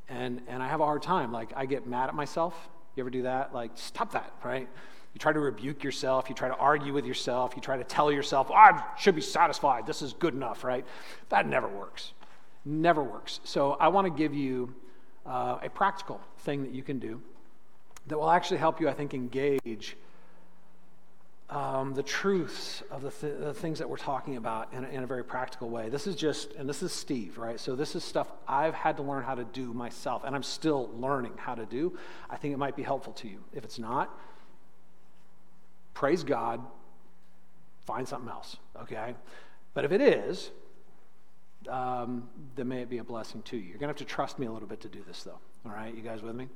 And, 0.09 0.41
and 0.47 0.61
I 0.61 0.67
have 0.67 0.81
a 0.81 0.85
hard 0.85 1.01
time. 1.01 1.31
Like, 1.31 1.51
I 1.55 1.65
get 1.65 1.87
mad 1.87 2.09
at 2.09 2.15
myself. 2.15 2.53
You 2.95 3.03
ever 3.03 3.09
do 3.09 3.23
that? 3.23 3.53
Like, 3.53 3.71
stop 3.75 4.11
that, 4.11 4.33
right? 4.43 4.67
You 5.13 5.19
try 5.19 5.33
to 5.33 5.39
rebuke 5.39 5.83
yourself. 5.83 6.29
You 6.29 6.35
try 6.35 6.47
to 6.47 6.55
argue 6.55 6.93
with 6.93 7.05
yourself. 7.05 7.53
You 7.55 7.61
try 7.61 7.77
to 7.77 7.83
tell 7.83 8.11
yourself, 8.11 8.47
oh, 8.49 8.55
I 8.55 8.83
should 8.97 9.15
be 9.15 9.21
satisfied. 9.21 9.85
This 9.85 10.01
is 10.01 10.13
good 10.13 10.33
enough, 10.33 10.63
right? 10.63 10.85
That 11.29 11.47
never 11.47 11.67
works. 11.67 12.13
Never 12.65 13.03
works. 13.03 13.39
So 13.43 13.73
I 13.73 13.87
want 13.87 14.05
to 14.05 14.13
give 14.13 14.33
you 14.33 14.73
uh, 15.25 15.59
a 15.61 15.69
practical 15.69 16.19
thing 16.39 16.63
that 16.63 16.71
you 16.71 16.83
can 16.83 16.99
do 16.99 17.21
that 18.07 18.17
will 18.17 18.29
actually 18.29 18.57
help 18.57 18.81
you, 18.81 18.89
I 18.89 18.93
think, 18.93 19.13
engage 19.13 19.95
um, 21.53 21.93
the 21.93 22.01
truths 22.01 22.81
of 22.89 23.03
the, 23.03 23.11
th- 23.11 23.39
the, 23.39 23.53
things 23.53 23.77
that 23.77 23.87
we're 23.87 23.97
talking 23.97 24.37
about 24.37 24.73
in 24.73 24.83
a, 24.83 24.87
in 24.87 25.03
a 25.03 25.05
very 25.05 25.23
practical 25.23 25.69
way. 25.69 25.87
This 25.87 26.07
is 26.07 26.15
just, 26.15 26.51
and 26.53 26.67
this 26.67 26.81
is 26.81 26.91
Steve, 26.91 27.37
right? 27.37 27.59
So 27.59 27.75
this 27.75 27.95
is 27.95 28.03
stuff 28.03 28.31
I've 28.47 28.73
had 28.73 28.97
to 28.97 29.03
learn 29.03 29.23
how 29.23 29.35
to 29.35 29.43
do 29.43 29.71
myself, 29.71 30.23
and 30.25 30.35
I'm 30.35 30.41
still 30.41 30.89
learning 30.95 31.33
how 31.37 31.53
to 31.53 31.67
do. 31.67 31.95
I 32.27 32.37
think 32.37 32.55
it 32.55 32.57
might 32.57 32.75
be 32.75 32.81
helpful 32.81 33.13
to 33.13 33.27
you. 33.27 33.43
If 33.53 33.63
it's 33.63 33.77
not, 33.77 34.09
praise 35.93 36.23
God, 36.23 36.59
find 37.85 38.07
something 38.07 38.29
else, 38.29 38.57
okay? 38.81 39.13
But 39.75 39.85
if 39.85 39.91
it 39.91 40.01
is, 40.01 40.49
um, 41.69 42.29
then 42.55 42.67
may 42.67 42.81
it 42.81 42.89
be 42.89 42.97
a 42.97 43.03
blessing 43.03 43.43
to 43.43 43.57
you. 43.57 43.63
You're 43.63 43.77
going 43.77 43.81
to 43.81 43.87
have 43.87 43.97
to 43.97 44.05
trust 44.05 44.39
me 44.39 44.47
a 44.47 44.51
little 44.51 44.67
bit 44.67 44.81
to 44.81 44.89
do 44.89 45.03
this, 45.07 45.21
though. 45.21 45.39
All 45.67 45.71
right? 45.71 45.93
You 45.93 46.01
guys 46.01 46.23
with 46.23 46.35
me? 46.35 46.49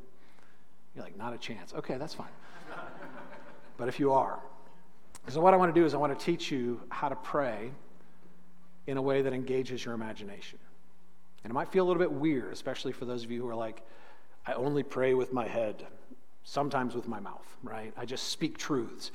You're 0.95 1.03
like, 1.03 1.15
not 1.15 1.35
a 1.35 1.37
chance. 1.37 1.71
Okay, 1.75 1.97
that's 1.97 2.15
fine. 2.15 2.27
but 3.77 3.87
if 3.87 3.99
you 3.99 4.11
are, 4.11 4.39
so, 5.34 5.41
what 5.41 5.53
I 5.53 5.57
want 5.57 5.73
to 5.73 5.80
do 5.80 5.86
is, 5.86 5.93
I 5.93 5.97
want 5.97 6.17
to 6.17 6.25
teach 6.25 6.51
you 6.51 6.82
how 6.89 7.09
to 7.09 7.15
pray 7.15 7.71
in 8.88 8.97
a 8.97 9.01
way 9.01 9.21
that 9.21 9.34
engages 9.34 9.84
your 9.84 9.93
imagination. 9.93 10.59
And 11.43 11.51
it 11.51 11.53
might 11.53 11.69
feel 11.69 11.86
a 11.86 11.88
little 11.88 12.01
bit 12.01 12.11
weird, 12.11 12.53
especially 12.53 12.93
for 12.93 13.05
those 13.05 13.23
of 13.23 13.32
you 13.32 13.41
who 13.41 13.49
are 13.49 13.55
like, 13.55 13.82
I 14.45 14.53
only 14.53 14.84
pray 14.84 15.13
with 15.13 15.34
my 15.34 15.47
head, 15.47 15.86
sometimes 16.43 16.95
with 16.95 17.07
my 17.07 17.19
mouth, 17.19 17.45
right? 17.61 17.93
I 17.97 18.05
just 18.05 18.30
speak 18.30 18.57
truths. 18.57 19.11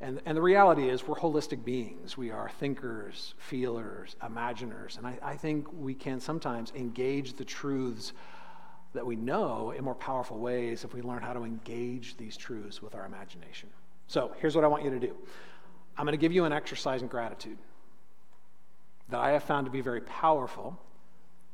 And, 0.00 0.20
and 0.26 0.36
the 0.36 0.42
reality 0.42 0.88
is, 0.88 1.06
we're 1.06 1.16
holistic 1.16 1.64
beings. 1.64 2.16
We 2.16 2.30
are 2.30 2.48
thinkers, 2.48 3.34
feelers, 3.38 4.16
imaginers. 4.22 4.98
And 4.98 5.06
I, 5.06 5.18
I 5.22 5.36
think 5.36 5.66
we 5.72 5.94
can 5.94 6.20
sometimes 6.20 6.72
engage 6.74 7.34
the 7.34 7.44
truths 7.44 8.12
that 8.94 9.04
we 9.04 9.16
know 9.16 9.72
in 9.72 9.84
more 9.84 9.94
powerful 9.94 10.38
ways 10.38 10.84
if 10.84 10.94
we 10.94 11.02
learn 11.02 11.22
how 11.22 11.32
to 11.32 11.44
engage 11.44 12.16
these 12.16 12.36
truths 12.36 12.80
with 12.80 12.94
our 12.94 13.04
imagination. 13.04 13.68
So 14.06 14.32
here's 14.38 14.54
what 14.54 14.64
I 14.64 14.68
want 14.68 14.84
you 14.84 14.90
to 14.90 15.00
do 15.00 15.14
I'm 15.96 16.04
going 16.04 16.12
to 16.12 16.20
give 16.20 16.32
you 16.32 16.44
an 16.44 16.52
exercise 16.52 17.02
in 17.02 17.08
gratitude 17.08 17.58
that 19.08 19.20
I 19.20 19.30
have 19.32 19.44
found 19.44 19.66
to 19.66 19.70
be 19.70 19.80
very 19.80 20.00
powerful 20.00 20.78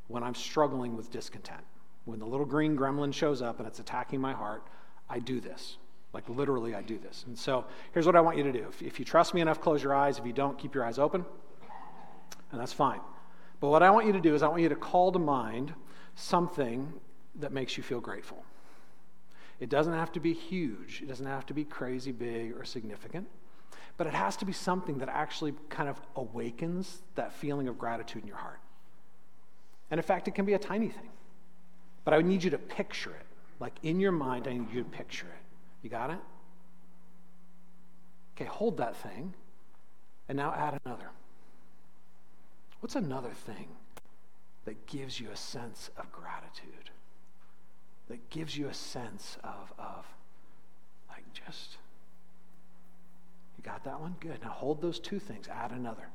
when 0.08 0.22
I'm 0.22 0.34
struggling 0.34 0.96
with 0.96 1.10
discontent. 1.10 1.62
When 2.04 2.18
the 2.18 2.26
little 2.26 2.46
green 2.46 2.76
gremlin 2.76 3.12
shows 3.12 3.42
up 3.42 3.58
and 3.58 3.68
it's 3.68 3.80
attacking 3.80 4.20
my 4.20 4.32
heart, 4.32 4.66
I 5.08 5.18
do 5.18 5.40
this. 5.40 5.76
Like 6.12 6.28
literally, 6.28 6.74
I 6.74 6.82
do 6.82 6.98
this. 6.98 7.24
And 7.26 7.38
so 7.38 7.66
here's 7.92 8.06
what 8.06 8.16
I 8.16 8.20
want 8.20 8.36
you 8.36 8.42
to 8.44 8.52
do. 8.52 8.66
If, 8.68 8.82
if 8.82 8.98
you 8.98 9.04
trust 9.04 9.34
me 9.34 9.40
enough, 9.40 9.60
close 9.60 9.82
your 9.82 9.94
eyes. 9.94 10.18
If 10.18 10.26
you 10.26 10.32
don't, 10.32 10.58
keep 10.58 10.74
your 10.74 10.84
eyes 10.84 10.98
open. 10.98 11.24
And 12.50 12.60
that's 12.60 12.72
fine. 12.72 13.00
But 13.60 13.68
what 13.68 13.82
I 13.82 13.90
want 13.90 14.06
you 14.06 14.12
to 14.12 14.20
do 14.20 14.34
is 14.34 14.42
I 14.42 14.48
want 14.48 14.62
you 14.62 14.68
to 14.68 14.76
call 14.76 15.12
to 15.12 15.18
mind 15.18 15.72
something 16.14 16.92
that 17.36 17.52
makes 17.52 17.76
you 17.76 17.82
feel 17.82 18.00
grateful. 18.00 18.42
It 19.60 19.68
doesn't 19.68 19.92
have 19.92 20.10
to 20.12 20.20
be 20.20 20.32
huge, 20.32 21.02
it 21.02 21.08
doesn't 21.08 21.26
have 21.26 21.46
to 21.46 21.54
be 21.54 21.64
crazy 21.64 22.12
big 22.12 22.56
or 22.56 22.64
significant, 22.64 23.28
but 23.98 24.06
it 24.06 24.14
has 24.14 24.36
to 24.38 24.46
be 24.46 24.52
something 24.52 24.98
that 24.98 25.08
actually 25.10 25.52
kind 25.68 25.88
of 25.88 26.00
awakens 26.16 27.02
that 27.14 27.32
feeling 27.34 27.68
of 27.68 27.78
gratitude 27.78 28.22
in 28.22 28.28
your 28.28 28.38
heart. 28.38 28.60
And 29.90 29.98
in 29.98 30.02
fact, 30.02 30.28
it 30.28 30.34
can 30.34 30.46
be 30.46 30.54
a 30.54 30.58
tiny 30.58 30.88
thing. 30.88 31.10
But 32.04 32.14
I 32.14 32.22
need 32.22 32.42
you 32.42 32.50
to 32.50 32.58
picture 32.58 33.10
it. 33.10 33.26
Like 33.58 33.74
in 33.82 34.00
your 34.00 34.12
mind, 34.12 34.48
I 34.48 34.54
need 34.54 34.72
you 34.72 34.82
to 34.82 34.88
picture 34.88 35.26
it. 35.26 35.42
You 35.82 35.90
got 35.90 36.10
it? 36.10 36.18
Okay, 38.34 38.46
hold 38.46 38.78
that 38.78 38.96
thing 38.96 39.34
and 40.28 40.36
now 40.38 40.54
add 40.54 40.80
another. 40.86 41.10
What's 42.80 42.96
another 42.96 43.32
thing 43.44 43.68
that 44.64 44.86
gives 44.86 45.20
you 45.20 45.28
a 45.30 45.36
sense 45.36 45.90
of 45.98 46.10
gratitude? 46.10 46.79
That 48.10 48.28
gives 48.28 48.58
you 48.58 48.66
a 48.66 48.74
sense 48.74 49.38
of, 49.44 49.72
of 49.78 50.04
like 51.08 51.22
just, 51.32 51.78
you 53.56 53.62
got 53.62 53.84
that 53.84 54.00
one? 54.00 54.16
Good. 54.18 54.42
Now 54.42 54.50
hold 54.50 54.82
those 54.82 54.98
two 54.98 55.20
things, 55.20 55.46
add 55.46 55.70
another. 55.70 56.08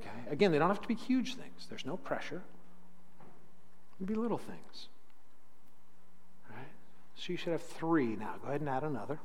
Okay? 0.00 0.30
Again, 0.30 0.52
they 0.52 0.60
don't 0.60 0.68
have 0.68 0.80
to 0.80 0.86
be 0.86 0.94
huge 0.94 1.34
things, 1.34 1.66
there's 1.68 1.84
no 1.84 1.96
pressure. 1.96 2.44
It 3.20 3.96
can 3.96 4.06
be 4.06 4.14
little 4.14 4.38
things. 4.38 4.86
Right? 6.48 6.68
So 7.16 7.32
you 7.32 7.36
should 7.36 7.50
have 7.50 7.62
three 7.62 8.14
now. 8.14 8.36
Go 8.40 8.48
ahead 8.50 8.60
and 8.60 8.70
add 8.70 8.84
another. 8.84 9.18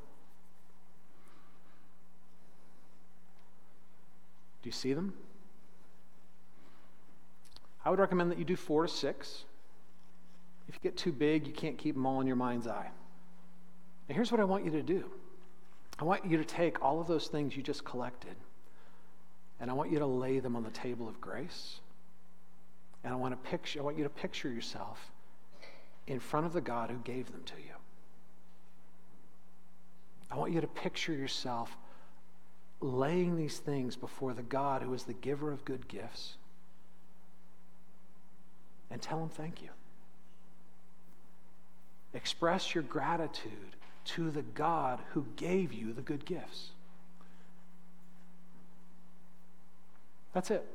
Do 4.64 4.68
you 4.68 4.72
see 4.72 4.94
them? 4.94 5.14
I 7.86 7.92
would 7.92 8.00
recommend 8.00 8.32
that 8.32 8.40
you 8.40 8.46
do 8.46 8.56
four 8.56 8.88
to 8.88 8.92
six. 8.92 9.44
If 10.72 10.76
you 10.76 10.90
get 10.90 10.96
too 10.96 11.12
big, 11.12 11.48
you 11.48 11.52
can't 11.52 11.78
keep 11.78 11.96
them 11.96 12.06
all 12.06 12.22
in 12.22 12.28
your 12.28 12.38
mind's 12.38 12.66
eye. 12.66 12.90
And 14.08 14.16
here's 14.16 14.32
what 14.32 14.40
I 14.40 14.46
want 14.46 14.64
you 14.64 14.72
to 14.72 14.82
do 14.82 15.04
I 16.00 16.06
want 16.06 16.26
you 16.26 16.38
to 16.38 16.46
take 16.46 16.82
all 16.82 17.02
of 17.02 17.08
those 17.08 17.28
things 17.28 17.58
you 17.58 17.62
just 17.62 17.84
collected, 17.84 18.38
and 19.60 19.70
I 19.70 19.74
want 19.74 19.92
you 19.92 20.00
to 20.00 20.06
lay 20.06 20.40
them 20.40 20.56
on 20.56 20.64
the 20.64 20.70
table 20.70 21.10
of 21.10 21.20
grace. 21.20 21.82
And 23.04 23.12
I 23.12 23.18
want, 23.18 23.34
to 23.34 23.50
picture, 23.50 23.82
I 23.82 23.84
want 23.84 23.98
you 23.98 24.04
to 24.06 24.10
picture 24.10 24.50
yourself 24.50 25.12
in 26.08 26.22
front 26.22 26.46
of 26.46 26.54
the 26.54 26.62
God 26.62 26.90
who 26.90 26.98
gave 27.00 27.30
them 27.34 27.42
to 27.48 27.56
you. 27.56 27.74
I 30.32 30.38
want 30.38 30.54
you 30.54 30.62
to 30.62 30.68
picture 30.68 31.14
yourself 31.14 31.76
laying 32.80 33.36
these 33.36 33.58
things 33.58 33.98
before 33.98 34.34
the 34.34 34.44
God 34.44 34.84
who 34.84 34.94
is 34.94 35.04
the 35.04 35.14
giver 35.14 35.52
of 35.52 35.66
good 35.66 35.90
gifts 35.90 36.38
and 38.90 39.02
tell 39.02 39.22
him 39.22 39.30
thank 39.30 39.62
you. 39.62 39.70
Express 42.14 42.76
your 42.76 42.84
gratitude 42.84 43.76
to 44.04 44.32
the 44.32 44.42
God 44.42 45.00
who 45.12 45.26
gave 45.36 45.72
you 45.72 45.94
the 45.94 46.02
good 46.02 46.26
gifts. 46.26 46.72
That's 50.34 50.52
it. 50.52 50.66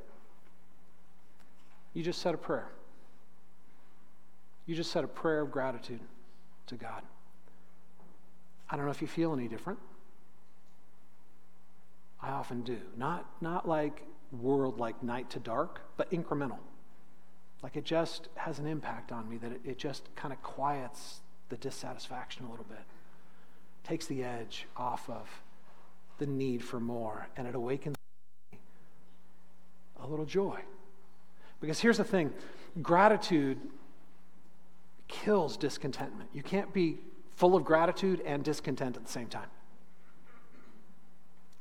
You 1.93 2.03
just 2.03 2.21
said 2.21 2.33
a 2.33 2.37
prayer. 2.37 2.69
You 4.65 4.75
just 4.75 4.91
said 4.91 5.03
a 5.03 5.07
prayer 5.07 5.41
of 5.41 5.51
gratitude 5.51 6.01
to 6.67 6.75
God. 6.75 7.01
I 8.69 8.75
don't 8.75 8.85
know 8.85 8.91
if 8.91 9.01
you 9.01 9.07
feel 9.07 9.33
any 9.33 9.47
different. 9.47 9.79
I 12.21 12.29
often 12.29 12.61
do. 12.61 12.79
Not, 12.97 13.25
not 13.41 13.67
like 13.67 14.03
world 14.31 14.79
like 14.79 15.01
night 15.01 15.29
to 15.31 15.39
dark, 15.39 15.81
but 15.95 16.11
incremental. 16.11 16.59
Like 17.63 17.75
it 17.75 17.85
just 17.85 18.27
has 18.35 18.59
an 18.59 18.67
impact 18.67 19.11
on 19.11 19.29
me 19.29 19.37
that 19.37 19.51
it, 19.51 19.61
it 19.63 19.77
just 19.77 20.13
kind 20.15 20.33
of 20.33 20.41
quiets 20.43 21.21
the 21.49 21.57
dissatisfaction 21.57 22.45
a 22.45 22.49
little 22.49 22.65
bit, 22.65 22.83
takes 23.83 24.05
the 24.05 24.23
edge 24.23 24.65
off 24.75 25.09
of 25.09 25.29
the 26.17 26.25
need 26.25 26.63
for 26.63 26.79
more, 26.79 27.27
and 27.37 27.47
it 27.47 27.55
awakens 27.55 27.95
a 30.01 30.07
little 30.07 30.25
joy. 30.25 30.59
Because 31.61 31.79
here's 31.79 31.97
the 31.97 32.03
thing 32.03 32.33
gratitude 32.81 33.57
kills 35.07 35.57
discontentment. 35.57 36.29
You 36.33 36.43
can't 36.43 36.73
be 36.73 36.97
full 37.35 37.55
of 37.55 37.63
gratitude 37.63 38.21
and 38.25 38.43
discontent 38.43 38.97
at 38.97 39.05
the 39.05 39.11
same 39.11 39.27
time. 39.27 39.49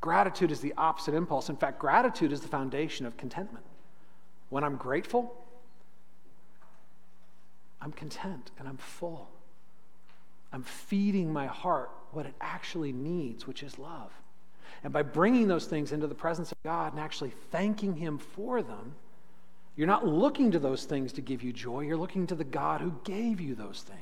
Gratitude 0.01 0.51
is 0.51 0.61
the 0.61 0.75
opposite 0.77 1.15
impulse. 1.15 1.49
In 1.49 1.57
fact, 1.57 1.79
gratitude 1.79 2.33
is 2.33 2.41
the 2.41 2.49
foundation 2.49 3.07
of 3.07 3.17
contentment. 3.17 3.65
When 4.51 4.63
I'm 4.63 4.77
grateful, 4.77 5.35
I'm 7.81 7.93
content 7.93 8.51
and 8.59 8.69
I'm 8.69 8.77
full. 8.77 9.29
I'm 10.53 10.63
feeding 10.63 11.33
my 11.33 11.47
heart 11.47 11.91
what 12.13 12.27
it 12.27 12.35
actually 12.41 12.93
needs, 12.93 13.47
which 13.47 13.63
is 13.63 13.79
love. 13.79 14.11
And 14.85 14.93
by 14.93 15.03
bringing 15.03 15.49
those 15.49 15.67
things 15.67 15.93
into 15.93 16.07
the 16.07 16.15
presence 16.15 16.53
of 16.53 16.63
God 16.63 16.93
and 16.93 17.01
actually 17.01 17.33
thanking 17.51 17.97
Him 17.97 18.19
for 18.19 18.63
them, 18.63 18.95
you're 19.77 19.87
not 19.87 20.07
looking 20.07 20.51
to 20.53 20.59
those 20.59 20.85
things 20.85 21.13
to 21.15 21.21
give 21.21 21.43
you 21.43 21.53
joy. 21.53 21.81
You're 21.81 21.97
looking 21.97 22.27
to 22.29 22.35
the 22.35 22.45
God 22.45 22.81
who 22.81 22.95
gave 23.05 23.41
you 23.41 23.55
those 23.55 23.83
things. 23.83 24.01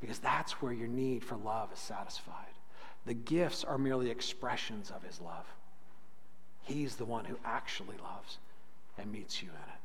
Because 0.00 0.18
that's 0.18 0.62
where 0.62 0.72
your 0.72 0.88
need 0.88 1.24
for 1.24 1.36
love 1.36 1.72
is 1.72 1.78
satisfied. 1.78 2.34
The 3.06 3.14
gifts 3.14 3.64
are 3.64 3.78
merely 3.78 4.10
expressions 4.10 4.90
of 4.90 5.02
His 5.02 5.20
love. 5.20 5.46
He's 6.62 6.96
the 6.96 7.04
one 7.04 7.24
who 7.24 7.38
actually 7.44 7.96
loves 8.02 8.38
and 8.98 9.10
meets 9.12 9.42
you 9.42 9.48
in 9.48 9.54
it. 9.54 9.80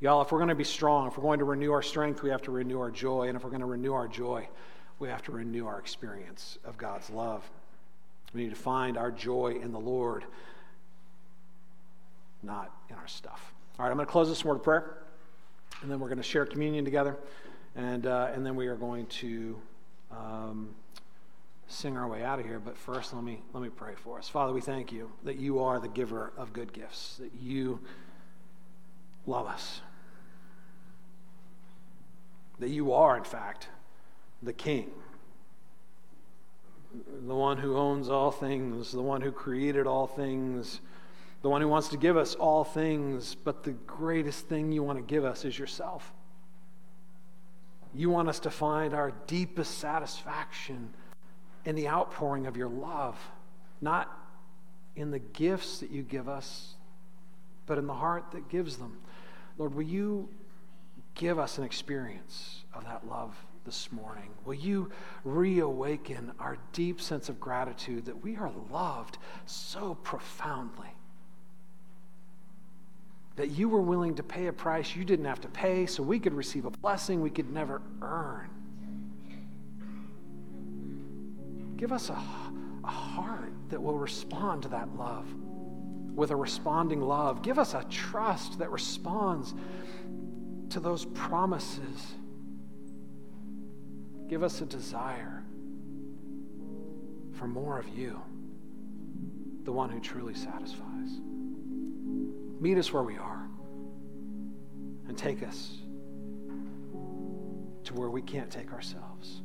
Y'all, 0.00 0.22
if 0.22 0.30
we're 0.30 0.38
going 0.38 0.48
to 0.48 0.54
be 0.54 0.64
strong, 0.64 1.08
if 1.08 1.16
we're 1.16 1.24
going 1.24 1.40
to 1.40 1.44
renew 1.44 1.72
our 1.72 1.82
strength, 1.82 2.22
we 2.22 2.30
have 2.30 2.42
to 2.42 2.52
renew 2.52 2.78
our 2.78 2.90
joy. 2.90 3.28
And 3.28 3.36
if 3.36 3.42
we're 3.42 3.50
going 3.50 3.60
to 3.60 3.66
renew 3.66 3.92
our 3.92 4.06
joy, 4.06 4.48
we 4.98 5.08
have 5.08 5.22
to 5.24 5.32
renew 5.32 5.66
our 5.66 5.78
experience 5.78 6.58
of 6.64 6.78
God's 6.78 7.10
love. 7.10 7.48
We 8.32 8.42
need 8.42 8.50
to 8.50 8.56
find 8.56 8.96
our 8.96 9.10
joy 9.10 9.58
in 9.60 9.72
the 9.72 9.80
Lord, 9.80 10.24
not 12.42 12.70
in 12.90 12.96
our 12.96 13.08
stuff. 13.08 13.52
All 13.78 13.84
right, 13.84 13.90
I'm 13.90 13.96
going 13.96 14.06
to 14.06 14.12
close 14.12 14.28
this 14.28 14.44
word 14.44 14.56
of 14.56 14.62
prayer, 14.62 14.98
and 15.82 15.90
then 15.90 15.98
we're 15.98 16.08
going 16.08 16.18
to 16.18 16.24
share 16.24 16.44
communion 16.44 16.84
together, 16.84 17.16
and, 17.74 18.06
uh, 18.06 18.30
and 18.34 18.44
then 18.44 18.54
we 18.54 18.66
are 18.66 18.76
going 18.76 19.06
to 19.06 19.58
um, 20.10 20.74
sing 21.68 21.96
our 21.96 22.08
way 22.08 22.22
out 22.22 22.38
of 22.38 22.44
here. 22.44 22.58
But 22.58 22.76
first, 22.76 23.14
let 23.14 23.22
me, 23.22 23.40
let 23.52 23.62
me 23.62 23.68
pray 23.68 23.94
for 23.96 24.18
us. 24.18 24.28
Father, 24.28 24.52
we 24.52 24.60
thank 24.60 24.92
you 24.92 25.10
that 25.24 25.36
you 25.36 25.60
are 25.60 25.80
the 25.80 25.88
giver 25.88 26.32
of 26.36 26.52
good 26.52 26.72
gifts, 26.72 27.16
that 27.16 27.32
you 27.40 27.80
love 29.28 29.46
us 29.46 29.80
that 32.58 32.70
you 32.70 32.92
are, 32.92 33.16
in 33.16 33.24
fact, 33.24 33.68
the 34.42 34.52
king, 34.52 34.90
the 37.26 37.34
one 37.34 37.58
who 37.58 37.76
owns 37.76 38.08
all 38.08 38.30
things, 38.30 38.92
the 38.92 39.02
one 39.02 39.20
who 39.20 39.30
created 39.30 39.86
all 39.86 40.06
things, 40.06 40.80
the 41.42 41.48
one 41.48 41.60
who 41.60 41.68
wants 41.68 41.88
to 41.88 41.96
give 41.96 42.16
us 42.16 42.34
all 42.34 42.64
things, 42.64 43.34
but 43.36 43.62
the 43.62 43.72
greatest 43.72 44.48
thing 44.48 44.72
you 44.72 44.82
want 44.82 44.98
to 44.98 45.04
give 45.04 45.24
us 45.24 45.44
is 45.44 45.58
yourself. 45.58 46.12
You 47.94 48.10
want 48.10 48.28
us 48.28 48.40
to 48.40 48.50
find 48.50 48.92
our 48.92 49.12
deepest 49.26 49.78
satisfaction 49.78 50.92
in 51.64 51.76
the 51.76 51.88
outpouring 51.88 52.46
of 52.46 52.56
your 52.56 52.68
love, 52.68 53.18
not 53.80 54.10
in 54.96 55.10
the 55.10 55.18
gifts 55.18 55.78
that 55.78 55.90
you 55.90 56.02
give 56.02 56.28
us, 56.28 56.74
but 57.66 57.78
in 57.78 57.86
the 57.86 57.94
heart 57.94 58.32
that 58.32 58.48
gives 58.48 58.76
them. 58.78 58.98
Lord, 59.58 59.74
will 59.74 59.82
you 59.82 60.28
give 61.14 61.38
us 61.38 61.58
an 61.58 61.64
experience 61.64 62.64
of 62.72 62.84
that 62.84 63.06
love 63.08 63.36
this 63.64 63.90
morning? 63.90 64.30
Will 64.44 64.54
you 64.54 64.90
reawaken 65.24 66.32
our 66.38 66.56
deep 66.72 67.00
sense 67.00 67.28
of 67.28 67.40
gratitude 67.40 68.06
that 68.06 68.22
we 68.22 68.36
are 68.36 68.52
loved 68.70 69.18
so 69.46 69.96
profoundly? 69.96 70.94
That 73.34 73.50
you 73.50 73.68
were 73.68 73.82
willing 73.82 74.14
to 74.14 74.22
pay 74.22 74.46
a 74.46 74.52
price 74.52 74.94
you 74.94 75.04
didn't 75.04 75.26
have 75.26 75.40
to 75.40 75.48
pay 75.48 75.86
so 75.86 76.02
we 76.02 76.20
could 76.20 76.34
receive 76.34 76.64
a 76.64 76.70
blessing 76.70 77.20
we 77.20 77.30
could 77.30 77.52
never 77.52 77.82
earn. 78.00 78.48
Give 81.76 81.92
us 81.92 82.10
a, 82.10 82.18
a 82.84 82.90
heart 82.90 83.52
that 83.70 83.82
will 83.82 83.98
respond 83.98 84.62
to 84.62 84.68
that 84.68 84.96
love 84.96 85.26
with 86.18 86.32
a 86.32 86.36
responding 86.36 87.00
love. 87.00 87.42
Give 87.42 87.60
us 87.60 87.74
a 87.74 87.84
trust 87.88 88.58
that 88.58 88.72
responds 88.72 89.54
to 90.70 90.80
those 90.80 91.04
promises. 91.04 92.14
Give 94.28 94.42
us 94.42 94.60
a 94.60 94.66
desire 94.66 95.44
for 97.34 97.46
more 97.46 97.78
of 97.78 97.88
you, 97.96 98.20
the 99.62 99.70
one 99.70 99.90
who 99.90 100.00
truly 100.00 100.34
satisfies. 100.34 101.20
Meet 102.60 102.78
us 102.78 102.92
where 102.92 103.04
we 103.04 103.16
are 103.16 103.48
and 105.06 105.16
take 105.16 105.44
us 105.44 105.76
to 107.84 107.94
where 107.94 108.10
we 108.10 108.22
can't 108.22 108.50
take 108.50 108.72
ourselves. 108.72 109.42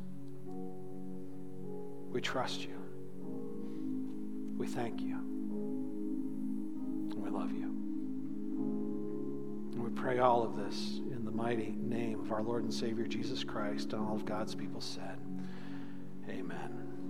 We 2.10 2.20
trust 2.20 2.62
you. 2.62 2.74
We 4.58 4.66
thank 4.66 5.00
you. 5.00 5.33
We 7.24 7.30
love 7.30 7.52
you. 7.52 7.64
And 9.72 9.82
we 9.82 9.90
pray 9.90 10.18
all 10.18 10.42
of 10.42 10.56
this 10.56 11.00
in 11.10 11.24
the 11.24 11.30
mighty 11.30 11.74
name 11.78 12.20
of 12.20 12.30
our 12.30 12.42
Lord 12.42 12.64
and 12.64 12.72
Savior 12.72 13.06
Jesus 13.06 13.42
Christ 13.42 13.94
and 13.94 14.06
all 14.06 14.14
of 14.14 14.26
God's 14.26 14.54
people 14.54 14.82
said, 14.82 15.18
Amen. 16.28 16.83